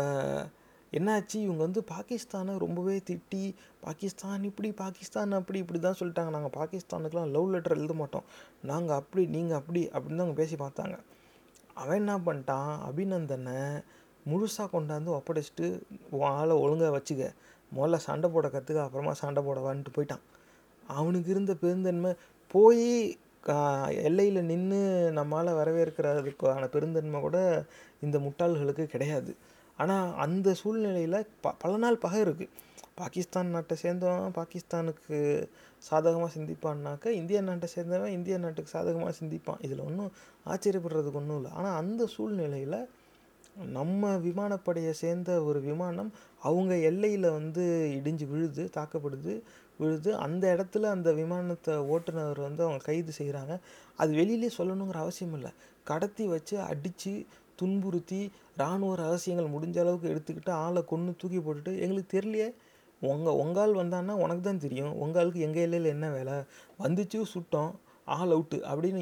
என்னாச்சு? 0.93 1.37
இவங்க 1.45 1.61
வந்து 1.67 1.81
பாகிஸ்தானை 1.93 2.53
ரொம்பவே 2.63 2.95
திட்டி 3.09 3.41
பாகிஸ்தான் 3.85 4.43
இப்படி 4.49 4.69
பாகிஸ்தான் 4.83 5.39
அப்படி 5.39 5.59
இப்படி 5.63 5.79
தான் 5.79 5.97
சொல்லிட்டாங்க. 6.01 6.31
நாங்கள் 6.37 6.55
பாகிஸ்தானுக்கெலாம் 6.59 7.33
லவ் 7.35 7.51
லெட்டர் 7.53 7.77
எழுத 7.79 7.95
மாட்டோம். 8.01 8.25
நாங்கள் 8.71 8.97
அப்படி 9.01 9.23
நீங்கள் 9.35 9.59
அப்படி 9.59 9.81
அப்படின்னு 9.93 10.19
தான் 10.19 10.27
அவங்க 10.27 10.39
பேசி 10.41 10.57
பார்த்தாங்க. 10.63 10.97
அவன் 11.81 11.99
என்ன 12.01 12.13
பண்ணிட்டான்? 12.27 12.71
அபிநந்தனை 12.89 13.57
முழுசாக 14.29 14.67
கொண்டாந்து 14.75 15.09
ஒப்படைச்சிட்டு 15.17 15.67
ஆளை 16.37 16.55
ஒழுங்காக 16.63 16.93
வச்சுக்க. 16.97 17.25
முதல்ல 17.71 17.97
சண்டை 18.07 18.27
போட 18.35 18.47
கற்றுக்க 18.53 18.87
அப்புறமா 18.87 19.13
சண்டை 19.23 19.41
போடவான்ட்டு 19.47 19.95
போயிட்டான். 19.97 20.23
அவனுக்கு 20.99 21.29
இருந்த 21.35 21.53
பெருந்தன்மை 21.63 22.11
போய் 22.53 22.87
எல்லையில் 24.07 24.47
நின்று 24.49 24.79
நம்மளால் 25.17 25.57
வரவேற்கிறதுக்கான 25.59 26.69
பெருந்தன்மை 26.75 27.19
கூட 27.25 27.37
இந்த 28.05 28.17
முட்டாள்களுக்கு 28.25 28.85
கிடையாது. 28.93 29.33
ஆனால் 29.79 30.09
அந்த 30.25 30.49
சூழ்நிலையில் 30.61 31.19
ப 31.43 31.53
பல 31.63 31.73
நாள் 31.83 32.03
பகை 32.05 32.19
இருக்குது 32.25 32.51
பாகிஸ்தான் 32.99 33.53
நாட்டை 33.53 33.75
சேர்ந்தவன் 33.81 34.35
பாகிஸ்தானுக்கு 34.38 35.17
சாதகமாக 35.88 36.29
சிந்திப்பான்னாக்கா 36.35 37.09
இந்திய 37.19 37.39
நாட்டை 37.47 37.67
சேர்ந்தவன் 37.73 38.13
இந்திய 38.17 38.35
நாட்டுக்கு 38.43 38.73
சாதகமாக 38.75 39.13
சிந்திப்பான். 39.19 39.59
இதில் 39.65 39.88
ஒன்றும் 39.88 40.11
ஆச்சரியப்படுறதுக்கு 40.45 41.19
ஒன்றும் 41.21 41.39
இல்லை. 41.39 41.51
ஆனால் 41.57 41.77
அந்த 41.81 42.03
சூழ்நிலையில் 42.15 42.77
நம்ம 43.77 44.07
விமானப்படையை 44.25 44.93
சேர்ந்த 45.01 45.31
ஒரு 45.49 45.59
விமானம் 45.67 46.09
அவங்க 46.47 46.73
எல்லையில் 46.89 47.27
வந்து 47.38 47.63
இடிஞ்சு 47.97 48.25
விழுது 48.31 48.63
தாக்கப்படுது 48.77 49.33
விழுது. 49.79 50.09
அந்த 50.25 50.43
இடத்துல 50.55 50.89
அந்த 50.95 51.09
விமானத்தை 51.21 51.73
ஓட்டுநர் 51.93 52.41
வந்து 52.47 52.61
அவங்க 52.65 52.81
கைது 52.89 53.13
செய்கிறாங்க 53.19 53.53
அது 53.99 54.11
வெளியிலே 54.19 54.49
சொல்லணுங்கிற 54.57 54.99
அவசியம் 55.05 55.35
இல்லை. 55.39 55.51
கடத்தி 55.91 56.25
வச்சு 56.33 56.55
அடித்து 56.71 57.13
துன்புறுத்தி 57.61 58.21
இராணுவ 58.59 58.91
ரகசியங்கள் 59.03 59.53
முடிஞ்ச 59.55 59.77
அளவுக்கு 59.83 60.11
எடுத்துக்கிட்டு 60.13 60.51
ஆளை 60.65 60.81
கொன்று 60.91 61.13
தூக்கி 61.21 61.39
போட்டுட்டு 61.45 61.71
எங்களுக்கு 61.85 62.13
தெரியலையே 62.15 62.49
உங்கள் 63.01 63.39
உங்கால் 63.41 63.79
வந்தான்னா 63.79 64.13
உனக்கு 64.25 64.43
தான் 64.43 64.61
தெரியும் 64.65 64.93
உங்காலுக்கு 65.03 65.39
எங்கள் 65.47 65.65
எல்லையில் 65.65 65.93
என்ன 65.95 66.05
வேலை 66.17 66.35
வந்துச்சு 66.83 67.19
சுட்டோம் 67.33 67.73
ஆல் 68.15 68.33
அவுட்டு 68.35 68.57
அப்படின்னு 68.71 69.01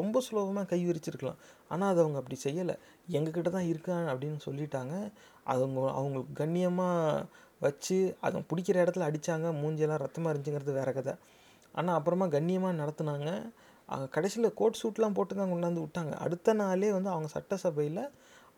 ரொம்ப 0.00 0.16
சுலபமாக 0.26 0.68
கை 0.72 0.78
விரிச்சிருக்கலாம். 0.88 1.38
ஆனால் 1.72 1.90
அது 1.92 2.00
அவங்க 2.02 2.18
அப்படி 2.20 2.36
செய்யலை. 2.44 2.74
எங்ககிட்ட 3.16 3.50
தான் 3.56 3.68
இருக்கான் 3.72 4.06
அப்படின்னு 4.12 4.38
சொல்லிட்டாங்க. 4.46 4.94
அவங்க 5.52 5.78
அவங்களுக்கு 5.98 6.34
கண்ணியமாக 6.42 7.24
வச்சு 7.64 7.96
அதை 8.26 8.42
பிடிக்கிற 8.50 8.76
இடத்துல 8.84 9.06
அடித்தாங்க 9.08 9.48
மூஞ்செல்லாம் 9.60 10.02
ரத்தமாக 10.04 10.32
இருந்துச்சுங்கிறது 10.32 10.78
வேற 10.80 10.90
கதை. 10.98 11.14
ஆனால் 11.74 11.96
அப்புறமா 11.98 12.26
கண்ணியமாக 12.36 12.78
நடத்துனாங்க. 12.82 13.30
கடைசியில் 14.16 14.56
கோட் 14.58 14.80
சூட்லாம் 14.82 15.16
போட்டு 15.16 15.34
தான் 15.40 15.52
கொண்டாந்து 15.52 15.82
விட்டாங்க. 15.84 16.12
அடுத்த 16.24 16.54
நாளே 16.60 16.90
வந்து 16.96 17.10
அவங்க 17.14 17.28
சட்டசபையில் 17.36 18.02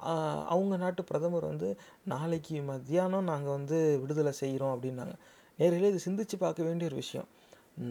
அவங்க 0.01 0.75
நாட்டு 0.77 1.03
பிரதமர் 1.05 1.45
வந்து 1.45 1.69
நாளைக்கு 2.05 2.63
மத்தியானம் 2.63 3.25
நாங்கள் 3.25 3.57
வந்து 3.59 3.79
விடுதலை 4.03 4.33
செய்கிறோம் 4.33 4.75
அப்படின்னாங்க. 4.75 5.15
நேரில் 5.59 5.91
இது 5.91 6.01
சிந்திச்சு 6.07 6.37
பார்க்க 6.39 6.63
வேண்டிய 6.63 6.89
ஒரு 6.89 6.97
விஷயம். 6.97 7.29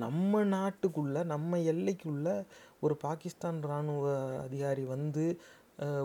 நம்ம 0.04 0.44
நாட்டுக்குள்ளே 0.46 1.22
நம்ம 1.24 1.58
எல்லைக்குள்ள 1.72 2.28
ஒரு 2.80 2.96
பாகிஸ்தான் 2.98 3.60
இராணுவ 3.64 4.06
அதிகாரி 4.44 4.84
வந்து 4.86 5.26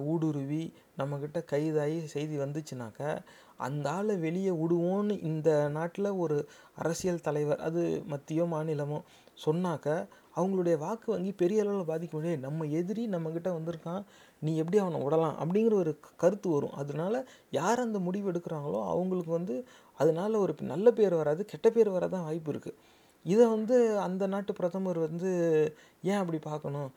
ஊடுருவி 0.04 0.62
நம்மக்கிட்ட 0.98 1.38
கைதாகி 1.52 1.98
செய்தி 2.06 2.36
வந்துச்சுனாக்கா 2.38 3.10
அந்த 3.56 3.86
ஆளை 3.90 4.14
வெளியே 4.16 4.52
விடுவோன்னு 4.52 5.14
இந்த 5.20 5.50
நாட்டில் 5.68 6.10
ஒரு 6.16 6.36
அரசியல் 6.74 7.20
தலைவர் 7.20 7.60
அது 7.60 7.82
மத்தியோ 8.10 8.44
மாநிலமோ 8.46 8.98
சொன்னாக்க 9.46 9.88
அவங்களுடைய 10.36 10.76
வாக்கு 10.78 11.08
வங்கி 11.12 11.32
பெரிய 11.32 11.62
அளவில் 11.62 11.90
பாதிக்க 11.90 12.12
முடியாது 12.16 12.38
நம்ம 12.38 12.66
எதிரி 12.66 13.04
நம்மக்கிட்ட 13.06 13.50
வந்திருக்கான் 13.52 14.02
நீ 14.42 14.52
எப்படி 14.62 14.78
அவனை 14.82 14.98
விடலாம் 15.04 15.36
அப்படிங்கிற 15.42 15.74
ஒரு 15.82 15.92
கருத்து 16.22 16.48
வரும். 16.54 16.76
அதனால 16.82 17.14
யார் 17.58 17.84
அந்த 17.86 17.98
முடிவு 18.06 18.28
எடுக்கிறாங்களோ 18.32 18.80
அவங்களுக்கு 18.92 19.32
வந்து 19.38 19.56
அதனால 19.98 20.32
ஒரு 20.44 20.52
நல்ல 20.72 20.88
பேர் 20.98 21.20
வராது 21.20 21.42
கெட்ட 21.52 21.68
பேர் 21.76 21.96
வரதான் 21.96 22.26
வாய்ப்பு 22.28 22.52
இருக்குது 22.54 22.78
இதை 23.26 23.44
வந்து 23.54 23.76
அந்த 24.04 24.24
நாட்டு 24.32 24.52
பிரதமர் 24.58 24.98
வந்து 25.06 25.30
ஏன் 26.10 26.20
அப்படி 26.20 26.38
பார்க்கணும்? 26.46 26.90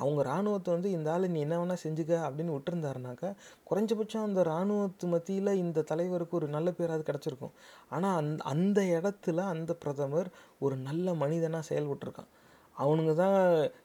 அவங்க 0.00 0.18
இராணுவத்தை 0.24 0.70
வந்து 0.74 0.90
இந்த 0.96 1.08
ஆள் 1.12 1.24
நீ 1.34 1.40
என்ன 1.46 1.56
வேணால் 1.60 1.82
செஞ்சுக்க 1.84 2.12
அப்படின்னு 2.26 2.54
விட்டுருந்தாருனாக்கா 2.56 3.30
குறைஞ்சபட்சம் 3.70 4.26
அந்த 4.26 4.40
இராணுவத்து 4.50 5.08
மத்தியில் 5.14 5.52
இந்த 5.62 5.84
தலைவருக்கு 5.90 6.38
ஒரு 6.40 6.48
நல்ல 6.56 6.70
பேராது 6.78 7.04
கிடச்சிருக்கும். 7.08 7.54
ஆனால் 7.94 8.18
அந் 8.20 8.30
அந்த 8.52 8.80
இடத்துல 8.96 9.46
அந்த 9.54 9.74
பிரதமர் 9.84 10.30
ஒரு 10.66 10.78
நல்ல 10.88 11.14
மனிதனாக 11.22 11.68
செயல்பட்டுருக்கான். 11.70 12.30
அவனுங்க 12.76 13.12
தான் 13.14 13.36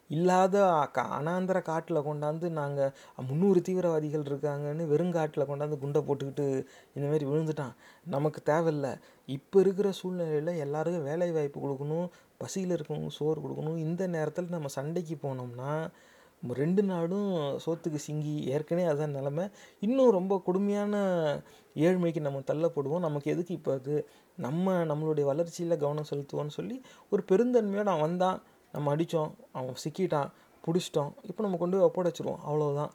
இல்லாத 0.07 0.57
கா 0.95 1.03
அனாந்திர 1.17 1.57
காட்டில் 1.61 2.05
கொண்டாந்து 2.07 2.47
நாங்கள் 2.59 2.93
முந்நூறு 3.29 3.61
தீவிரவாதிகள் 3.61 4.27
இருக்காங்கன்னு 4.29 4.83
வெறுங்காட்டில் 4.93 5.49
கொண்டாந்து 5.49 5.81
குண்டை 5.83 6.01
போட்டுக்கிட்டு 6.07 6.45
இந்தமாரி 6.95 7.25
விழுந்துட்டான். 7.31 7.73
நமக்கு 8.15 8.41
தேவையில்ல. 8.51 8.89
இப்போ 9.29 9.59
இருக்கிற 9.59 9.91
சூழ்நிலையில் 9.91 10.61
எல்லாருக்கும் 10.65 11.07
வேலை 11.11 11.29
வாய்ப்பு 11.31 11.59
கொடுக்கணும் 11.65 12.07
பசியில் 12.37 12.75
இருக்கவங்க 12.77 13.11
சோறு 13.19 13.39
கொடுக்கணும். 13.45 13.79
இந்த 13.87 14.03
நேரத்தில் 14.07 14.55
நம்ம 14.55 14.71
சண்டைக்கு 14.77 15.17
போனோம்னா 15.25 15.71
ரெண்டு 16.43 16.81
நாடும் 16.89 17.29
சோத்துக்கு 17.63 17.99
சிங்கி 18.07 18.33
ஏற்கனவே 18.53 18.83
அதான் 18.91 19.15
நிலமை. 19.17 19.45
இன்னும் 19.79 20.11
ரொம்ப 20.17 20.33
கொடுமையான 20.45 20.95
ஏழ்மைக்கு 21.85 22.21
நம்ம 22.27 22.41
தள்ளப்படுவோம். 22.51 23.05
நமக்கு 23.07 23.27
எதுக்கு 23.33 23.53
இப்போ 23.53 23.71
அது? 23.73 23.95
நம்ம 24.37 24.73
நம்மளுடைய 24.91 25.25
வளர்ச்சியில் 25.31 25.81
கவனம் 25.83 26.09
செலுத்துவோம்னு 26.11 26.55
சொல்லி 26.59 26.75
ஒரு 27.11 27.23
பெருந்தன்மையோடு 27.31 27.91
அவன் 27.93 28.05
வந்தான் 28.07 28.37
நம்ம 28.77 28.93
அடித்தோம் 28.95 29.31
அவன் 29.57 29.81
சிக்கிட்டான் 29.85 30.31
பிடிச்சிட்டோம் 30.63 31.11
இப்போ 31.29 31.41
நம்ம 31.45 31.59
கொண்டு 31.59 31.77
போய் 31.77 31.87
ஒப்படைச்சிருவோம். 31.89 32.41
அவ்வளோதான் 32.47 32.93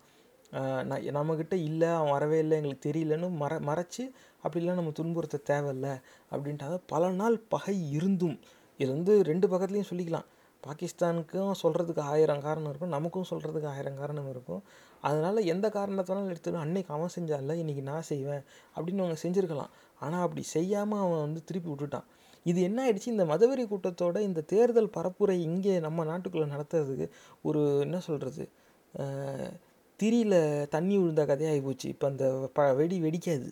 நான் 0.89 1.05
நம்மக்கிட்ட 1.17 1.57
இல்லை 1.69 1.89
அவன் 1.99 2.15
வரவே 2.17 2.39
இல்லை 2.45 2.55
எங்களுக்கு 2.61 2.87
தெரியலன்னு 2.89 3.29
மற 3.43 3.53
மறைச்சி 3.69 4.05
அப்படிலாம் 4.45 4.79
நம்ம 4.81 4.93
துன்புறுத்த 4.99 5.39
தேவையில்ல 5.51 5.89
அப்படின்ட்டு 6.33 6.79
பல 6.93 7.11
நாள் 7.21 7.37
பகை 7.55 7.77
இருந்தும் 7.99 8.37
இது 8.81 8.91
வந்து 8.97 9.15
ரெண்டு 9.31 9.47
பக்கத்துலேயும் 9.53 9.91
சொல்லிக்கலாம். 9.91 10.27
பாகிஸ்தானுக்கும் 10.63 11.55
சொல்கிறதுக்கு 11.63 12.03
ஆயிரம் 12.13 12.43
காரணம் 12.47 12.71
இருக்கும் 12.73 12.93
நமக்கும் 12.97 13.29
சொல்கிறதுக்கு 13.31 13.69
ஆயிரம் 13.75 13.99
காரணம் 14.01 14.29
இருக்கும். 14.33 14.63
அதனால் 15.09 15.49
எந்த 15.53 15.67
காரணத்தினாலும் 15.77 16.29
எடுத்துக்கலாம் 16.33 16.67
அன்னைக்கு 16.67 16.93
அவன் 16.97 17.15
செஞ்சால 17.17 17.57
இன்றைக்கி 17.63 17.83
நான் 17.91 18.07
செய்வேன் 18.11 18.45
அப்படின்னு 18.75 19.05
அவங்க 19.05 19.19
செஞ்சுருக்கலாம். 19.25 19.73
ஆனால் 20.05 20.25
அப்படி 20.27 20.45
செய்யாமல் 20.57 21.03
அவன் 21.05 21.25
வந்து 21.27 21.41
திருப்பி 21.49 21.71
விட்டுட்டான். 21.73 22.07
இது 22.51 22.59
என்ன 22.69 22.79
ஆயிடுச்சு? 22.85 23.09
இந்த 23.15 23.25
மதவெறி 23.33 23.65
கூட்டத்தோட 23.73 24.19
இந்த 24.29 24.41
தேர்தல் 24.53 24.95
பரப்புரை 24.97 25.37
இங்கே 25.49 25.75
நம்ம 25.87 26.05
நாட்டுக்குள்ளே 26.11 26.49
நடத்துறதுக்கு 26.55 27.07
ஒரு 27.49 27.61
என்ன 27.87 27.99
சொல்கிறது 28.09 28.45
திரியில் 30.01 30.39
தண்ணி 30.75 30.95
விழுந்த 31.01 31.23
கதையாகி 31.31 31.61
போச்சு. 31.67 31.87
இப்போ 31.95 32.07
அந்த 32.13 32.25
ப 32.57 32.63
வெடி 32.79 32.97
வெடிக்காது. 33.05 33.49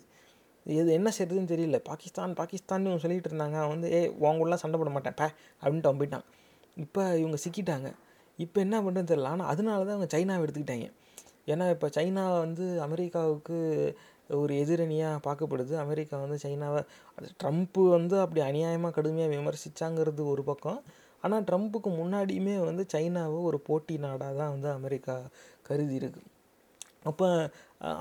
எது 0.65 0.89
என்ன 0.97 1.09
செய்யறதுன்னு 1.17 1.51
தெரியல. 1.53 1.77
பாகிஸ்தான் 1.89 2.33
பாகிஸ்தான்னு 2.39 2.89
இவங்க 2.89 3.03
சொல்லிட்டு 3.05 3.29
இருந்தாங்க. 3.31 3.57
அவன் 3.61 3.73
வந்து 3.75 3.89
ஏ 3.97 4.01
உங்களாம் 4.29 4.61
சண்டை 4.63 4.77
போட 4.81 4.89
மாட்டேன். 4.95 5.15
பே 5.19 5.27
அப்படின்ட்டு 5.61 5.89
அவன் 5.89 6.01
போயிட்டான். 6.01 6.25
இப்போ 6.83 7.03
இவங்க 7.21 7.37
சிக்கிட்டாங்க. 7.45 7.89
இப்போ 8.45 8.57
என்ன 8.65 8.75
பண்ணுறதுன்னு 8.83 9.11
தெரியல. 9.13 9.31
ஆனால் 9.35 9.49
அதனால 9.53 9.79
தான் 9.87 9.95
அவங்க 9.97 10.09
சைனாவை 10.15 10.43
எடுத்துக்கிட்டாங்க. 10.45 10.87
ஏன்னா 11.51 11.65
இப்போ 11.75 11.87
சைனா 11.97 12.23
வந்து 12.45 12.65
அமெரிக்காவுக்கு 12.87 13.57
ஒரு 14.41 14.53
எதிரணியாக 14.63 15.21
பார்க்கப்படுது. 15.27 15.73
அமெரிக்கா 15.85 16.15
வந்து 16.23 16.37
சைனாவை 16.43 16.81
அது 17.17 17.29
ட்ரம்ப்பு 17.43 17.83
வந்து 17.95 18.15
அப்படி 18.23 18.41
அநியாயமாக 18.49 18.95
கடுமையாக 18.97 19.33
விமர்சிச்சாங்கிறது 19.35 20.23
ஒரு 20.33 20.43
பக்கம். 20.49 20.79
ஆனால் 21.23 21.45
ட்ரம்ப்புக்கு 21.49 21.89
முன்னாடியுமே 22.01 22.55
வந்து 22.69 22.85
சைனாவை 22.93 23.39
ஒரு 23.49 23.59
போட்டி 23.67 23.97
நாடாக 24.05 24.33
தான் 24.41 24.53
வந்து 24.55 24.69
அமெரிக்கா 24.79 25.15
கருதி 25.67 25.95
இருக்கு. 26.01 26.21
அப்போ 27.09 27.27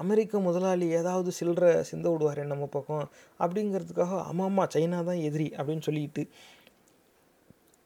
அமெரிக்க 0.02 0.40
முதலாளி 0.46 0.86
ஏதாவது 1.00 1.30
சில்லற 1.38 1.66
சிந்த 1.90 2.06
விடுவார் 2.12 2.40
நம்ம 2.52 2.64
பக்கம் 2.76 3.04
அப்படிங்கிறதுக்காக 3.42 4.16
ஆமாம்மா 4.30 4.64
சைனா 4.74 4.98
தான் 5.10 5.20
எதிரி 5.28 5.46
அப்படின்னு 5.58 5.86
சொல்லிட்டு 5.88 6.22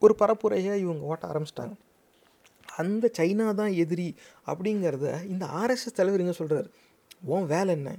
ஒரு 0.01 0.13
பரப்புரையை 0.21 0.73
இவங்க 0.85 1.03
ஓட்ட 1.11 1.25
ஆரம்பிச்சிட்டாங்க. 1.31 1.75
அந்த 2.81 3.05
சைனா 3.17 3.45
தான் 3.61 3.73
எதிரி 3.83 4.07
அப்படிங்கிறத 4.51 5.05
இந்த 5.33 5.45
ஆர்எஸ்எஸ் 5.59 5.97
தலைவர் 5.99 6.23
இங்கே 6.23 6.35
சொல்கிறார் 6.39 6.67
உன் 7.33 7.47
வேலை 7.53 7.71
என்ன? 7.77 7.91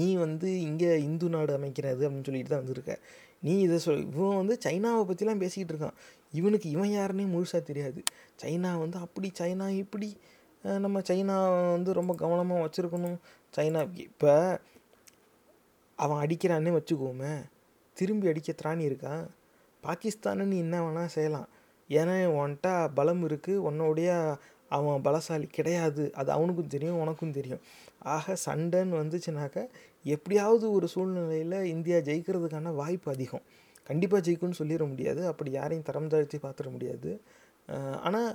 நீ 0.00 0.06
வந்து 0.16 0.48
இங்கே 0.60 0.90
இந்து 1.08 1.28
நாடு 1.28 1.52
அமைக்கிறது 1.58 2.02
அப்படின்னு 2.06 2.28
சொல்லிட்டு 2.28 2.52
தான் 2.52 2.62
வந்திருக்க. 2.62 2.94
நீ 3.42 3.54
இதை 3.60 3.78
சொல் 3.78 4.04
இவன் 4.12 4.36
வந்து 4.36 4.54
சைனாவை 4.64 5.02
பற்றிலாம் 5.08 5.42
பேசிக்கிட்டு 5.42 5.72
இருக்கான். 5.74 5.96
இவனுக்கு 6.32 6.68
இவன் 6.70 6.92
யாருன்னே 6.98 7.26
முழுசாக 7.34 7.62
தெரியாது. 7.62 8.00
சைனா 8.42 8.70
வந்து 8.78 8.98
அப்படி 8.98 9.30
சைனா 9.40 9.68
இப்படி 9.82 10.16
நம்ம 10.84 11.00
சைனா 11.00 11.34
வந்து 11.72 11.92
ரொம்ப 11.92 12.12
கவனமாக 12.14 12.62
வச்சுருக்கணும். 12.64 13.18
சைனா 13.56 13.82
இப்போ 13.96 14.60
அவன் 15.98 16.22
அடிக்கிறான்னே 16.24 16.72
வச்சுக்கோமே. 16.78 17.34
திரும்பி 17.96 18.28
அடிக்க 18.28 18.52
திராணி 18.52 18.84
இருக்கான் 18.90 19.24
பாகிஸ்தானு 19.82 20.44
நீ 20.44 20.56
என்ன 20.58 20.76
வேணால் 20.84 21.14
செய்யலாம். 21.16 21.48
ஏன்னா 21.90 22.14
உன்கிட்ட 22.36 22.68
பலம் 22.94 23.22
இருக்குது 23.28 23.62
உன்னோடைய 23.68 24.10
அவன் 24.76 25.04
பலசாலி 25.06 25.46
கிடையாது. 25.58 26.04
அது 26.20 26.30
அவனுக்கும் 26.36 26.72
தெரியும் 26.74 27.00
உனக்கும் 27.02 27.36
தெரியும். 27.38 27.62
ஆக 28.14 28.36
சண்டைன்னு 28.46 29.00
வந்துச்சுனாக்க 29.02 29.58
எப்படியாவது 30.14 30.66
ஒரு 30.76 30.86
சூழ்நிலையில் 30.94 31.58
இந்தியா 31.74 31.98
ஜெயிக்கிறதுக்கான 32.08 32.74
வாய்ப்பு 32.80 33.08
அதிகம். 33.14 33.44
கண்டிப்பாக 33.90 34.24
ஜெயிக்கும்னு 34.26 34.60
சொல்லிட 34.60 34.84
முடியாது. 34.92 35.22
அப்படி 35.30 35.50
யாரையும் 35.58 35.88
தரம் 35.88 36.12
தாழ்த்தி 36.12 36.38
பார்த்துட 36.44 36.70
முடியாது. 36.76 37.10
ஆனால் 38.06 38.30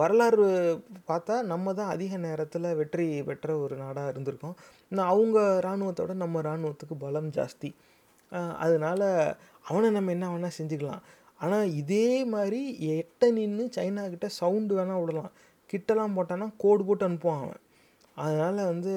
வரலாறு 0.00 0.44
பார்த்தா 1.08 1.34
நம்ம 1.52 1.72
தான் 1.78 1.90
அதிக 1.94 2.16
நேரத்தில் 2.26 2.68
வெற்றி 2.80 3.06
பெற்ற 3.22 3.56
ஒரு 3.64 3.74
நாடாக 3.76 4.12
இருந்திருக்கோம். 4.12 4.54
நான் 4.96 5.10
அவங்க 5.14 5.38
இராணுவத்தோட 5.64 6.12
நம்ம 6.22 6.40
இராணுவத்துக்கு 6.46 6.96
பலம் 7.04 7.30
ஜாஸ்தி. 7.38 7.70
அதனால் 8.64 9.06
அவனை 9.68 9.88
நம்ம 9.90 10.12
என்ன 10.16 10.28
வேணால் 10.32 10.56
செஞ்சுக்கலாம். 10.58 11.02
ஆனால் 11.44 11.72
இதே 11.80 12.08
மாதிரி 12.34 12.60
எட்ட 12.96 13.30
நின்று 13.38 13.64
சைனா 13.76 14.02
சவுண்டு 14.40 14.72
வேணால் 14.78 15.00
விடலாம். 15.02 15.32
கிட்டலாம் 15.70 16.16
போட்டான்னா 16.16 16.46
கோடு 16.62 16.82
போட்டு 16.88 17.04
அனுப்புவான் 17.08 17.42
அவன். 17.44 17.60
அதனால் 18.16 18.68
வந்து 18.72 18.92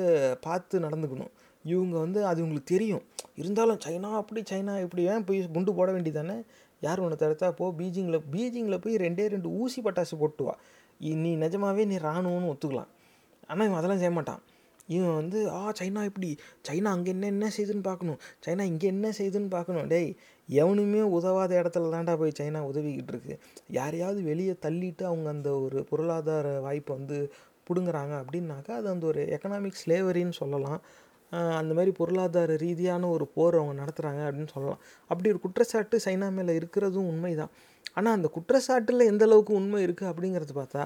பார்த்து 0.46 0.86
நடந்துக்கணும். 0.86 1.34
இவங்க 1.66 1.96
வந்து 2.06 2.20
அது 2.30 2.40
உங்களுக்கு 2.46 2.74
தெரியும். 2.74 3.04
இருந்தாலும் 3.42 3.80
சைனா 3.86 4.10
அப்படி 4.22 4.42
சைனா 4.52 4.74
இப்படி 4.86 5.04
ஏன் 5.12 5.26
போய் 5.28 5.40
குண்டு 5.56 5.72
போட 5.78 5.90
வேண்டியதானே 5.96 6.36
யார் 6.82 7.02
ஒன்று 7.04 7.22
தடுத்தா? 7.22 7.48
போ 7.60 7.66
பீஜிங்கில் 7.80 8.26
பீஜிங்கில் 8.34 8.82
போய் 8.84 8.96
ரெண்டே 9.06 9.26
ரெண்டு 9.36 9.50
ஊசி 9.62 9.80
பட்டாசு 9.88 10.16
போட்டுவா 10.22 10.54
நீ 11.22 11.32
நிஜமாவே 11.44 11.84
நீ 11.92 11.96
ராணுவம்னு 12.08 12.52
ஒத்துக்கலாம். 12.54 12.92
ஆனால் 13.50 13.66
இவன் 13.68 13.80
அதெல்லாம் 13.80 14.02
செய்ய 14.02 14.14
மாட்டான். 14.18 14.42
இவன் 14.96 15.16
வந்து 15.22 15.40
ஆ 15.60 15.62
சைனா 15.80 16.02
இப்படி. 16.10 16.30
சைனா 16.68 16.90
அங்கே 16.96 17.12
என்ன 17.16 17.26
என்ன 17.34 17.48
செய்யுதுன்னு 17.56 17.86
பார்க்கணும். 17.90 18.20
சைனா 18.46 18.64
இங்கே 18.72 18.88
என்ன 18.94 19.08
செய்யுதுன்னு 19.18 19.52
பார்க்கணும். 19.58 19.88
டேய் 19.94 20.10
எவனுமே 20.50 21.02
உதவாத 21.18 21.52
இடத்துல 21.62 21.92
தான்டா 21.96 22.14
போய் 22.18 22.38
சைனா 22.40 22.60
உதவிக்கிட்டு 22.72 23.14
இருக்கு. 23.14 23.34
யாரையாவது 23.72 24.20
வெளியே 24.24 24.54
தள்ளிட்டு 24.66 25.04
அவங்க 25.04 25.28
அந்த 25.30 25.50
ஒரு 25.66 25.80
பொருளாதார 25.92 26.48
வாய்ப்பை 26.60 26.94
வந்து 26.98 27.18
பிடுங்குறாங்க 27.68 28.14
அப்படின்னாக்கா 28.24 28.74
அது 28.80 28.88
அந்த 28.90 29.06
ஒரு 29.08 29.22
எக்கனாமிக் 29.38 29.82
ஸ்லேவரின்னு 29.84 30.36
சொல்லலாம். 30.42 30.82
அந்த 31.60 31.72
மாதிரி 31.74 31.92
பொருளாதார 31.92 32.56
ரீதியான 32.64 33.08
ஒரு 33.10 33.26
போர் 33.36 33.56
அவங்க 33.60 33.74
நடத்துகிறாங்க 33.82 34.22
அப்படின்னு 34.28 34.54
சொல்லலாம். 34.54 34.82
அப்படி 35.10 35.28
ஒரு 35.30 35.40
குற்றச்சாட்டு 35.46 35.96
சைனா 36.06 36.28
மேலே 36.32 36.54
இருக்கிறதும் 36.60 37.10
உண்மைதான். 37.14 37.52
ஆனால் 37.98 38.16
அந்த 38.18 38.28
குற்றச்சாட்டில் 38.36 39.10
எந்த 39.12 39.24
அளவுக்கு 39.28 39.54
உண்மை 39.54 39.80
இருக்குது 39.88 40.10
அப்படிங்கிறது 40.12 40.54
பார்த்தா 40.54 40.84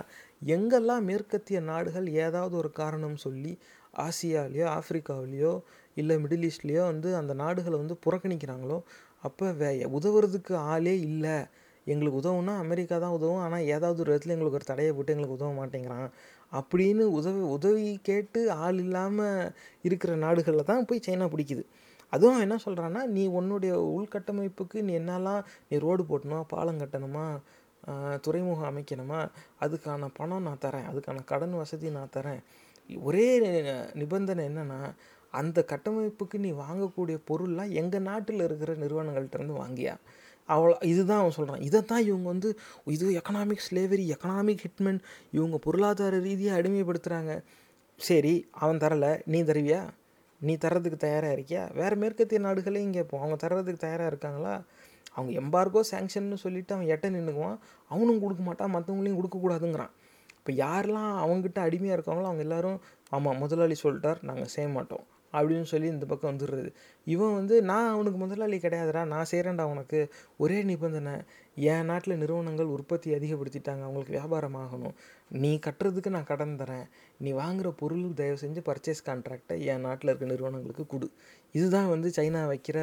எங்கெல்லாம் 0.56 1.06
மேற்கத்திய 1.10 1.60
நாடுகள் 1.70 2.08
ஏதாவது 2.26 2.56
ஒரு 2.58 2.70
காரணம் 2.72 3.18
சொல்லி 3.18 3.54
ஆசியாலேயோ 3.98 4.66
ஆப்பிரிக்காவிலேயோ 4.78 5.54
இல்லை 5.98 6.16
மிடில் 6.24 6.46
ஈஸ்ட்லேயோ 6.50 6.84
வந்து 6.92 7.10
அந்த 7.16 7.34
நாடுகளை 7.34 7.78
வந்து 7.78 7.96
புறக்கணிக்கிறாங்களோ 8.06 8.78
அப்போ 9.24 9.46
வே 9.62 9.70
உதவுறதுக்கு 9.98 10.54
ஆளே 10.74 10.96
இல்லை. 11.10 11.38
எங்களுக்கு 11.88 12.20
உதவுனா 12.22 12.54
அமெரிக்கா 12.64 12.96
தான் 13.04 13.16
உதவும். 13.18 13.42
ஆனால் 13.46 13.68
ஏதாவது 13.76 14.00
ஒரு 14.04 14.12
இடத்துல 14.14 14.36
எங்களுக்கு 14.36 14.60
ஒரு 14.60 14.68
தடையை 14.72 14.92
போட்டு 14.96 15.14
எங்களுக்கு 15.14 15.38
உதவ 15.40 15.52
மாட்டேங்கிறான். 15.60 16.10
அப்படின்னு 16.60 17.04
உதவி 17.20 17.42
உதவி 17.56 17.88
கேட்டு 18.10 18.42
ஆள் 18.64 18.80
இல்லாமல் 18.86 19.52
இருக்கிற 19.88 20.12
நாடுகளில் 20.26 20.70
தான் 20.72 20.88
போய் 20.90 21.06
சைனா 21.08 21.28
பிடிக்குது. 21.34 21.64
அதுவும் 22.14 22.44
என்ன 22.46 22.56
சொல்கிறான்னா 22.66 23.02
நீ 23.16 23.24
உன்னுடைய 23.40 23.74
உள்கட்டமைப்புக்கு 23.96 24.78
நீ 24.88 24.94
என்னெல்லாம் 25.02 25.42
நீ 25.70 25.78
ரோடு 25.86 26.04
போட்டணுமா 26.10 26.40
பாலம் 26.54 26.82
கட்டணுமா 26.84 27.26
துறைமுகம் 28.26 28.70
அமைக்கணுமா 28.70 29.20
அதுக்கான 29.64 30.10
பணம் 30.18 30.46
நான் 30.48 30.64
தரேன் 30.66 30.88
அதுக்கான 30.92 31.24
கடன் 31.32 31.56
வசதி 31.62 31.90
நான் 31.98 32.14
தரேன். 32.16 32.42
ஒரே 32.90 33.28
நிபந்தனை 34.02 34.44
என்னென்னா 34.50 34.80
அந்த 35.30 35.66
கட்டமைப்புக்கு 35.72 36.38
நீ 36.38 36.52
வாங்கக்கூடிய 36.52 37.18
பொருள்லாம் 37.30 37.72
எங்கள் 37.72 38.02
நாட்டில் 38.02 38.42
இருக்கிற 38.42 38.74
நிறுவனங்கள்கிட்டருந்து 38.74 39.56
வாங்கியா? 39.64 39.96
அவ்வளோ 40.48 40.84
இதுதான் 40.84 41.20
அவன் 41.20 41.32
சொல்கிறான் 41.32 41.62
இதை 41.62 41.86
தான் 41.86 42.04
இவங்க 42.04 42.28
வந்து 42.28 42.50
இது 42.86 43.22
எக்கனாமிக் 43.22 43.66
ஸ்லேவரி 43.68 44.06
எக்கனாமிக் 44.16 44.64
ஹிட்மென் 44.66 45.02
இவங்க 45.32 45.58
பொருளாதார 45.58 46.20
ரீதியாக 46.20 46.62
அடிமைப்படுத்துகிறாங்க 46.62 47.44
சரி 48.00 48.50
அவன் 48.52 48.78
தரலை. 48.78 49.22
நீ 49.26 49.44
தருவியா? 49.44 49.82
நீ 50.42 50.54
தர்றதுக்கு 50.56 50.98
தயாராக 50.98 51.36
இருக்கியா? 51.36 51.74
வேறு 51.74 51.96
மேற்கத்திய 51.96 52.40
நாடுகளே 52.40 52.82
இங்கே 52.82 53.00
இப்போ 53.00 53.18
அவங்க 53.20 53.48
தர்றதுக்கு 53.48 53.86
தயாராக 53.86 54.12
இருக்காங்களா? 54.12 54.64
அவங்க 55.14 55.32
எம்பார்கோ 55.42 55.82
சேங்ஷன்னு 55.92 56.34
சொல்லிவிட்டு 56.34 56.76
அவன் 56.76 56.92
எட்ட 56.96 57.10
நின்றுக்குவான் 57.16 57.58
அவனும் 57.88 58.20
கொடுக்க 58.20 58.44
மாட்டான். 58.44 58.74
மற்றவங்களையும் 58.76 59.20
கொடுக்கக்கூடாதுங்கிறான் 59.20 59.94
இப்போ 60.38 60.52
யாரெல்லாம் 60.64 61.14
அவங்ககிட்ட 61.24 61.60
அடிமையாக 61.60 61.98
இருக்காங்களோ 61.98 62.30
அவங்க 62.30 62.42
எல்லாரும் 62.42 62.80
ஆமாம் 63.10 63.38
முதலாளி 63.38 63.76
சொல்லிட்டார். 63.84 64.20
நாங்கள் 64.22 64.52
செய்ய 64.56 64.70
மாட்டோம். 64.70 65.06
அப்படின்னு 65.34 65.68
சொல்லி 65.72 65.88
இந்த 65.88 66.06
பக்கம் 66.06 66.32
வந்துடுறது. 66.32 66.70
இவன் 67.06 67.34
வந்து 67.34 67.56
நான் 67.62 67.92
அவனுக்கு 67.94 68.20
முதலாளி 68.20 68.58
கிடையாதுடா 68.58 69.02
நான் 69.14 69.30
செய்கிறேன்டா 69.32 69.66
உனக்கு. 69.74 70.00
ஒரே 70.38 70.64
நிபந்தனை 70.64 71.16
என் 71.56 71.86
நாட்டில் 71.86 72.18
நிறுவனங்கள் 72.18 72.74
உற்பத்தி 72.76 73.10
அதிகப்படுத்திட்டாங்க 73.14 73.84
அவங்களுக்கு 73.88 74.18
வியாபாரம் 74.18 74.56
ஆகணும். 74.56 74.96
நீ 75.42 75.60
கட்டுறதுக்கு 75.66 76.10
நான் 76.10 76.30
கடன் 76.32 76.60
தரேன். 76.62 76.88
நீ 77.18 77.32
வாங்குகிற 77.32 77.72
பொருளுக்கு 77.82 78.20
தயவு 78.22 78.40
செஞ்சு 78.44 78.64
பர்ச்சேஸ் 78.70 79.06
கான்ட்ராக்டை 79.10 79.58
என் 79.74 79.86
நாட்டில் 79.88 80.12
இருக்க 80.12 80.32
நிறுவனங்களுக்கு 80.34 80.86
கொடு. 80.86 81.10
இதுதான் 81.52 81.90
வந்து 81.90 82.10
சைனா 82.18 82.44
வைக்கிற 82.54 82.80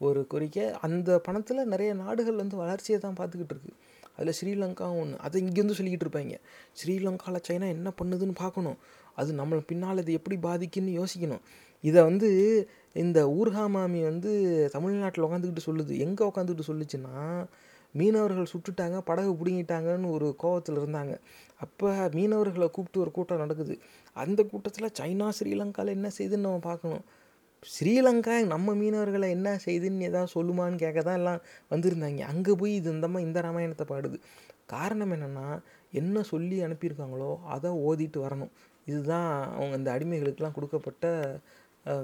ஒரு 0.00 0.26
கோரிக்கை. 0.26 0.64
அந்த 0.86 1.18
பணத்தில் 1.18 1.70
நிறைய 1.72 1.90
நாடுகள் 1.94 2.40
வந்து 2.42 2.56
வளர்ச்சியை 2.56 3.00
தான் 3.00 3.18
பார்த்துக்கிட்டு 3.18 3.54
இருக்குது 3.56 3.76
அதில் 4.16 4.36
ஸ்ரீலங்காவும் 4.38 5.00
ஒன்று 5.02 5.16
அதை 5.18 5.38
இங்கேருந்து 5.44 5.76
சொல்லிக்கிட்டு 5.78 6.06
இருப்பாங்க. 6.06 6.34
ஸ்ரீலங்காவில் 6.80 7.44
சைனா 7.48 7.68
என்ன 7.76 7.92
பண்ணுதுன்னு 8.00 8.34
பார்க்கணும். 8.42 8.76
அது 9.16 9.30
நம்மளை 9.40 9.62
பின்னால் 9.70 10.02
இது 10.02 10.18
எப்படி 10.18 10.36
பாதிக்குன்னு 10.48 10.92
யோசிக்கணும். 11.00 11.42
இதை 11.84 12.00
வந்து 12.08 12.28
இந்த 13.02 13.18
ஊர்கா 13.38 13.64
மாமி 13.74 14.00
வந்து 14.10 14.30
தமிழ்நாட்டில் 14.74 15.26
உட்காந்துக்கிட்டு 15.26 15.68
சொல்லுது. 15.68 15.92
எங்கே 16.06 16.22
உட்காந்துக்கிட்டு 16.30 16.70
சொல்லுச்சுன்னா 16.70 17.16
மீனவர்கள் 17.94 18.52
சுட்டுட்டாங்க 18.52 18.98
படகு 19.08 19.32
பிடுங்கிட்டாங்கன்னு 19.40 20.08
ஒரு 20.16 20.28
கோவத்தில் 20.42 20.78
இருந்தாங்க. 20.80 21.12
அப்போ 21.64 21.88
மீனவர்களை 22.16 22.66
கூப்பிட்டு 22.76 23.02
ஒரு 23.04 23.10
கூட்டம் 23.16 23.42
நடக்குது. 23.44 23.74
அந்த 24.16 24.40
கூட்டத்தில் 24.52 24.94
சைனா 24.98 25.28
ஸ்ரீலங்காவில் 25.38 25.96
என்ன 25.98 26.08
செய்யுதுன்னு 26.16 26.46
நம்ம 26.48 26.64
பார்க்கணும் 26.70 27.04
ஸ்ரீலங்கா 27.74 28.34
நம்ம 28.54 28.74
மீனவர்களை 28.80 29.28
என்ன 29.36 29.50
செய்துன்னு 29.66 30.08
எதாவது 30.08 30.34
சொல்லுமான்னு 30.36 30.82
கேட்க 30.82 31.00
தான் 31.02 31.18
எல்லாம் 31.20 31.40
வந்திருந்தாங்க. 31.72 32.24
அங்கே 32.32 32.54
போய் 32.62 32.74
இது 32.80 32.90
இந்தம்மா 32.92 33.20
இந்த 33.26 33.38
ராமாயணத்தை 33.46 33.86
பாடுது. 33.92 34.18
காரணம் 34.74 35.14
என்னென்னா 35.16 35.46
என்ன 36.00 36.22
சொல்லி 36.32 36.56
அனுப்பியிருக்காங்களோ 36.66 37.30
அதை 37.54 37.70
ஓதிட்டு 37.88 38.18
வரணும். 38.26 38.52
இதுதான் 38.86 39.28
அவங்க 39.56 39.74
இந்த 39.80 39.90
அடிமைகளுக்கெல்லாம் 39.96 40.56
கொடுக்கப்பட்ட 40.58 41.06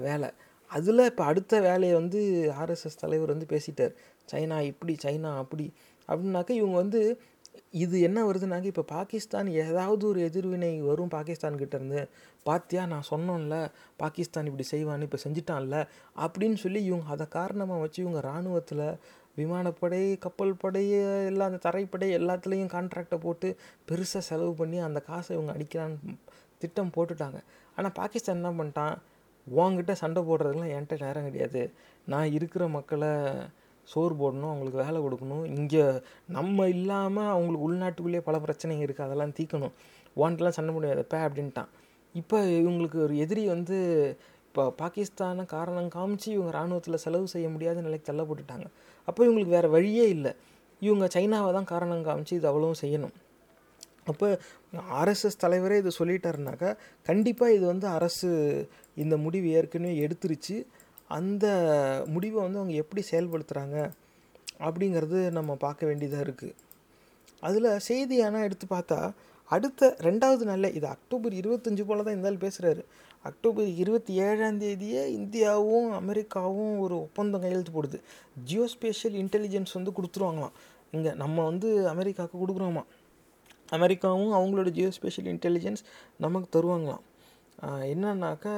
வேலை. 0.07 0.29
அதில் 0.71 1.09
இப்போ 1.09 1.23
அடுத்த 1.31 1.53
வேலையை 1.67 1.93
வந்து 2.01 2.19
ஆர்எஸ்எஸ் 2.61 3.01
தலைவர் 3.03 3.33
வந்து 3.33 3.47
பேசிட்டார். 3.53 3.93
சைனா 4.31 4.57
இப்படி 4.71 4.93
சைனா 5.05 5.31
அப்படி 5.43 5.65
அப்படின்னாக்கா 6.09 6.53
இவங்க 6.61 6.77
வந்து 6.83 7.01
இது 7.83 7.95
என்ன 8.07 8.19
வருதுனாக்க 8.27 8.65
இப்போ 8.71 8.83
பாகிஸ்தான் 8.93 9.47
ஏதாவது 9.63 10.03
ஒரு 10.09 10.19
எதிர்வினை 10.27 10.69
வரும் 10.89 11.11
பாகிஸ்தான்கிட்ட 11.15 11.75
இருந்து. 11.79 12.01
பாத்தியா 12.45 12.83
நான் 12.91 13.09
சொன்னோம்ல 13.09 13.55
பாகிஸ்தான் 14.01 14.47
இப்படி 14.49 14.65
செய்வான்னு 14.71 15.07
இப்போ 15.07 15.19
செஞ்சிட்டான்ல 15.25 15.77
அப்படின்னு 16.25 16.57
சொல்லி 16.63 16.81
இவங்க 16.89 17.09
அதை 17.15 17.25
காரணமாக 17.37 17.83
வச்சு 17.83 17.99
இவங்க 18.03 18.19
இராணுவத்தில் 18.27 18.85
விமானப்படை 19.39 20.01
கப்பல் 20.25 20.59
படை 20.63 20.83
எல்லாம் 21.29 21.49
அந்த 21.51 21.61
தரைப்படை 21.67 22.07
எல்லாத்துலேயும் 22.19 22.73
கான்ட்ராக்டை 22.75 23.17
போட்டு 23.25 23.49
பெருசாக 23.89 24.23
செலவு 24.29 24.53
பண்ணி 24.61 24.79
அந்த 24.87 25.01
காசை 25.09 25.31
இவங்க 25.37 25.53
அடிக்கலான்னு 25.55 26.15
திட்டம் 26.63 26.93
போட்டுட்டாங்க. 26.97 27.39
ஆனால் 27.77 27.95
பாகிஸ்தான் 27.99 28.37
என்ன 28.39 28.51
பண்ணிட்டான்? 28.59 28.95
உங்ககிட்ட 29.47 29.93
சண்டை 30.01 30.21
போடுறதுலாம் 30.29 30.71
என்கிட்ட 30.75 31.05
நேரம் 31.05 31.27
கிடையாது. 31.29 31.61
நான் 32.11 32.33
இருக்கிற 32.37 32.63
மக்களை 32.77 33.11
சோறு 33.87 34.13
போடணும் 34.21 34.51
அவங்களுக்கு 34.51 34.83
வேலை 34.85 34.99
கொடுக்கணும். 35.05 35.45
இங்கே 35.57 35.85
நம்ம 36.37 36.67
இல்லாமல் 36.75 37.31
அவங்களுக்கு 37.35 37.67
உள்நாட்டுக்குள்ளேயே 37.67 38.23
பல 38.27 38.37
பிரச்சனைங்க 38.45 38.85
இருக்குது 38.87 39.07
அதெல்லாம் 39.07 39.33
தீக்கணும் 39.39 39.73
வான்ட்டெலாம் 40.19 40.57
சண்டை 40.57 40.73
முடியாது. 40.75 41.01
பே 41.13 41.19
அப்படின்ட்டான். 41.27 41.71
இப்போ 42.21 42.37
இவங்களுக்கு 42.61 42.97
ஒரு 43.07 43.15
எதிரி 43.23 43.43
வந்து 43.55 43.77
இப்போ 44.47 44.63
பாகிஸ்தானை 44.79 45.43
காரணம் 45.55 45.91
காமிச்சு 45.97 46.27
இவங்க 46.35 46.49
இராணுவத்தில் 46.55 47.03
செலவு 47.03 47.27
செய்ய 47.33 47.47
முடியாத 47.53 47.81
நிலைக்கு 47.85 48.07
தள்ளப்பட்டுட்டாங்க. 48.09 48.65
அப்போ 49.07 49.21
இவங்களுக்கு 49.27 49.53
வேறு 49.57 49.69
வழியே 49.75 50.05
இல்லை. 50.15 50.31
இவங்க 50.87 51.05
சைனாவை 51.15 51.51
தான் 51.57 51.69
காரணம் 51.73 52.07
காமிச்சு 52.07 52.33
இது 52.39 52.49
அவ்வளவும் 52.51 52.81
செய்யணும். 52.83 53.13
அப்போ 54.07 54.27
ஆர்எஸ்எஸ் 54.99 55.41
தலைவரே 55.43 55.77
இது 55.81 55.91
சொல்லிட்டாருனாக்கா 55.99 56.69
கண்டிப்பாக 57.09 57.55
இது 57.57 57.65
வந்து 57.65 57.87
அரசு 57.87 58.29
இந்த 58.95 59.17
முடிவு 59.17 59.47
ஏற்கனவே 59.57 59.93
எடுத்துருச்சு. 60.05 60.55
அந்த 61.07 61.45
முடிவை 62.07 62.39
வந்து 62.43 62.59
அவங்க 62.59 62.75
எப்படி 62.83 63.01
செயல்படுத்துகிறாங்க 63.11 63.77
அப்படிங்கிறது 64.65 65.19
நம்ம 65.37 65.51
பார்க்க 65.65 65.89
வேண்டியதாக 65.89 66.25
இருக்குது 66.27 66.57
அதில் 67.43 67.79
செய்தி 67.79 68.15
ஆனால் 68.21 68.45
எடுத்து 68.47 68.65
பார்த்தா 68.69 68.99
அடுத்த 69.49 69.87
ரெண்டாவது 70.07 70.43
நாளில் 70.49 70.75
இது 70.77 70.87
அக்டோபர் 70.87 71.33
இருபத்தஞ்சு 71.33 71.83
போல் 71.87 72.03
தான் 72.03 72.13
இருந்தாலும் 72.13 72.43
பேசுகிறாரு 72.43 72.83
அக்டோபர் 73.29 73.69
இருபத்தி 73.83 74.13
ஏழாம் 74.27 74.59
தேதியே 74.61 75.01
இந்தியாவும் 75.17 75.89
அமெரிக்காவும் 76.01 76.79
ஒரு 76.79 76.95
ஒப்பந்தம் 77.05 77.43
கையெழுத்து 77.43 77.73
போடுது. 77.77 77.97
ஜியோஸ்பேஷியல் 78.49 79.17
இன்டெலிஜென்ஸ் 79.23 79.75
வந்து 79.77 79.91
கொடுத்துருவாங்களாம். 79.97 80.55
இங்கே 80.95 81.11
நம்ம 81.23 81.43
வந்து 81.43 81.69
அமெரிக்காவுக்கு 81.89 82.37
கொடுக்குறோமா? 82.43 82.83
அமெரிக்காவும் 83.77 84.33
அவங்களோட 84.37 84.69
ஜியோ 84.77 84.91
ஸ்பெஷல் 84.97 85.29
இன்டெலிஜென்ஸ் 85.33 85.83
நமக்கு 86.25 86.47
தருவாங்களாம். 86.55 87.05
என்னன்னாக்கா 87.93 88.53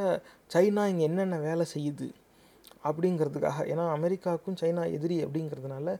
சைனா 0.53 0.83
இங்கே 0.91 1.05
என்னென்ன 1.09 1.39
வேலை 1.47 1.65
செய்யுது 1.75 2.07
அப்படிங்கிறதுக்காக 2.87 3.59
ஏன்னா 3.73 3.85
அமெரிக்காவுக்கும் 3.97 4.57
சைனா 4.61 4.83
எதிரி 4.97 5.17
அப்படிங்கிறதுனால 5.25 5.95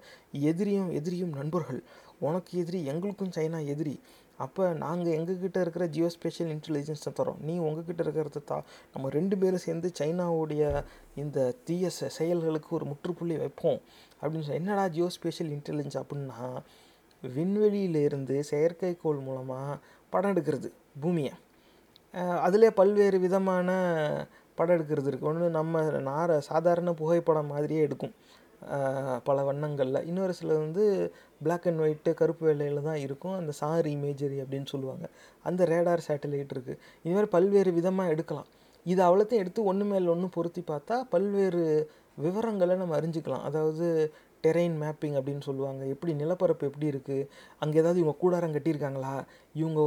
எதிரியும் 0.49 0.89
எதிரியும் 0.99 1.33
நண்பர்கள். 1.39 1.81
உனக்கு 2.27 2.51
எதிரி 2.61 2.79
எங்களுக்கும் 2.91 3.33
சைனா 3.37 3.59
எதிரி. 3.73 3.95
அப்போ 4.43 4.63
நாங்கள் 4.83 5.15
எங்ககிட்ட 5.17 5.57
இருக்கிற 5.63 5.85
ஜியோஸ்பேஷியல் 5.95 6.51
இன்டெலிஜென்ஸை 6.53 7.11
தரோம் 7.19 7.41
நீ 7.47 7.53
உங்ககிட்ட 7.65 8.01
இருக்கிறத 8.05 8.39
தா 8.51 8.57
நம்ம 8.93 9.09
ரெண்டு 9.17 9.35
பேரும் 9.41 9.63
சேர்ந்து 9.65 9.89
சைனாவுடைய 9.99 10.63
இந்த 11.23 11.39
தீய 11.67 11.91
செயல்களுக்கு 12.17 12.69
ஒரு 12.77 12.85
முற்றுப்புள்ளி 12.91 13.35
வைப்போம். 13.43 13.79
அப்படின்னு 14.21 14.45
சொல்லி 14.47 14.61
என்னடா 14.63 14.85
ஜியோஸ்பேஷியல் 14.95 15.51
இன்டெலிஜென்ஸ் 15.57 15.99
அப்படின்னா 16.01 16.39
விண்வெளியிலிருந்து 17.35 18.35
செயற்கைக்கோள் 18.51 19.19
மூலமாக 19.27 19.77
படம் 20.13 20.33
எடுக்கிறது 20.33 20.69
பூமியை. 21.03 21.33
அதிலே 22.45 22.69
பல்வேறு 22.79 23.17
விதமான 23.25 23.69
படம் 24.57 24.75
எடுக்கிறது 24.77 25.09
இருக்குது 25.09 25.29
ஒன்று 25.31 25.45
நம்ம 25.59 25.81
நார 26.09 26.39
சாதாரண 26.49 26.89
புகைப்படம் 26.99 27.51
மாதிரியே 27.53 27.83
எடுக்கும். 27.87 28.13
பல 29.27 29.37
வண்ணங்களில். 29.47 30.05
இன்னொரு 30.09 30.33
சில 30.39 30.57
வந்து 30.63 30.83
பிளாக் 31.45 31.65
அண்ட் 31.69 31.81
ஒயிட்டு 31.85 32.11
கருப்பு 32.19 32.43
வெள்ளையில் 32.49 32.85
தான் 32.89 32.99
இருக்கும். 33.05 33.35
அந்த 33.39 33.51
சார் 33.61 33.87
இமேஜரி 33.93 34.37
அப்படின்னு 34.43 34.69
சொல்லுவாங்க. 34.73 35.05
அந்த 35.49 35.65
ரேடார் 35.71 36.05
சேட்டலைட் 36.07 36.53
இருக்குது 36.55 36.77
இதுமாதிரி 37.05 37.29
பல்வேறு 37.35 37.71
விதமாக 37.79 38.13
எடுக்கலாம். 38.13 38.47
இது 38.91 39.01
அவ்வளோத்தையும் 39.07 39.43
எடுத்து 39.43 39.61
ஒன்று 39.71 39.85
மேல் 39.89 40.11
ஒன்று 40.13 40.29
பொருத்தி 40.37 40.61
பார்த்தா 40.71 40.95
பல்வேறு 41.15 41.63
விவரங்களை 42.23 42.73
நம்ம 42.81 42.95
அறிஞ்சிக்கலாம். 42.99 43.45
அதாவது 43.49 43.87
டெரெயின் 44.45 44.75
மேப்பிங் 44.83 45.15
அப்படின்னு 45.19 45.43
சொல்லுவாங்க. 45.47 45.81
எப்படி 45.93 46.11
நிலப்பரப்பு 46.21 46.69
எப்படி 46.69 46.87
இருக்குது 46.93 47.27
அங்கே 47.63 47.79
ஏதாவது 47.81 48.01
இவங்க 48.03 48.17
கூடாரம் 48.23 48.55
கட்டியிருக்காங்களா? 48.55 49.13
இவங்க 49.61 49.79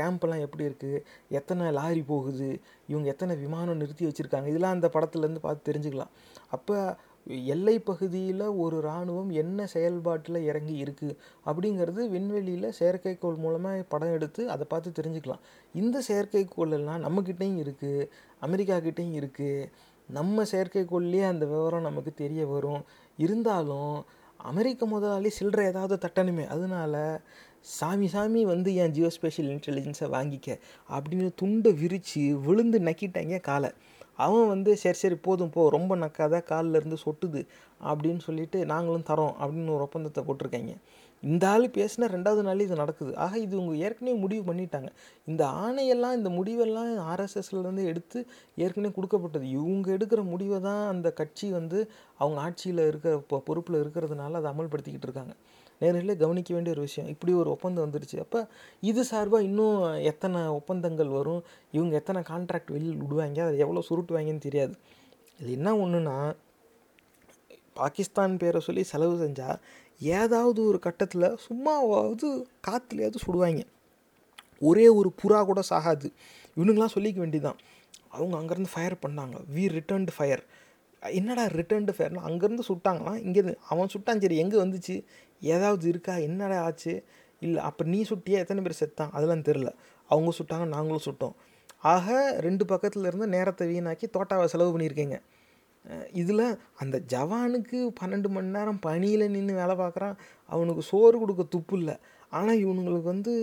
கேம்ப்லாம் 0.00 0.44
எப்படி 0.46 0.66
இருக்குது 0.70 1.02
எத்தனை 1.38 1.70
லாரி 1.78 2.02
போகுது? 2.12 2.50
இவங்க 2.92 3.08
எத்தனை 3.14 3.36
விமானம் 3.44 3.80
நிறுத்தி 3.82 4.06
வச்சுருக்காங்க? 4.08 4.50
இதெல்லாம் 4.52 4.76
அந்த 4.78 4.90
படத்துலேருந்து 4.96 5.46
பார்த்து 5.46 5.68
தெரிஞ்சுக்கலாம். 5.70 6.12
அப்போ 6.56 6.76
எல்லை 7.52 7.74
பகுதியில் 7.88 8.44
ஒரு 8.62 8.76
இராணுவம் 8.84 9.28
என்ன 9.42 9.66
செயல்பாட்டில் 9.74 10.38
இறங்கி 10.48 10.74
இருக்குது 10.84 11.16
அப்படிங்கிறது 11.48 12.02
விண்வெளியில் 12.14 12.74
செயற்கைக்கோள் 12.78 13.36
மூலமாக 13.44 13.84
படம் 13.92 14.14
எடுத்து 14.16 14.42
அதை 14.54 14.64
பார்த்து 14.72 14.96
தெரிஞ்சுக்கலாம். 14.98 15.44
இந்த 15.82 15.96
செயற்கைக்கோள் 16.08 16.76
எல்லாம் 16.78 17.04
நம்மக்கிட்டேயும் 17.06 17.60
இருக்குது 17.64 18.08
அமெரிக்காக்கிட்டேயும் 18.46 19.16
இருக்குது 19.20 19.68
நம்ம 20.08 20.44
செயற்கைக்கோள்லேயே 20.52 21.24
அந்த 21.30 21.44
விவரம் 21.52 21.86
நமக்கு 21.88 22.12
தெரிய 22.22 22.42
வரும். 22.54 22.82
இருந்தாலும் 23.22 23.94
அமெரிக்க 24.50 24.86
முதலாளி 24.86 25.30
சில்லற 25.38 25.60
ஏதாவது 25.70 25.96
தட்டணுமே 26.04 26.44
அதனால 26.46 26.94
சாமி 27.78 28.06
சாமி 28.08 28.40
வந்து 28.44 28.70
என் 28.74 28.94
ஜியோஸ்பேஷியல் 28.96 29.50
இன்டெலிஜென்ஸை 29.54 30.08
வாங்கிக்க 30.16 30.48
அப்படின்னு 30.88 31.28
துண்டை 31.34 31.70
விரித்து 31.72 32.22
விழுந்து 32.46 32.78
நக்கிட்டாங்க 32.80 33.36
காலை. 33.40 33.70
அவன் 34.16 34.48
வந்து 34.48 34.70
சரி 34.76 34.98
சரி 35.02 35.16
போதும் 35.26 35.52
போ 35.54 35.60
ரொம்ப 35.70 35.92
நக்காத 35.96 36.40
காலில் 36.42 36.78
இருந்து 36.78 36.96
சொட்டுது 37.04 37.40
அப்படின்னு 37.90 38.22
சொல்லிட்டு 38.26 38.58
நாங்களும் 38.72 39.08
தரோம் 39.10 39.34
அப்படின்னு 39.42 39.74
ஒரு 39.76 39.86
ஒப்பந்தத்தை 39.86 40.22
போட்டிருக்காங்க. 40.24 40.74
இந்த 41.30 41.44
ஆள் 41.48 41.64
பேசின 41.76 42.08
ரெண்டாவது 42.14 42.42
நாள் 42.46 42.62
இது 42.64 42.74
நடக்குது. 42.82 43.12
ஆக 43.24 43.32
இது 43.38 43.52
இவங்க 43.56 43.74
ஏற்கனவே 43.86 44.14
முடிவு 44.24 44.42
பண்ணிட்டாங்க. 44.52 44.88
இந்த 45.30 45.42
ஆணையெல்லாம் 45.64 46.16
இந்த 46.18 46.30
முடிவெல்லாம் 46.38 46.90
ஆர்எஸ்எஸ்லேருந்து 47.12 47.84
எடுத்து 47.90 48.18
ஏற்கனவே 48.64 48.92
கொடுக்கப்பட்டது. 48.98 49.46
இவங்க 49.58 49.88
எடுக்கிற 49.96 50.22
முடிவை 50.32 50.60
தான் 50.68 50.82
அந்த 50.94 51.10
கட்சி 51.20 51.48
வந்து 51.58 51.80
அவங்க 52.18 52.40
ஆட்சியில் 52.46 52.82
இருக்கிற 52.90 53.14
இப்போ 53.22 53.38
பொறுப்பில் 53.48 53.80
இருக்கிறதுனால 53.82 54.40
அதை 54.40 54.50
அமல்படுத்திக்கிட்டு 54.52 55.08
இருக்காங்க. 55.10 55.34
நேரில் 55.82 56.20
கவனிக்க 56.22 56.50
வேண்டிய 56.54 56.74
ஒரு 56.74 56.82
விஷயம். 56.88 57.08
இப்படி 57.14 57.32
ஒரு 57.32 57.50
ஒப்பந்தம் 57.50 57.84
வந்துருச்சு. 57.86 58.18
அப்போ 58.24 58.40
இது 58.90 59.02
சார்பாக 59.04 59.46
இன்னும் 59.48 59.78
எத்தனை 60.10 60.40
ஒப்பந்தங்கள் 60.58 61.10
வரும்? 61.18 61.42
இவங்க 61.76 61.94
எத்தனை 62.00 62.22
கான்ட்ராக்ட் 62.32 62.74
வெளியில் 62.76 63.00
விடுவாங்க? 63.02 63.40
அதை 63.46 63.58
எவ்வளோ 63.58 63.82
சுருட்டுவாங்கன்னு 63.88 64.46
தெரியாது. 64.48 64.74
இது 65.40 65.52
என்ன 65.58 65.70
ஒன்றுன்னா 65.84 66.16
பாகிஸ்தான் 67.80 68.36
பேரை 68.40 68.60
சொல்லி 68.66 68.82
செலவு 68.82 69.14
செஞ்சால் 69.24 69.60
ஏதாவது 70.02 70.64
ஒரு 70.64 70.78
கட்டத்தில் 70.78 71.38
சும்மாவாவது 71.46 72.28
காற்றுலையாவது 72.68 73.18
சுடுவாங்க. 73.26 73.62
ஒரே 74.58 74.88
ஒரு 74.88 75.12
புறா 75.22 75.44
கூட 75.44 75.60
சாகாது. 75.70 76.08
இவனுங்களாம் 76.56 76.94
சொல்லிக்க 76.94 77.18
வேண்டியதான் 77.24 77.58
அவங்க 78.08 78.34
அங்கேருந்து 78.40 78.72
ஃபயர் 78.72 78.96
பண்ணாங்க. 79.06 79.36
வி 79.54 79.64
ரிட்டர்ன்டு 79.76 80.12
ஃபயர் 80.16 80.42
என்னடா 81.00 81.44
ரிட்டர்ன்டு 81.44 81.92
ஃபயர்னா 81.98 82.20
அங்கேருந்து 82.28 82.64
சுட்டாங்களாம். 82.68 83.20
இங்கேருந்து 83.26 83.56
அவன் 83.68 83.88
சுட்டான் 83.92 84.20
சரி 84.20 84.36
எங்கே 84.36 84.56
வந்துச்சு? 84.56 85.04
ஏதாவது 85.40 85.88
இருக்கா? 85.88 86.16
என்னடா 86.16 86.62
ஆச்சு? 86.62 87.04
இல்லை 87.40 87.62
அப்போ 87.62 87.84
நீ 87.84 88.02
சுட்டியா? 88.02 88.38
எத்தனை 88.44 88.62
பேர் 88.62 88.80
செத்தான்? 88.82 89.10
அதெல்லாம் 89.12 89.46
தெரில 89.48 89.70
அவங்க 90.08 90.32
சுட்டாங்க 90.38 90.66
நாங்களும் 90.66 91.04
சுட்டோம். 91.04 91.34
ஆக 91.78 92.36
ரெண்டு 92.40 92.64
பக்கத்தில் 92.64 93.04
இருந்து 93.04 93.26
நேரத்தை 93.26 93.64
வீணாக்கி 93.68 94.06
தோட்டாவை 94.12 94.44
செலவு 94.44 94.78
பண்ணியிருக்கீங்க. 94.78 95.20
இதில் 96.20 96.46
அந்த 96.82 96.96
ஜவானுக்கு 97.12 97.78
பன்னெண்டு 98.00 98.28
மணி 98.34 98.50
நேரம் 98.56 98.80
பனியில் 98.86 99.32
நின்று 99.34 99.54
வேலை 99.60 99.74
பார்க்குறான். 99.82 100.16
அவனுக்கு 100.54 100.82
சோறு 100.92 101.16
கொடுக்க 101.22 101.44
துப்பு 101.54 101.76
இல்லை. 101.80 101.96
ஆனால் 102.38 102.60
இவனுங்களுக்கு 102.64 103.08
வந்து 103.14 103.34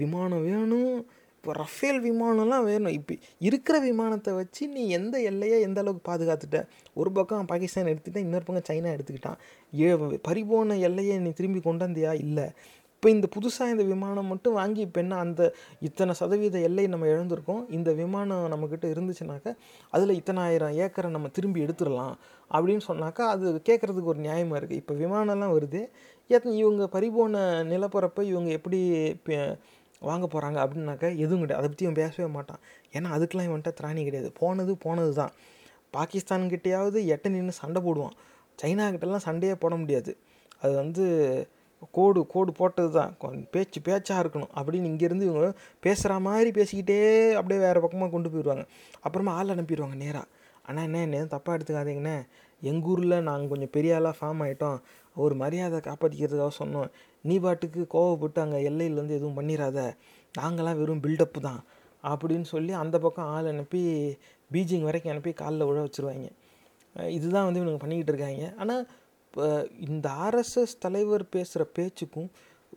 விமானம் 0.00 0.44
வேணும். 0.50 0.94
இப்போ 1.36 1.52
ரஃபேல் 1.60 2.00
விமானம்லாம் 2.08 2.66
வேணும். 2.70 2.92
இப்போ 2.98 3.14
இருக்கிற 3.48 3.76
விமானத்தை 3.86 4.32
வச்சு 4.40 4.62
நீ 4.74 4.82
எந்த 4.98 5.14
எல்லையை 5.30 5.56
எந்த 5.68 5.80
அளவுக்கு 5.82 6.04
பாதுகாத்துட்ட? 6.10 6.58
ஒரு 7.00 7.10
பக்கம் 7.16 7.48
பாகிஸ்தான் 7.52 7.90
எடுத்துக்கிட்ட 7.92 8.20
இன்னொரு 8.26 8.46
பக்கம் 8.48 8.68
சைனா 8.70 8.92
எடுத்துக்கிட்டான். 8.96 9.40
ஏ 9.80 9.88
பறிபோன 10.28 10.76
எல்லையை 10.88 11.16
நீ 11.24 11.32
திரும்பி 11.40 11.62
கொண்டு 11.68 11.84
வந்தியா? 11.86 12.12
இல்லை. 12.26 12.46
இப்போ 13.02 13.12
இந்த 13.14 13.28
புதுசாக 13.34 13.72
இந்த 13.74 13.84
விமானம் 13.92 14.28
மட்டும் 14.32 14.56
வாங்கி 14.58 14.80
இப்போ 14.86 14.98
என்ன 15.02 15.14
அந்த 15.22 15.42
இத்தனை 15.86 16.12
சதவீத 16.18 16.56
எல்லை 16.66 16.82
நம்ம 16.92 17.06
இழந்திருக்கோம். 17.12 17.62
இந்த 17.76 17.90
விமானம் 18.00 18.44
நம்மக்கிட்ட 18.52 18.84
இருந்துச்சுனாக்கா 18.92 19.52
அதில் 19.94 20.12
இத்தனை 20.18 20.42
ஆயிரம் 20.44 20.74
ஏக்கரை 20.84 21.08
நம்ம 21.14 21.28
திரும்பி 21.36 21.64
எடுத்துடலாம் 21.64 22.12
அப்படின்னு 22.56 22.82
சொன்னாக்கா 22.88 23.24
அது 23.34 23.44
கேட்குறதுக்கு 23.68 24.10
ஒரு 24.12 24.20
நியாயமாக 24.26 24.58
இருக்குது 24.60 24.80
இப்போ 24.82 24.94
விமானம்லாம் 25.00 25.54
வருது. 25.56 25.80
எத்தனை 26.30 26.52
இவங்க 26.60 26.86
பறிபோன 26.92 27.40
நிலப்பரப்பை 27.70 28.24
இவங்க 28.32 28.50
எப்படி 28.58 28.78
வாங்க 30.10 30.28
போகிறாங்க 30.34 30.60
அப்படின்னாக்கா 30.64 31.10
எதுவும் 31.24 31.42
கிடையாது. 31.42 31.60
அதை 31.62 31.70
பற்றி 31.72 31.86
இவன் 31.86 31.98
பேசவே 32.02 32.28
மாட்டான். 32.36 32.60
ஏன்னா 32.96 33.10
அதுக்கெலாம் 33.16 33.48
இவன்கிட்ட 33.48 33.72
திராணி 33.80 34.04
கிடையாது. 34.08 34.30
போனது 34.42 34.74
போனது 34.84 35.14
தான். 35.20 35.34
பாகிஸ்தான்கிட்டையாவது 35.96 37.00
எட்ட 37.16 37.34
நின்று 37.38 37.56
சண்டை 37.62 37.82
போடுவான். 37.88 38.14
சைனாக்கிட்டலாம் 38.62 39.26
சண்டையே 39.28 39.56
போட 39.64 39.74
முடியாது. 39.82 40.14
அது 40.62 40.72
வந்து 40.82 41.06
கோடு 41.96 42.20
கோடு 42.34 42.50
போட்டது 42.60 42.90
தான் 42.98 43.12
பேச்சு 43.54 43.78
பேச்சாக 43.88 44.22
இருக்கணும். 44.22 44.52
அப்படின்னு 44.58 44.90
இங்கேருந்து 44.92 45.28
இவங்க 45.28 45.48
பேசுகிற 45.86 46.18
மாதிரி 46.28 46.50
பேசிக்கிட்டே 46.58 47.00
அப்படியே 47.38 47.60
வேறு 47.66 47.82
பக்கமாக 47.84 48.10
கொண்டு 48.14 48.30
போயிடுவாங்க 48.32 48.64
அப்புறமா 49.06 49.34
ஆள் 49.40 49.52
அனுப்பிடுவாங்க 49.54 49.98
நேராக 50.04 50.26
ஆனால் 50.68 50.84
என்ன 50.88 50.98
என்ன 51.06 51.28
தப்பாக 51.34 51.56
எடுத்துக்காதீங்கண்ணே. 51.56 52.16
எங்கள் 52.70 52.90
ஊரில் 52.90 53.16
நாங்கள் 53.28 53.50
கொஞ்சம் 53.52 53.72
பெரிய 53.76 53.94
ஆளாக 53.98 54.14
ஃபார்ம் 54.18 54.42
ஆகிட்டோம் 54.44 54.78
ஒரு 55.16 55.34
மரியாதை 55.40 55.78
காப்பாற்றிக்கிறதுக்காக 55.86 56.54
சொன்னோம். 56.60 56.90
நீ 57.28 57.34
பாட்டுக்கு 57.44 57.80
கோவப்பட்டு 57.94 58.40
அங்கே 58.44 58.58
எல்லையிலேருந்து 58.68 59.16
எதுவும் 59.18 59.38
பண்ணிடாத 59.38 59.78
நாங்களாம் 60.34 60.78
வெறும் 60.80 61.02
பில்டப்பு 61.06 61.40
தான். 61.48 61.60
அப்படின்னு 62.04 62.46
சொல்லி 62.54 62.72
அந்த 62.82 62.96
பக்கம் 63.04 63.30
ஆள் 63.34 63.50
அனுப்பி 63.52 63.82
பீஜிங் 64.50 64.86
வரைக்கும் 64.88 65.12
அனுப்பி 65.12 65.32
காலில் 65.42 65.68
விழ 65.68 65.78
வச்சுருவாங்க. 65.84 66.28
இதுதான் 67.16 67.46
வந்து 67.48 67.60
இவனுங்க 67.60 67.80
பண்ணிக்கிட்டு 67.82 68.12
இருக்காங்க. 68.12 68.46
ஆனால் 68.62 68.82
இப்போ 69.32 69.44
இந்த 69.86 70.06
ஆர்எஸ்எஸ் 70.24 70.72
தலைவர் 70.78 71.22
பேசுகிற 71.34 71.62
பேச்சுக்கும் 71.76 72.26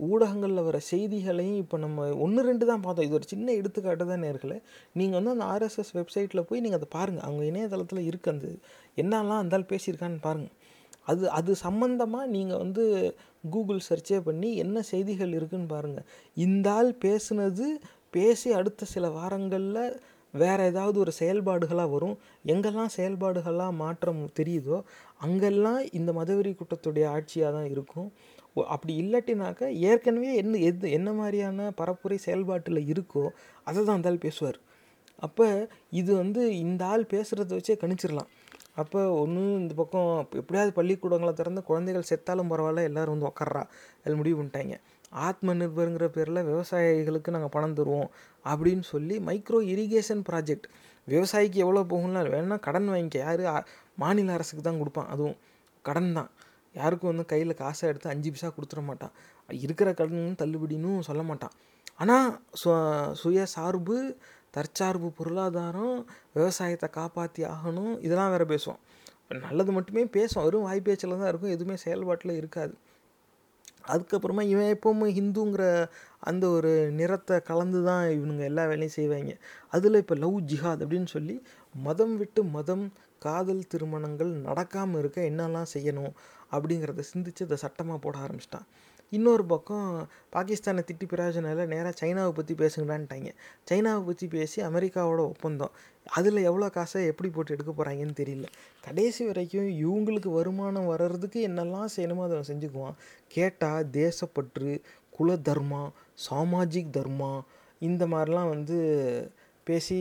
ஊடகங்களில் 0.06 0.66
வர 0.68 0.78
செய்திகளையும் 0.90 1.58
இப்போ 1.58 1.78
நம்ம 1.78 2.06
ஒன்று 2.16 2.42
ரெண்டு 2.48 2.66
தான் 2.66 2.84
பார்த்தோம். 2.86 3.06
இது 3.08 3.18
ஒரு 3.20 3.28
சின்ன 3.30 3.48
எடுத்துக்காட்டு 3.52 4.06
தான் 4.06 4.24
நேர்களை 4.26 4.58
நீங்கள் 4.94 5.18
வந்து 5.20 5.34
அந்த 5.34 5.46
ஆர்எஸ்எஸ் 5.46 5.92
வெப்சைட்டில் 5.98 6.46
போய் 6.50 6.60
நீங்கள் 6.60 6.80
அதை 6.80 6.88
பாருங்கள் 6.96 7.26
அவங்க 7.28 7.44
இணையதளத்தில் 7.46 8.02
இருக்கு 8.06 8.32
அந்த 8.32 8.48
என்னெல்லாம் 8.98 9.42
இருந்தாலும் 9.42 9.72
பேசியிருக்கான்னு 9.74 10.22
பாருங்கள் 10.22 10.56
அது 11.08 11.30
அது 11.30 11.52
சம்மந்தமாக 11.64 12.26
நீங்கள் 12.28 12.58
வந்து 12.58 12.86
கூகுள் 13.50 13.86
சர்ச்சே 13.90 14.20
பண்ணி 14.20 14.52
என்ன 14.56 14.84
செய்திகள் 14.92 15.36
இருக்குன்னு 15.38 15.68
பாருங்கள் 15.68 16.08
இந்த 16.38 16.70
ஆள் 16.72 16.94
பேசுனது 17.06 17.68
பேசி 18.10 18.50
அடுத்த 18.54 18.86
சில 18.86 19.10
வாரங்களில் 19.10 19.84
வேறு 20.42 20.64
ஏதாவது 20.72 20.98
ஒரு 21.04 21.12
செயல்பாடுகளாக 21.20 21.90
வரும்? 21.96 22.16
எங்கெல்லாம் 22.54 22.94
செயல்பாடுகளாக 22.98 23.74
மாற்றம் 23.84 24.22
தெரியுதோ 24.40 24.78
அங்கெல்லாம் 25.26 25.82
இந்த 26.00 26.12
மதவெறி 26.20 26.52
கூட்டத்துடைய 26.60 27.06
ஆட்சியாக 27.16 27.52
தான் 27.58 27.70
இருக்கும். 27.74 28.10
அப்படி 28.76 28.94
இல்லாட்டினாக்க 29.02 29.70
ஏற்கனவே 29.90 30.32
என்ன 30.42 30.60
எது 30.70 30.92
என்ன 30.98 31.10
மாதிரியான 31.20 31.68
பரப்புரை 31.80 32.18
செயல்பாட்டில் 32.28 32.82
இருக்கோ 32.94 33.24
அதை 33.70 33.80
தான் 33.82 33.98
அந்த 34.00 34.12
ஆள் 34.12 34.24
பேசுவார். 34.26 34.60
அப்போ 35.26 35.46
இது 36.00 36.12
வந்து 36.22 36.42
இந்த 36.64 36.82
ஆள் 36.94 37.12
பேசுகிறத 37.14 37.52
வச்சே 37.58 37.76
கணிச்சிடலாம் 37.84 38.32
அப்போ 38.82 39.02
ஒன்று 39.22 39.44
இந்த 39.62 39.74
பக்கம் 39.80 40.10
எப்படியாவது 40.40 40.72
பள்ளிக்கூடங்களை 40.78 41.34
திறந்து 41.40 41.62
குழந்தைகள் 41.70 42.10
செத்தாலும் 42.10 42.50
பரவாயில்ல 42.54 42.88
எல்லாரும் 42.90 43.16
வந்து 43.16 43.30
உக்கார்றா 43.30 43.62
அதில் 44.02 44.20
முடிவு 44.22 44.38
பண்ணிட்டாங்க. 44.40 44.76
ஆத்ம 45.12 45.54
நிர்பருங்கிற 45.54 46.06
பேரில் 46.08 46.42
விவசாயிகளுக்கு 46.44 47.30
நாங்கள் 47.32 47.50
பணம் 47.50 47.78
தருவோம் 47.78 48.10
அப்படின்னு 48.46 48.80
சொல்லி 48.80 49.20
மைக்ரோ 49.20 49.60
இரிகேஷன் 49.74 50.24
ப்ராஜெக்ட் 50.30 50.68
விவசாயிக்கு 51.08 51.56
எவ்வளோ 51.56 51.82
போகும்னா 51.92 52.22
வேணால் 52.36 52.60
கடன் 52.60 52.90
வாங்கிக்க. 52.90 53.18
யார்? 53.18 53.66
மாநில 53.96 54.34
அரசுக்கு 54.34 54.64
தான் 54.64 54.78
கொடுப்பான். 54.78 55.08
அதுவும் 55.08 55.38
கடன் 55.82 56.14
தான். 56.14 56.30
யாருக்கும் 56.76 57.12
வந்து 57.12 57.26
கையில் 57.26 57.54
காசை 57.54 57.90
எடுத்து 57.90 58.10
அஞ்சு 58.10 58.30
பைசா 58.32 58.50
கொடுத்துட 58.58 58.84
மாட்டான். 58.86 59.14
இருக்கிற 59.50 59.94
கடன் 59.94 60.40
தள்ளுபடின்னு 60.42 61.00
சொல்ல 61.00 61.24
மாட்டான். 61.24 61.54
ஆனால் 61.96 62.40
சு 62.64 62.72
சுய 63.14 63.46
சார்பு 63.46 64.18
தற்சார்பு 64.52 65.08
பொருளாதாரம் 65.10 66.06
விவசாயத்தை 66.34 66.90
காப்பாற்றி 66.90 67.44
ஆகணும் 67.44 68.00
இதெல்லாம் 68.00 68.30
வேறு 68.30 68.46
பேசுவோம். 68.46 68.82
நல்லது 69.30 69.72
மட்டுமே 69.72 70.06
பேசும். 70.06 70.44
வெறும் 70.44 70.62
வாய் 70.62 70.82
பேச்சில் 70.82 71.18
தான் 71.22 71.28
இருக்கும். 71.28 71.50
எதுவுமே 71.50 71.76
செயல்பாட்டில் 71.76 72.32
இருக்காது. 72.32 72.76
அதுக்கப்புறமா 73.88 74.44
இவன் 74.54 74.72
எப்பவும் 74.76 75.16
ஹிந்துங்கிற 75.18 75.64
அந்த 76.20 76.46
ஒரு 76.50 76.72
நிறத்தை 76.92 77.36
கலந்து 77.42 77.84
தான் 77.84 78.06
இவனுங்க 78.10 78.44
எல்லா 78.44 78.64
வேலையும் 78.66 78.96
செய்வாங்க. 79.00 79.34
அதில் 79.70 80.02
இப்போ 80.04 80.16
லவ் 80.16 80.38
ஜிஹாத் 80.52 80.84
அப்படின்னு 80.86 81.06
சொல்லி 81.06 81.36
மதம் 81.88 82.16
விட்டு 82.18 82.44
மதம் 82.44 82.86
காதல் 83.20 83.68
திருமணங்கள் 83.68 84.32
நடக்காமல் 84.48 85.00
இருக்க 85.00 85.20
என்னெல்லாம் 85.22 85.72
செய்யணும் 85.74 86.14
அப்படிங்கிறத 86.52 87.04
சிந்தித்து 87.12 87.46
அதை 87.46 87.58
சட்டமாக 87.58 88.00
போட 88.00 88.16
ஆரம்பிச்சிட்டான். 88.18 88.68
இன்னொரு 89.12 89.44
பக்கம் 89.52 89.90
பாகிஸ்தானை 90.36 90.82
திட்டி 90.88 91.06
பிரயோஜனம் 91.12 91.72
நேராக 91.74 91.94
சைனாவை 92.02 92.32
பற்றி 92.38 92.54
பேசுங்கடான்ட்டாங்க 92.62 93.30
சைனாவை 93.70 94.02
பற்றி 94.06 94.26
பேசி 94.36 94.58
அமெரிக்காவோட 94.70 95.22
ஒப்பந்தம். 95.32 95.74
அதில் 96.18 96.40
எவ்வளோ 96.50 96.68
காசை 96.78 97.00
எப்படி 97.12 97.30
போட்டு 97.36 97.54
எடுக்க 97.56 97.72
போகிறாங்கன்னு 97.72 98.16
தெரியல. 98.22 98.48
கடைசி 98.86 99.22
வரைக்கும் 99.30 99.70
இவங்களுக்கு 99.86 100.32
வருமானம் 100.40 100.90
வர்றதுக்கு 100.94 101.40
என்னெல்லாம் 101.50 101.94
செய்யணுமோ 101.96 102.26
அதை 102.28 102.42
செஞ்சுக்குவான். 102.52 102.98
கேட்டால் 103.36 103.90
தேசப்பற்று 104.00 104.74
குல 105.18 105.38
தர்மா 105.50 105.84
சாமாஜிக் 106.28 106.96
தர்மா 106.98 107.34
இந்த 107.82 108.04
மாதிரிலாம் 108.14 108.52
வந்து 108.54 108.78
பேசி 109.68 109.98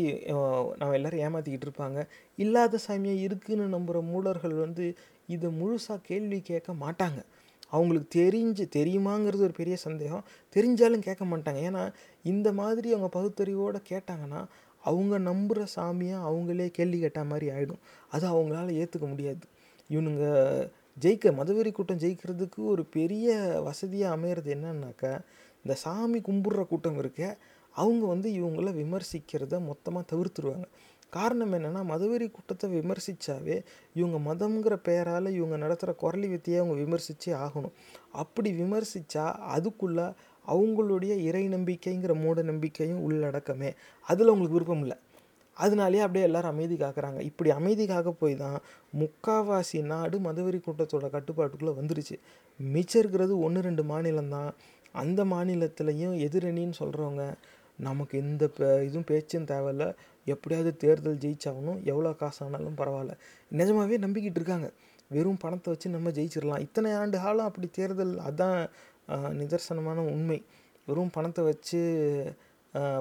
நம்ம 0.78 0.94
எல்லோரும் 0.98 1.22
ஏமாற்றிக்கிட்டு 1.26 1.66
இருப்பாங்க. 1.68 2.00
இல்லாத 2.44 2.78
சாமியாக 2.86 3.24
இருக்குன்னு 3.26 3.66
நம்புகிற 3.76 4.00
மூலர்கள் 4.12 4.56
வந்து 4.64 4.86
இதை 5.34 5.48
முழுசாக 5.60 6.04
கேள்வி 6.08 6.38
கேட்க 6.50 6.70
மாட்டாங்க. 6.82 7.20
அவங்களுக்கு 7.70 8.08
தெரிஞ்சு 8.20 8.64
தெரியுமாங்கிறது 8.76 9.46
ஒரு 9.48 9.52
பெரிய 9.52 9.76
சந்தேகம். 9.76 10.24
தெரிஞ்சாலும் 10.56 10.98
கேட்க 10.98 11.24
மாட்டாங்க. 11.24 11.60
ஏன்னா 11.70 11.92
இந்த 12.22 12.52
மாதிரி 12.52 12.92
அவங்க 12.92 13.08
பகுத்தறிவோடு 13.18 13.80
கேட்டாங்கன்னா 13.88 14.46
அவங்க 14.84 15.18
நம்புகிற 15.18 15.66
சாமியை 15.76 16.16
அவங்களே 16.28 16.66
கேள்வி 16.70 16.98
கேட்ட 16.98 17.24
மாதிரி 17.24 17.46
ஆகிடும் 17.56 17.82
அது 18.10 18.26
அவங்களால 18.28 18.74
ஏற்றுக்க 18.82 19.06
முடியாது. 19.08 19.44
இவனுங்க 19.90 20.24
ஜெயிக்க 21.00 21.30
மதவெறி 21.32 21.72
கூட்டம் 21.72 21.98
ஜெயிக்கிறதுக்கு 21.98 22.60
ஒரு 22.64 22.84
பெரிய 22.84 23.36
வசதியாக 23.64 24.16
அமையிறது 24.16 24.50
என்னன்னாக்கா 24.56 25.20
இந்த 25.64 25.74
சாமி 25.74 26.20
கும்பிட்ற 26.20 26.66
கூட்டம் 26.66 26.98
இருக்க 26.98 27.38
அவங்க 27.70 28.06
வந்து 28.06 28.30
இவங்கள 28.30 28.68
விமர்சிக்கிறத 28.80 29.60
மொத்தமாக 29.66 30.16
தவிர்த்துருவாங்க. 30.16 30.66
காரணம் 31.16 31.52
என்னென்னா 31.52 31.80
மதவெறி 31.90 32.26
கூட்டத்தை 32.30 32.68
விமர்சித்தாவே 32.78 33.56
இவங்க 33.94 34.18
மதம்ங்கிற 34.28 34.74
பெயரால் 34.88 35.28
இவங்க 35.38 35.56
நடத்துகிற 35.56 35.92
குரலி 36.02 36.28
வித்தியை 36.32 36.58
அவங்க 36.60 36.76
விமர்சித்தே 36.82 37.32
ஆகணும். 37.44 37.74
அப்படி 38.22 38.50
விமர்சித்தா 38.62 39.24
அதுக்குள்ளே 39.54 40.06
அவங்களுடைய 40.46 41.12
இறை 41.28 41.44
நம்பிக்கைங்கிற 41.48 42.14
மூட 42.22 42.42
நம்பிக்கையும் 42.42 43.02
உள்ளடக்கமே. 43.06 43.70
அதில் 44.08 44.30
அவங்களுக்கு 44.30 44.58
விருப்பம் 44.58 44.84
இல்லை. 44.84 44.96
அதனாலேயே 45.56 46.02
அப்படியே 46.04 46.24
எல்லாரும் 46.24 46.52
அமைதி 46.54 46.76
காக்கிறாங்க. 46.76 47.20
இப்படி 47.30 47.50
அமைதி 47.50 47.84
காக்க 47.86 48.10
போய் 48.22 48.34
தான் 48.36 48.58
முக்காவாசி 49.02 49.80
நாடு 49.92 50.16
மதவெறி 50.18 50.58
கூட்டத்தோட 50.66 51.08
கட்டுப்பாட்டுக்குள்ளே 51.16 51.74
வந்துருச்சு. 51.80 52.16
மிச்சம் 52.60 53.00
இருக்கிறது 53.02 53.34
ஒன்று 53.46 53.66
ரெண்டு 53.68 53.82
மாநிலம்தான் 53.82 54.50
அந்த 55.02 55.20
மாநிலத்திலையும் 55.24 56.16
எதிரணின்னு 56.26 56.76
சொல்கிறவங்க 56.82 57.22
நமக்கு 57.78 58.14
எந்த 58.24 58.44
பே 58.56 58.66
இதுவும் 58.88 59.08
பேச்சும் 59.10 59.48
தேவையில்ல. 59.52 59.84
எப்படியாவது 60.32 60.70
தேர்தல் 60.82 61.20
ஜெயிச்சாகணும். 61.24 61.78
எவ்வளோ 61.90 62.12
காசு 62.20 62.40
ஆனாலும் 62.44 62.78
பரவாயில்ல. 62.80 63.14
நிஜமாவே 63.60 63.96
நம்பிக்கிட்டு 64.04 64.40
இருக்காங்க. 64.40 64.68
வெறும் 65.14 65.40
பணத்தை 65.44 65.68
வச்சு 65.72 65.88
நம்ம 65.96 66.10
ஜெயிச்சிடலாம். 66.18 66.62
இத்தனை 66.66 66.90
ஆண்டு 67.00 67.18
காலம் 67.24 67.48
அப்படி 67.50 67.68
தேர்தல் 67.78 68.14
அதுதான் 68.28 68.58
நிதர்சனமான 69.40 69.98
உண்மை. 70.14 70.38
வெறும் 70.88 71.14
பணத்தை 71.16 71.42
வச்சு 71.50 71.80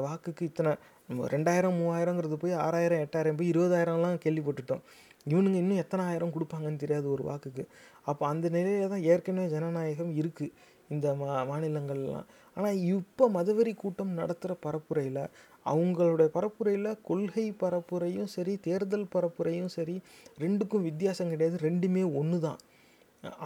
வாக்குக்கு 0.06 0.44
இத்தனை 0.50 0.72
நம்ம 1.08 1.28
ரெண்டாயிரம் 1.36 1.78
மூவாயிரங்கிறது 1.80 2.36
போய் 2.42 2.60
ஆறாயிரம் 2.66 3.02
எட்டாயிரம் 3.06 3.40
போய் 3.40 3.52
இருபதாயிரம்லாம் 3.54 4.22
கேள்விப்பட்டுட்டோம். 4.26 4.84
இவனுங்க 5.32 5.58
இன்னும் 5.64 5.82
எத்தனை 5.84 6.04
ஆயிரம் 6.10 6.34
கொடுப்பாங்கன்னு 6.36 6.82
தெரியாது 6.84 7.08
ஒரு 7.16 7.24
வாக்குக்கு. 7.30 7.64
அப்போ 8.10 8.24
அந்த 8.32 8.46
நிலையில 8.56 8.90
தான் 8.94 9.06
ஏற்கனவே 9.12 9.48
ஜனநாயகம் 9.56 10.14
இருக்குது 10.22 10.54
இந்த 10.90 11.16
மா 11.16 11.28
மாநிலங்கள்லாம். 11.52 12.28
ஆனால் 12.58 12.80
இப்போ 12.96 13.30
மதவெறி 13.30 13.74
கூட்டம் 13.76 14.18
நடத்துகிற 14.20 14.54
பரப்புரையில் 14.66 15.24
அவங்களுடைய 15.66 16.30
பரப்புரையில் 16.38 17.00
கொள்கை 17.02 17.46
பரப்புரையும் 17.64 18.30
சரி 18.36 18.54
தேர்தல் 18.58 19.08
பரப்புரையும் 19.16 19.72
சரி 19.78 19.96
ரெண்டுக்கும் 20.44 20.88
வித்தியாசம் 20.90 21.32
கிடையாது. 21.34 21.58
ரெண்டுமே 21.68 22.04
ஒன்று 22.22 22.40
தான் 22.40 22.60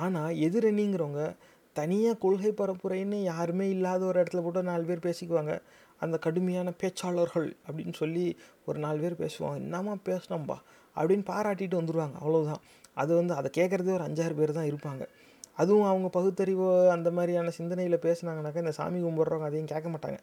ஆனால் 0.03 0.38
எதிரணிங்கிறவங்க 0.47 1.23
தனியாக 1.75 2.19
கொள்கை 2.23 2.51
பரப்புரைன்னு 2.51 3.17
யாருமே 3.23 3.69
இல்லாத 3.69 4.01
ஒரு 4.05 4.17
இடத்துல 4.21 4.41
போட்டு 4.43 4.69
நாலு 4.69 4.83
பேர் 4.83 5.05
பேசிக்குவாங்க. 5.07 5.55
அந்த 6.01 6.15
கடுமையான 6.25 6.73
பேச்சாளர்கள் 6.81 7.47
அப்படின்னு 7.67 7.93
சொல்லி 7.93 8.25
ஒரு 8.65 8.79
நாலு 8.79 8.99
பேர் 9.03 9.21
பேசுவாங்க. 9.23 9.55
என்னம்மா 9.55 9.93
பேசினோம்பா? 10.09 10.57
அப்படின்னு 10.95 11.25
பாராட்டிட்டு 11.31 11.79
வந்துடுவாங்க 11.79 12.15
அவ்வளோதான் 12.21 12.63
அது 12.93 13.11
வந்து 13.15 13.33
அதை 13.33 13.49
கேட்குறதே 13.57 13.91
ஒரு 13.97 14.05
அஞ்சாறு 14.07 14.35
பேர் 14.39 14.57
தான் 14.57 14.69
இருப்பாங்க. 14.71 15.03
அதுவும் 15.58 15.88
அவங்க 15.91 16.08
பகுத்தறிவோ 16.18 16.68
அந்த 16.95 17.10
மாதிரியான 17.12 17.53
சிந்தனையில் 17.60 18.03
பேசுனாங்கனாக்கா 18.05 18.64
இந்த 18.66 18.76
சாமி 18.80 18.99
கும்பிட்றவங்க 19.01 19.49
அதையும் 19.49 19.72
கேட்க 19.74 19.89
மாட்டாங்க. 19.89 20.20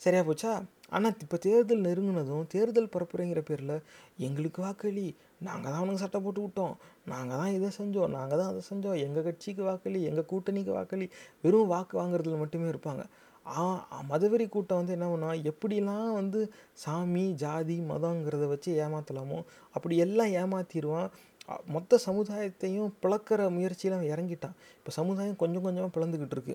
சரியா 0.00 0.22
போச்சா? 0.22 0.52
ஆனால் 0.90 1.14
இப்போ 1.24 1.36
தேர்தல் 1.36 1.84
நெருங்கினதும் 1.86 2.46
தேர்தல் 2.54 2.90
பரப்புரைங்கிற 2.94 3.40
பேரில் 3.40 3.76
எங்களுக்கு 4.18 4.60
வாக்களி 4.62 5.06
நாங்கள் 5.38 5.70
தான் 5.70 5.80
அவனுக்கு 5.80 6.02
சட்டை 6.04 6.18
போட்டு 6.20 6.40
விட்டோம். 6.44 6.74
நாங்கள் 7.04 7.40
தான் 7.42 7.54
இதை 7.58 7.68
செஞ்சோம். 7.78 8.12
நாங்கள் 8.18 8.40
தான் 8.40 8.50
அதை 8.52 8.62
செஞ்சோம். 8.70 8.98
எங்கள் 9.06 9.26
கட்சிக்கு 9.28 9.62
வாக்களி 9.62 10.00
எங்கள் 10.02 10.28
கூட்டணிக்கு 10.32 10.72
வாக்களி. 10.78 11.06
வெறும் 11.44 11.72
வாக்கு 11.74 11.94
வாங்குறதுல 12.02 12.38
மட்டுமே 12.42 12.68
இருப்பாங்க. 12.74 13.04
ஆ 13.46 13.64
மதவெறி 14.10 14.46
கூட்டம் 14.48 14.78
வந்து 14.80 14.94
என்ன 14.96 15.06
பண்ணால் 15.06 15.42
எப்படிலாம் 15.50 16.12
வந்து 16.12 16.40
சாமி 16.74 17.24
ஜாதி 17.42 17.76
மதங்கிறத 17.90 18.44
வச்சு 18.52 18.70
ஏமாற்றலாமோ 18.84 19.38
அப்படி 19.74 19.96
எல்லாம் 19.96 20.32
ஏமாற்றிடுவான் 20.40 21.10
மொத்த 21.74 21.98
சமுதாயத்தையும் 22.06 22.90
பிளக்கிற 23.02 23.40
முயற்சியில் 23.56 23.96
அவன் 23.96 24.12
இறங்கிட்டான். 24.14 24.56
இப்போ 24.78 24.92
சமுதாயம் 25.00 25.38
கொஞ்சம் 25.42 25.64
கொஞ்சமாக 25.66 25.90
பிளந்துக்கிட்டு 25.96 26.36
இருக்கு. 26.36 26.54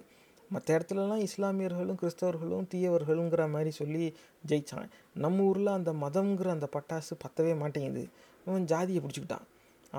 மற்ற 0.54 0.68
இடத்துலலாம் 0.78 1.24
இஸ்லாமியர்களும் 1.28 2.00
கிறிஸ்தவர்களும் 2.02 2.66
தீயவர்களுங்கிற 2.72 3.44
மாதிரி 3.54 3.72
சொல்லி 3.80 4.06
ஜெயித்தான் 4.50 4.90
நம்ம 5.24 5.44
ஊரில் 5.50 5.76
அந்த 5.78 5.92
மதம்ங்கிற 6.04 6.50
அந்த 6.56 6.68
பட்டாசு 6.76 7.14
பத்தவே 7.24 7.54
மாட்டேங்குது. 7.62 8.04
அவன் 8.48 8.68
ஜாதியை 8.72 9.02
பிடிச்சிக்கிட்டான். 9.04 9.46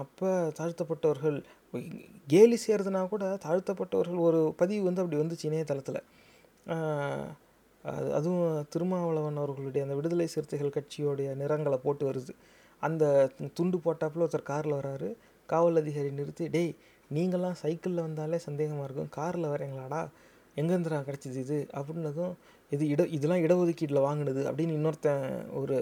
அப்போ 0.03 0.29
தாழ்த்தப்பட்டவர்கள் 0.59 1.39
கேலி 2.33 2.57
செய்கிறதுனா 2.65 3.01
கூட 3.09 3.25
தாழ்த்தப்பட்டவர்கள் 3.47 4.21
ஒரு 4.27 4.41
பதிவு 4.61 4.83
வந்து 4.89 5.03
அப்படி 5.03 5.21
வந்துச்சு 5.23 5.49
இணையதளத்தில். 5.51 6.01
அது 7.85 8.09
அதுவும் 8.19 8.67
திருமாவளவன் 8.73 9.41
அவர்களுடைய 9.43 9.85
அந்த 9.87 9.95
விடுதலை 9.99 10.27
சிறுத்தைகள் 10.35 10.77
கட்சியோடைய 10.77 11.29
நிறங்களை 11.43 11.79
போட்டு 11.85 12.05
வருது. 12.09 12.35
அந்த 12.89 13.05
துண்டு 13.55 13.79
போட்டாப்புல 13.85 14.25
ஒருத்தர் 14.27 14.51
காரில் 14.53 14.79
வராரு. 14.81 15.09
காவல் 15.49 15.81
அதிகாரி 15.83 16.11
நிறுத்தி 16.11 16.45
டேய் 16.49 16.73
நீங்களாம் 17.11 17.61
சைக்கிளில் 17.63 18.07
வந்தாலே 18.07 18.39
சந்தேகமாக 18.47 18.87
இருக்கும். 18.89 19.13
காரில் 19.19 19.53
வரீங்களாடா? 19.55 20.03
எங்கேருந்துடா 20.57 21.01
கிடச்சிது 21.09 21.39
இது? 21.45 21.59
அப்படின்னதும் 21.79 22.35
இது 22.73 22.85
இட 22.89 23.03
இதெல்லாம் 23.17 23.45
இடஒதுக்கீட்டில் 23.47 24.07
வாங்கினது 24.07 24.43
அப்படின்னு 24.49 24.77
இன்னொருத்தன் 24.79 25.25
ஒரு 25.53 25.79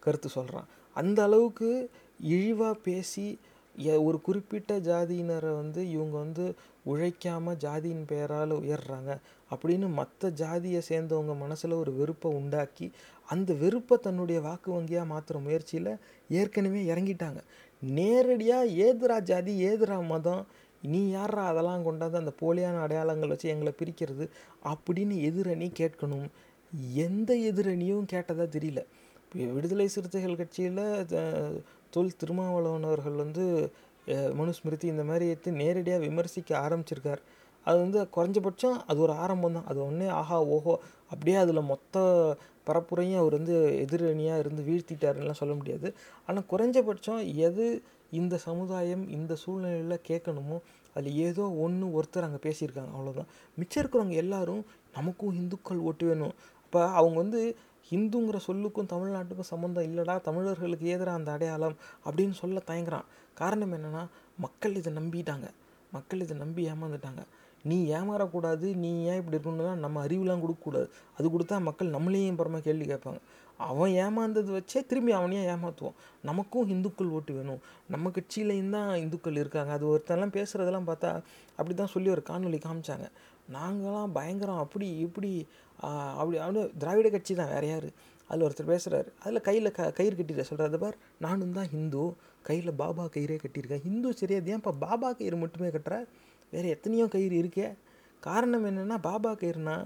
கருத்து 0.00 0.28
சொல்கிறான் 0.28 0.68
அந்த 0.96 1.18
அளவுக்கு 1.22 1.68
இழிவாக 2.30 2.74
பேசி 2.86 3.26
ஒரு 4.08 4.18
குறிப்பிட்ட 4.20 4.72
ஜாதியினரை 4.88 5.52
வந்து 5.56 5.80
இவங்க 5.90 6.14
வந்து 6.16 6.44
உழைக்காமல் 6.84 7.58
ஜாதியின் 7.64 8.04
பெயரால் 8.10 8.52
உயர்றாங்க 8.60 9.12
அப்படின்னு 9.50 9.86
மற்ற 9.92 10.30
ஜாதியை 10.40 10.80
சேர்ந்தவங்க 10.88 11.34
மனசில் 11.38 11.80
ஒரு 11.80 11.92
வெறுப்பை 11.94 12.30
உண்டாக்கி 12.32 12.86
அந்த 13.28 13.50
வெறுப்பை 13.62 13.96
தன்னுடைய 14.06 14.38
வாக்கு 14.46 14.70
வங்கியாக 14.76 15.10
மாற்றுற 15.12 15.36
முயற்சியில் 15.46 15.92
ஏற்கனவே 16.40 16.80
இறங்கிட்டாங்க. 16.92 17.40
நேரடியாக 17.82 18.72
ஏதுரா 18.86 19.16
ஜாதி 19.30 19.52
ஏதுரா 19.68 19.98
மதம் 20.12 20.42
நீ 20.82 21.00
யாரா 21.16 21.42
அதெல்லாம் 21.50 21.84
கொண்டாந்து 21.86 22.20
அந்த 22.22 22.32
போலியான 22.40 22.80
அடையாளங்கள் 22.86 23.32
வச்சு 23.32 23.52
எங்களை 23.54 23.72
பிரிக்கிறது 23.80 24.24
அப்படின்னு 24.72 25.16
எதிரணி 25.28 25.68
கேட்கணும். 25.80 26.26
எந்த 27.06 27.30
எதிரணியும் 27.50 28.10
கேட்டதா 28.12 28.46
தெரியல. 28.56 28.80
விடுதலை 29.56 29.86
சிறுத்தைகள் 29.94 30.40
கட்சியில் 30.40 30.82
தொல் 31.94 32.18
திருமாவளவன் 32.20 32.88
அவர்கள் 32.90 33.16
வந்து 33.22 33.44
மனுஸ்மிருதி 34.40 34.86
இந்த 34.92 35.04
மாதிரி 35.10 35.24
எடுத்து 35.32 35.50
நேரடியாக 35.62 36.04
விமர்சிக்க 36.06 36.50
ஆரம்பிச்சிருக்கார். 36.66 37.22
அது 37.66 37.76
வந்து 37.84 37.98
குறைஞ்சபட்சம் 38.16 38.76
அது 38.90 38.98
ஒரு 39.04 39.14
ஆரம்பம் 39.24 39.56
தான் 39.56 39.68
அது 39.72 39.78
ஒன்றே 39.86 40.08
ஆஹா 40.20 40.38
ஓஹோ 40.56 40.74
அப்படியே 41.14 41.36
அதில் 41.42 41.68
மொத்த 41.72 42.02
பரப்புரையும் 42.68 43.20
அவர் 43.22 43.36
வந்து 43.38 43.56
எதிரணியாக 43.84 44.42
இருந்து 44.42 44.62
வீழ்த்திட்டாருலாம் 44.68 45.40
சொல்ல 45.40 45.54
முடியாது. 45.58 45.88
ஆனால் 46.28 46.46
குறைஞ்சபட்சம் 46.52 47.20
எது 47.48 47.66
இந்த 48.18 48.34
சமுதாயம் 48.46 49.04
இந்த 49.16 49.32
சூழ்நிலையில் 49.42 50.04
கேட்கணுமோ 50.08 50.56
அதில் 50.96 51.18
ஏதோ 51.26 51.44
ஒன்று 51.64 51.86
ஒருத்தர் 51.98 52.26
அங்கே 52.26 52.40
பேசியிருக்காங்க. 52.46 52.92
அவ்வளோதான் 52.96 53.30
மிச்சம் 53.60 53.80
இருக்கிறவங்க 53.82 54.16
எல்லாரும் 54.24 54.62
நமக்கும் 54.96 55.36
இந்துக்கள் 55.40 55.84
ஓட்டு 55.88 56.04
வேணும். 56.10 56.34
அப்போ 56.64 56.80
அவங்க 56.98 57.16
வந்து 57.22 57.40
ஹிந்துங்கிற 57.90 58.38
சொல்லுக்கும் 58.48 58.90
தமிழ்நாட்டுக்கும் 58.92 59.50
சம்மந்தம் 59.52 59.86
இல்லைடா 59.88 60.14
தமிழர்களுக்கு 60.28 60.86
எதிராக 60.94 61.18
அந்த 61.20 61.30
அடையாளம் 61.36 61.76
அப்படின்னு 62.06 62.36
சொல்ல 62.42 62.62
தயங்குறான். 62.70 63.08
காரணம் 63.40 63.74
என்னென்னா 63.78 64.04
மக்கள் 64.44 64.78
இதை 64.80 64.92
நம்பிட்டாங்க. 65.00 65.48
மக்கள் 65.96 66.22
இதை 66.24 66.36
நம்பி 66.44 66.62
ஏமாந்துட்டாங்க 66.70 67.22
நீ 67.70 67.76
ஏமாறக்கூடாது 67.98 68.66
நீ 68.82 68.90
ஏன் 69.10 69.18
இப்படி 69.20 69.36
இருக்கணும்னா 69.36 69.74
நம்ம 69.84 70.02
அறிவுலாம் 70.06 70.42
கொடுக்கக்கூடாது. 70.44 70.88
அது 71.18 71.26
கொடுத்தா 71.34 71.56
மக்கள் 71.68 71.94
நம்மளையும் 71.96 72.34
அப்புறமா 72.34 72.60
கேள்வி 72.66 72.86
கேட்பாங்க. 72.92 73.20
அவன் 73.68 73.92
ஏமாந்தது 74.04 74.50
வச்சே 74.56 74.80
திரும்பி 74.90 75.12
அவனையே 75.18 75.42
ஏமாற்றுவோம் 75.52 75.96
நமக்கும் 76.28 76.70
இந்துக்கள் 76.74 77.12
ஓட்டு 77.16 77.32
வேணும். 77.36 77.60
நம்ம 77.94 78.10
கட்சியிலையும் 78.16 78.74
தான் 78.76 78.90
இந்துக்கள் 79.02 79.40
இருக்காங்க. 79.42 79.72
அது 79.78 79.84
ஒருத்தன்லாம் 79.92 80.34
பேசுகிறதெல்லாம் 80.38 80.88
பார்த்தா 80.90 81.10
அப்படி 81.58 81.74
தான் 81.82 81.92
சொல்லி 81.94 82.10
ஒரு 82.14 82.24
காணொலி 82.30 82.60
காமிச்சாங்க. 82.66 83.06
நாங்களாம் 83.56 84.16
பயங்கரம். 84.18 84.62
அப்படி 84.64 84.88
இப்படி 85.06 85.30
அப்படி 86.20 86.36
அப்படி 86.44 86.60
திராவிட 86.82 87.08
கட்சி 87.14 87.32
தான். 87.40 87.52
வேற 87.54 87.64
யார்? 87.72 87.88
அதில் 88.28 88.44
ஒருத்தர் 88.46 88.70
பேசுகிறாரு 88.72 89.08
அதில் 89.24 89.46
கையில் 89.48 89.74
க 89.78 89.88
கயிறு 89.96 90.14
கட்டிட்டு 90.18 90.44
சொல்கிறாரு 90.50 90.78
பார் 90.84 90.96
நானும் 91.24 91.56
தான் 91.56 91.68
ஹிந்து 91.72 92.04
கையில் 92.48 92.78
பாபா 92.82 93.04
கயிறே 93.16 93.36
கட்டியிருக்கேன். 93.42 93.84
ஹிந்து 93.88 94.10
சரியாது 94.20 94.52
ஏன்ப்பா 94.54 94.72
பாபா 94.84 95.08
கயிறு 95.18 95.36
மட்டுமே 95.42 95.68
கட்டுற? 95.74 95.96
வேறு 96.54 96.68
எத்தனையோ 96.68 97.06
கயிறு 97.06 97.36
இருக்கே. 97.42 97.66
காரணம் 98.22 98.64
என்னென்னா 98.66 98.96
பாபா 99.08 99.30
கயிறுனா 99.32 99.76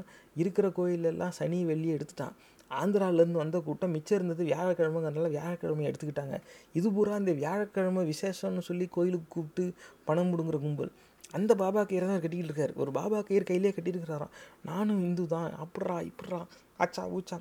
இருக்கிற 0.42 0.66
கோயிலெல்லாம் 0.68 1.34
சனி 1.38 1.58
வெள்ளி 1.64 1.88
எடுத்துட்டான். 1.94 2.34
ஆந்திராவிலேருந்து 2.70 3.42
வந்த 3.42 3.58
கூட்டம் 3.66 3.90
மிச்சம் 3.90 4.16
இருந்தது 4.18 4.42
வியாழக்கிழமைங்கிறதுனால 4.44 5.28
வியாழக்கிழமை 5.36 5.84
எடுத்துக்கிட்டாங்க. 5.90 6.36
இது 6.72 6.88
பூரா 6.92 7.14
இந்த 7.16 7.32
வியாழக்கிழமை 7.32 8.02
விசேஷம்னு 8.12 8.64
சொல்லி 8.68 8.86
கோயிலுக்கு 8.96 9.28
கூப்பிட்டு 9.28 9.64
பணம் 10.04 10.30
முடுங்குற 10.30 10.58
கும்பல். 10.60 10.92
அந்த 11.32 11.52
பாபா 11.54 11.80
கயிறை 11.82 12.06
தான் 12.10 12.20
கட்டிக்கிட்டு 12.20 12.50
இருக்காரு. 12.50 12.74
ஒரு 12.74 12.90
பாபா 12.90 13.20
கயிறு 13.20 13.44
கையிலே 13.44 13.70
கட்டியிருக்கிறாராம். 13.70 14.34
நானும் 14.64 15.00
இந்து 15.02 15.24
தான். 15.26 15.50
அப்படிறா 15.62 15.96
இப்படிறா 16.10 16.40
ஆச்சா 16.76 17.04
ஊச்சா. 17.16 17.38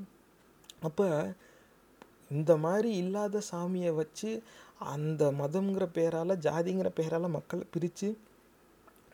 அப்போ 0.82 1.08
இந்த 2.32 2.54
மாதிரி 2.58 2.90
இல்லாத 2.96 3.42
சாமியை 3.52 3.92
வச்சு 3.96 4.32
அந்த 4.94 5.24
மதம்ங்கிற 5.42 5.86
பேரால் 5.94 6.42
ஜாதிங்கிற 6.46 6.90
பேரால் 6.96 7.36
மக்களை 7.36 7.66
பிரித்து 7.72 8.10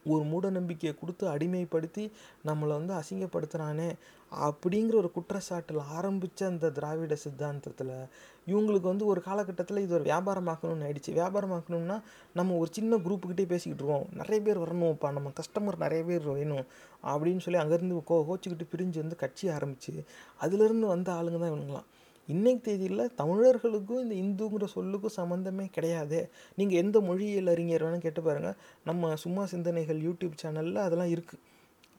ஒரு 0.05 0.23
மூட 0.23 0.49
நம்பிக்கையை 0.49 0.97
கொடுத்து 0.99 1.27
அடிமைப்படுத்தி 1.27 2.11
நம்மளை 2.45 2.67
வந்து 2.67 2.93
அசிங்கப்படுத்துகிறானே 2.93 3.95
அப்படிங்கிற 4.31 4.95
ஒரு 4.95 5.11
குற்றச்சாட்டில் 5.15 5.81
ஆரம்பித்த 5.87 6.45
அந்த 6.45 6.69
திராவிட 6.69 7.17
சித்தாந்தத்தில் 7.23 8.07
இவங்களுக்கு 8.47 8.81
வந்து 8.81 9.05
ஒரு 9.05 9.21
காலகட்டத்தில் 9.21 9.77
இது 9.77 9.93
ஒரு 9.93 10.03
வியாபாரமாக்கணும்னு 10.03 10.85
ஆயிடுச்சு. 10.85 11.11
வியாபாரமாக்கணும்னா 11.13 12.01
நம்ம 12.33 12.55
ஒரு 12.55 12.69
சின்ன 12.71 12.95
குரூப்புக்கிட்டே 12.95 13.45
பேசிக்கிட்டு 13.45 13.83
இருக்கோம் 13.83 14.07
நிறைய 14.13 14.41
பேர் 14.41 14.57
வரணும்ப்பா 14.57 15.11
நம்ம 15.11 15.31
கஸ்டமர் 15.39 15.77
நிறைய 15.77 16.03
பேர் 16.03 16.21
வேணும் 16.21 16.65
அப்படின்னு 17.03 17.37
சொல்லி 17.37 17.59
அங்கேருந்து 17.59 18.03
கோ 18.03 18.25
கோச்சிக்கிட்டு 18.29 18.71
பிரிஞ்சு 18.71 18.99
வந்து 18.99 19.15
கட்சி 19.15 19.49
ஆரம்பிச்சு 19.49 20.05
அதுலேருந்து 20.41 20.87
வந்த 20.87 21.11
ஆளுங்க 21.11 21.39
தான் 21.39 21.51
இவனுங்களாம் 21.51 21.87
இன்னைக்கு 22.31 22.61
தேதியில் 22.65 23.13
தமிழர்களுக்கும் 23.21 24.03
இந்த 24.03 24.15
இந்துங்கிற 24.23 24.67
சொல்லுக்கும் 24.75 25.17
சம்மந்தமே 25.17 25.65
கிடையாது. 25.77 26.19
நீங்கள் 26.59 26.79
எந்த 26.83 26.97
மொழியியல் 27.07 27.51
அறிஞர் 27.53 27.83
வேணால் 27.85 28.05
கேட்டு 28.05 28.21
பாருங்கள் 28.27 28.55
நம்ம 28.89 29.15
சும்மா 29.23 29.45
சிந்தனைகள் 29.53 29.99
யூடியூப் 30.07 30.39
சேனலில் 30.43 30.85
அதெல்லாம் 30.85 31.11
இருக்குது 31.15 31.41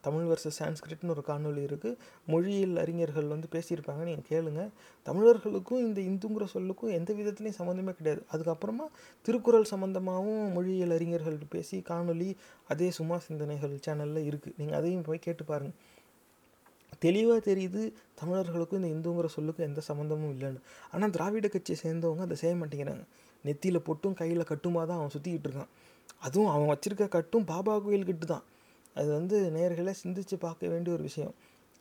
தமிழ் 0.05 0.25
வர்சஸ் 0.29 0.57
சான்ஸ்கிரிட்னு 0.61 1.13
ஒரு 1.13 1.23
காணொளி 1.29 1.61
இருக்குது 1.67 1.97
மொழியியல் 2.31 2.75
அறிஞர்கள் 2.81 3.31
வந்து 3.33 3.47
பேசியிருப்பாங்க. 3.53 4.01
நீங்கள் 4.09 4.27
கேளுங்க. 4.31 4.63
தமிழர்களுக்கும் 5.07 5.81
இந்த 5.85 5.99
இந்துங்கிற 6.09 6.45
சொல்லுக்கும் 6.55 6.93
எந்த 6.97 7.13
விதத்துலையும் 7.19 7.59
சம்மந்தமே 7.59 7.93
கிடையாது. 7.99 8.21
அதுக்கப்புறமா 8.33 8.85
திருக்குறள் 9.27 9.71
சம்மந்தமாகவும் 9.73 10.45
மொழியியல் 10.57 10.95
அறிஞர்கள் 10.97 11.39
பேசி 11.55 11.79
காணொளி 11.91 12.29
அதே 12.73 12.89
சும்மா 12.99 13.17
சிந்தனைகள் 13.27 13.75
சேனலில் 13.87 14.27
இருக்குது 14.31 14.57
நீங்கள் 14.61 14.79
அதையும் 14.79 15.07
போய் 15.09 15.25
கேட்டு 15.27 15.45
பாருங்கள் 15.51 15.77
தெளிவாக 16.99 17.39
தெரியுது 17.51 17.81
தமிழர்களுக்கும் 18.19 18.79
இந்த 18.83 18.89
இந்துங்கிற 18.95 19.29
சொல்லுக்கும் 19.35 19.67
எந்த 19.69 19.81
சம்மந்தமும் 19.87 20.31
இல்லைன்னு. 20.35 20.59
ஆனால் 20.91 21.09
திராவிட 21.09 21.47
கட்சியை 21.47 21.77
சேர்ந்தவங்க 21.83 22.21
அதை 22.21 22.37
செய்ய 22.37 22.55
மாட்டேங்கிறாங்க. 22.55 23.03
நெத்தியில் 23.45 23.85
பொட்டும் 23.87 24.13
கையில் 24.13 24.49
கட்டுமா 24.51 24.85
தான் 24.85 24.99
அவன் 24.99 25.13
சுற்றிக்கிட்டு 25.15 25.47
இருக்கான். 25.49 25.71
அதுவும் 26.19 26.51
அவன் 26.53 26.71
வச்சுருக்க 26.73 27.07
கட்டும் 27.07 27.45
பாபா 27.45 27.79
கோயில் 27.79 28.05
கட்டு 28.05 28.25
தான். 28.25 28.45
அது 28.95 29.09
வந்து 29.19 29.37
நேர்களை 29.57 29.93
சிந்திச்சு 30.03 30.35
பார்க்க 30.35 30.67
வேண்டிய 30.67 30.95
ஒரு 30.95 31.03
விஷயம். 31.03 31.33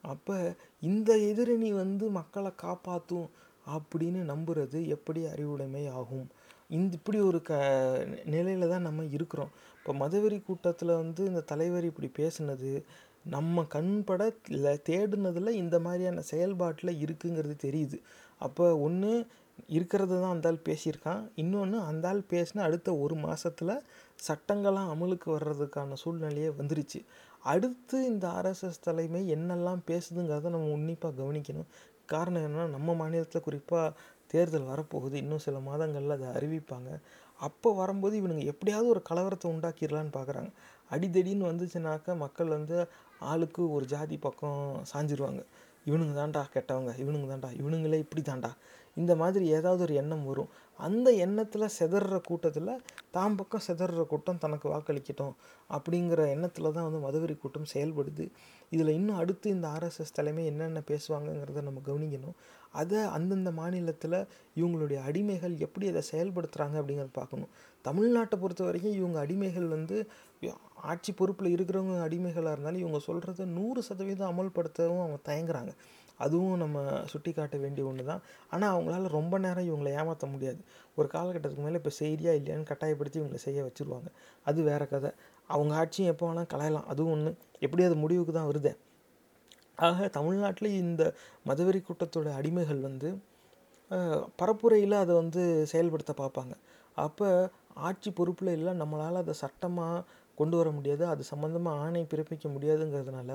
அப்போ 0.04 0.36
இந்த 0.82 1.16
எதிரணி 1.16 1.72
வந்து 1.72 2.10
மக்களை 2.10 2.50
காப்பாற்றும் 2.56 3.28
அப்படின்னு 3.66 4.20
நம்புறது 4.32 4.88
எப்படி 4.88 5.26
அறிவுடைமை 5.26 5.86
ஆகும்? 5.98 6.26
இந்த 6.70 6.92
இப்படி 6.98 7.18
ஒரு 7.20 7.42
க 7.42 7.52
நிலையில 8.34 8.68
தான் 8.68 8.86
நம்ம 8.88 9.04
இருக்கிறோம். 9.16 9.52
இப்போ 9.78 9.92
மதவெறி 9.92 10.42
கூட்டத்தில் 10.42 10.98
வந்து 11.02 11.24
இந்த 11.24 11.40
தலைவர் 11.40 11.84
இப்படி 11.84 12.08
பேசுனது 12.20 12.70
நம்ம 13.24 13.64
கண்பட 13.74 14.22
தேடுனதில் 14.88 15.58
இந்த 15.62 15.76
மாதிரியான 15.78 16.22
செயல்பாட்டில் 16.30 17.00
இருக்குங்கிறது 17.04 17.56
தெரியுது. 17.66 17.98
அப்போ 18.40 18.64
ஒன்று 18.76 19.12
இருக்கிறது 19.68 20.14
தான் 20.20 20.34
அந்த 20.34 20.48
ஆள் 20.48 20.64
பேசியிருக்கான். 20.68 21.22
இன்னொன்று 21.34 21.78
அந்த 21.80 22.08
ஆள் 22.08 22.22
பேசின 22.30 22.62
அடுத்த 22.68 22.88
ஒரு 22.96 23.14
மாதத்தில் 23.14 23.74
சட்டங்கள்லாம் 24.28 24.90
அமலுக்கு 24.94 25.28
வர்றதுக்கான 25.36 25.96
சூழ்நிலையே 26.02 26.50
வந்துருச்சு. 26.58 27.00
அடுத்து 27.44 27.96
இந்த 28.04 28.24
ஆர்எஸ்எஸ் 28.28 28.84
தலைமை 28.84 29.20
என்னெல்லாம் 29.36 29.82
பேசுதுங்கிறத 29.86 30.52
நம்ம 30.56 30.72
உன்னிப்பாக 30.78 31.14
கவனிக்கணும். 31.20 31.70
காரணம் 32.08 32.44
என்னன்னா 32.46 32.66
நம்ம 32.68 32.94
மாநிலத்தில் 32.94 33.46
குறிப்பாக 33.48 33.94
தேர்தல் 34.26 34.70
வரப்போகுது. 34.72 35.14
இன்னும் 35.14 35.44
சில 35.46 35.58
மாதங்களில் 35.58 36.16
அதை 36.16 36.28
அறிவிப்பாங்க. 36.38 36.90
அப்போ 37.40 37.68
வரும்போது 37.74 38.14
இவனுங்க 38.20 38.44
எப்படியாவது 38.44 38.88
ஒரு 38.88 39.02
கலவரத்தை 39.10 39.46
உண்டாக்கிடலான்னு 39.52 40.12
பார்க்குறாங்க 40.18 40.50
அடிதடின்னு 40.90 41.48
வந்துச்சுனாக்கா 41.50 42.12
மக்கள் 42.16 42.54
வந்து 42.56 42.76
ஆளுக்கு 43.20 43.72
ஒரு 43.72 43.86
ஜாதி 43.86 44.16
பக்கம் 44.16 44.84
சாஞ்சிருவாங்க. 44.94 45.44
இவனுங்க 45.86 46.14
தான்டா 46.20 46.42
கெட்டவங்க 46.54 46.98
இவனுங்க 46.98 47.26
தான்டா 47.32 47.50
இவனுங்களே 47.52 47.98
இப்படி 47.98 48.22
தான்டா 48.22 48.50
இந்த 48.94 49.16
மாதிரி 49.16 49.46
ஏதாவது 49.46 49.82
ஒரு 49.82 49.94
எண்ணம் 49.94 50.24
வரும். 50.24 50.48
அந்த 50.78 51.08
எண்ணத்தில் 51.24 51.72
செதற 51.78 52.18
கூட்டத்தில் 52.28 52.70
தாம் 53.10 53.36
பக்கம் 53.36 53.64
செதற 53.66 54.04
கூட்டம் 54.12 54.40
தனக்கு 54.44 54.66
வாக்களிக்கட்டும் 54.72 55.34
அப்படிங்கிற 55.70 56.20
எண்ணத்தில் 56.34 56.72
தான் 56.76 56.86
வந்து 56.86 57.00
மதுவரி 57.06 57.34
கூட்டம் 57.42 57.68
செயல்படுது. 57.74 58.24
இதில் 58.72 58.96
இன்னும் 58.96 59.20
அடுத்து 59.22 59.46
இந்த 59.56 59.66
ஆர்எஸ்எஸ் 59.74 60.16
தலைமை 60.18 60.44
என்னென்ன 60.46 60.82
பேசுவாங்கங்கிறத 60.90 61.62
நம்ம 61.68 61.82
கவனிக்கணும். 61.88 62.36
அதை 62.72 63.00
அந்தந்த 63.16 63.50
மாநிலத்தில் 63.60 64.18
இவங்களுடைய 64.60 65.00
அடிமைகள் 65.08 65.54
எப்படி 65.58 65.88
அதை 65.92 66.02
செயல்படுத்துகிறாங்க 66.12 66.76
அப்படிங்கிறத 66.80 67.12
பார்க்கணும். 67.20 67.50
தமிழ்நாட்டை 67.84 68.38
பொறுத்த 68.42 68.64
வரைக்கும் 68.64 68.98
இவங்க 69.00 69.18
அடிமைகள் 69.26 69.68
வந்து 69.76 69.96
ஆட்சி 70.92 71.12
பொறுப்பில் 71.12 71.54
இருக்கிறவங்க 71.56 72.00
அடிமைகளாக 72.08 72.54
இருந்தாலும் 72.56 72.82
இவங்க 72.84 73.00
சொல்கிறத 73.08 73.44
நூறு 73.58 73.82
சதவீதம் 73.82 74.30
அமல்படுத்தவும் 74.32 75.02
அவங்க 75.04 75.20
தயங்குறாங்க. 75.30 75.72
அதுவும் 76.24 76.60
நம்ம 76.62 76.82
சுட்டி 77.12 77.30
காட்ட 77.38 77.56
வேண்டிய 77.64 77.84
ஒன்று 77.90 78.04
தான் 78.10 78.22
ஆனால் 78.52 78.72
அவங்களால 78.74 79.10
ரொம்ப 79.18 79.34
நேரம் 79.44 79.66
இவங்களை 79.68 79.90
ஏமாற்ற 80.00 80.26
முடியாது. 80.34 80.60
ஒரு 80.98 81.08
காலகட்டத்துக்கு 81.14 81.66
மேலே 81.66 81.78
இப்போ 81.80 81.92
செய்தியா 82.00 82.32
இல்லையான்னு 82.38 82.70
கட்டாயப்படுத்தி 82.70 83.18
இவங்களை 83.20 83.40
செய்ய 83.46 83.62
வச்சுருவாங்க. 83.66 84.08
அது 84.46 84.58
வேற 84.70 84.82
கதை. 84.94 85.10
அவங்க 85.54 85.72
ஆட்சியும் 85.80 86.10
எப்போ 86.12 86.24
வேணால் 86.28 86.50
கலையலாம். 86.54 86.88
அதுவும் 86.92 87.14
ஒன்று 87.16 87.32
எப்படி 87.66 87.84
அது 87.88 87.96
முடிவுக்கு 88.04 88.34
தான் 88.38 88.50
வருதே. 88.50 88.72
ஆக 89.86 90.08
தமிழ்நாட்டில் 90.16 90.70
இந்த 90.82 91.02
மதவெறி 91.48 91.80
கூட்டத்தோட 91.88 92.28
அடிமைகள் 92.40 92.80
வந்து 92.88 93.08
பரப்புரையில் 94.40 94.96
அதை 95.02 95.14
வந்து 95.22 95.42
செயல்படுத்த 95.72 96.12
பார்ப்பாங்க. 96.20 96.54
அப்போ 97.04 97.28
ஆட்சி 97.88 98.10
பொறுப்பில் 98.18 98.56
இல்லை 98.58 98.72
நம்மளால் 98.80 99.22
அதை 99.22 99.34
சட்டமாக 99.44 100.04
கொண்டு 100.38 100.56
வர 100.60 100.68
முடியாது. 100.76 101.04
அது 101.12 101.22
சம்மந்தமாக 101.32 101.80
ஆணை 101.84 102.02
பிறப்பிக்க 102.12 102.46
முடியாதுங்கிறதுனால 102.54 103.30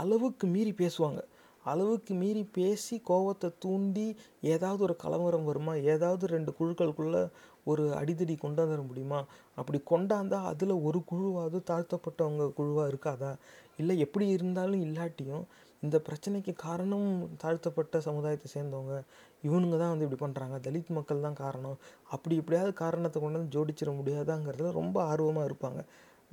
அளவுக்கு 0.00 0.46
மீறி 0.54 0.72
பேசுவாங்க. 0.82 1.20
அளவுக்கு 1.64 2.14
மீறி 2.14 2.44
பேசி 2.44 3.02
கோவத்தை 3.08 3.52
தூண்டி 3.58 4.16
ஏதாவது 4.40 4.82
ஒரு 4.82 4.96
கலவரம் 4.96 5.44
வருமா? 5.44 5.74
ஏதாவது 5.74 6.26
ரெண்டு 6.26 6.52
குழுக்களுக்குள்ளே 6.60 7.30
ஒரு 7.64 7.90
அடிதடி 7.90 8.36
கொண்டாந்துட 8.42 8.86
முடியுமா? 8.86 9.24
அப்படி 9.54 9.80
கொண்டாந்தால் 9.90 10.44
அதில் 10.44 10.70
ஒரு 10.70 11.02
குழுவாவது 11.12 11.60
தாழ்த்தப்பட்டவங்க 11.70 12.52
குழுவாக 12.52 12.90
இருக்காதா? 12.92 13.36
இல்லை 13.76 13.98
எப்படி 13.98 14.28
இருந்தாலும் 14.28 14.82
இல்லாட்டியும் 14.82 15.44
இந்த 15.80 16.02
பிரச்சனைக்கு 16.08 16.52
காரணம் 16.54 17.28
தாழ்த்தப்பட்ட 17.36 18.00
சமுதாயத்தை 18.00 18.62
சேர்ந்தவங்க 18.62 19.02
இவனுங்க 19.44 19.78
தான் 19.78 19.92
வந்து 19.92 20.08
இப்படி 20.08 20.22
பண்ணுறாங்க 20.24 20.56
தலித் 20.60 20.88
மக்கள் 20.88 21.20
தான் 21.20 21.34
காரணம். 21.34 21.76
அப்படி 22.10 22.36
எப்படியாவது 22.36 22.72
காரணத்தை 22.72 23.22
கொண்டு 23.22 23.38
வந்து 23.38 23.54
ஜோடிச்சிட 23.56 23.92
முடியாதாங்கிறதுல 24.00 24.72
ரொம்ப 24.72 25.02
ஆர்வமாக 25.02 25.50
இருப்பாங்க. 25.50 25.84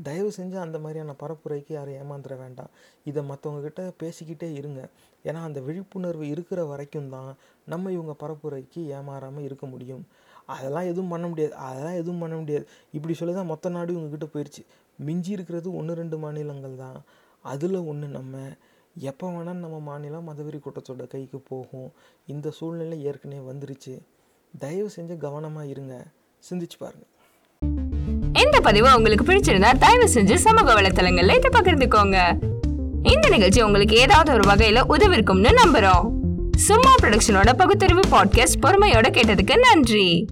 தயவு 0.04 0.32
செஞ்சு 0.38 0.56
அந்த 0.56 0.80
மாதிரியான 0.80 1.16
பரப்புரைக்கு 1.20 1.74
யாரும் 1.74 1.94
ஏமாந்துட 1.94 2.38
வேண்டாம். 2.38 2.70
இதை 3.04 3.24
மற்றவங்கக்கிட்ட 3.30 3.92
பேசிக்கிட்டே 4.04 4.54
இருங்க. 4.54 4.90
ஏன்னா 5.30 5.40
அந்த 5.48 5.60
விழிப்புணர்வு 5.68 6.26
இருக்கிற 6.34 6.60
வரைக்கும் 6.72 7.12
தான் 7.16 7.32
நம்ம 7.74 7.92
இவங்க 7.98 8.14
பரப்புரைக்கு 8.22 8.82
ஏமாறாமல் 8.98 9.46
இருக்க 9.48 9.66
முடியும். 9.74 10.04
அதெல்லாம் 10.56 10.90
எதுவும் 10.92 11.12
பண்ண 11.14 11.26
முடியாது. 11.32 11.54
அதெல்லாம் 11.68 11.98
எதுவும் 12.02 12.22
பண்ண 12.24 12.36
முடியாது. 12.42 12.66
இப்படி 12.98 13.14
சொல்லி 13.20 13.34
தான் 13.40 13.52
மொத்த 13.54 13.70
நாடு 13.76 13.96
இவங்ககிட்ட 13.96 14.28
போயிடுச்சு 14.34 14.64
மிஞ்சி 15.08 15.32
இருக்கிறது 15.38 15.68
ஒன்று 15.80 16.00
ரெண்டு 16.02 16.18
மாநிலங்கள் 16.24 16.76
தான். 16.84 17.00
அதில் 17.54 17.80
ஒன்று 17.92 18.08
நம்ம 18.18 18.36
எப்போ 19.10 19.26
வேணால் 19.34 19.64
நம்ம 19.64 19.78
மாநிலம் 19.90 20.28
மதவெறி 20.30 20.60
கூட்டத்தோட 20.62 21.04
கைக்கு 21.12 21.40
போகும். 21.50 21.90
இந்த 22.34 22.48
சூழ்நிலை 22.60 22.98
ஏற்கனவே 23.10 23.42
வந்துருச்சு. 23.50 23.94
தயவு 24.54 24.90
செஞ்சு 24.96 25.16
கவனமாக 25.26 25.72
இருங்க. 25.74 25.96
சிந்திச்சு 26.44 26.78
பாருங்கள் 26.84 27.14
இந்த 28.44 28.58
பதிவு 28.68 28.88
உங்களுக்கு 28.98 29.26
பிடிச்சிருந்தா 29.28 29.70
தயவு 29.84 30.08
செஞ்சு 30.16 30.36
சமூக 30.46 30.74
வலைத்தளங்கள்ல 30.78 31.36
இதை 31.40 31.50
பகிர்ந்துக்கோங்க. 31.58 32.18
இந்த 33.12 33.30
நிகழ்ச்சி 33.30 33.62
உங்களுக்கு 33.62 33.96
ஏதாவது 33.96 34.34
ஒரு 34.34 34.50
வகையில 34.50 34.82
உதவிருக்கும்னு 34.90 35.50
நம்புறோம். 35.66 36.06
சும்மா 36.56 36.96
ப்ரொடக்ஷனோட 37.04 37.54
பகுத்தறிவு 37.54 38.02
பாட்காஸ்ட் 38.12 38.62
பொறுமையோட 38.62 39.06
கேட்டதுக்கு 39.10 39.58
நன்றி. 39.60 40.26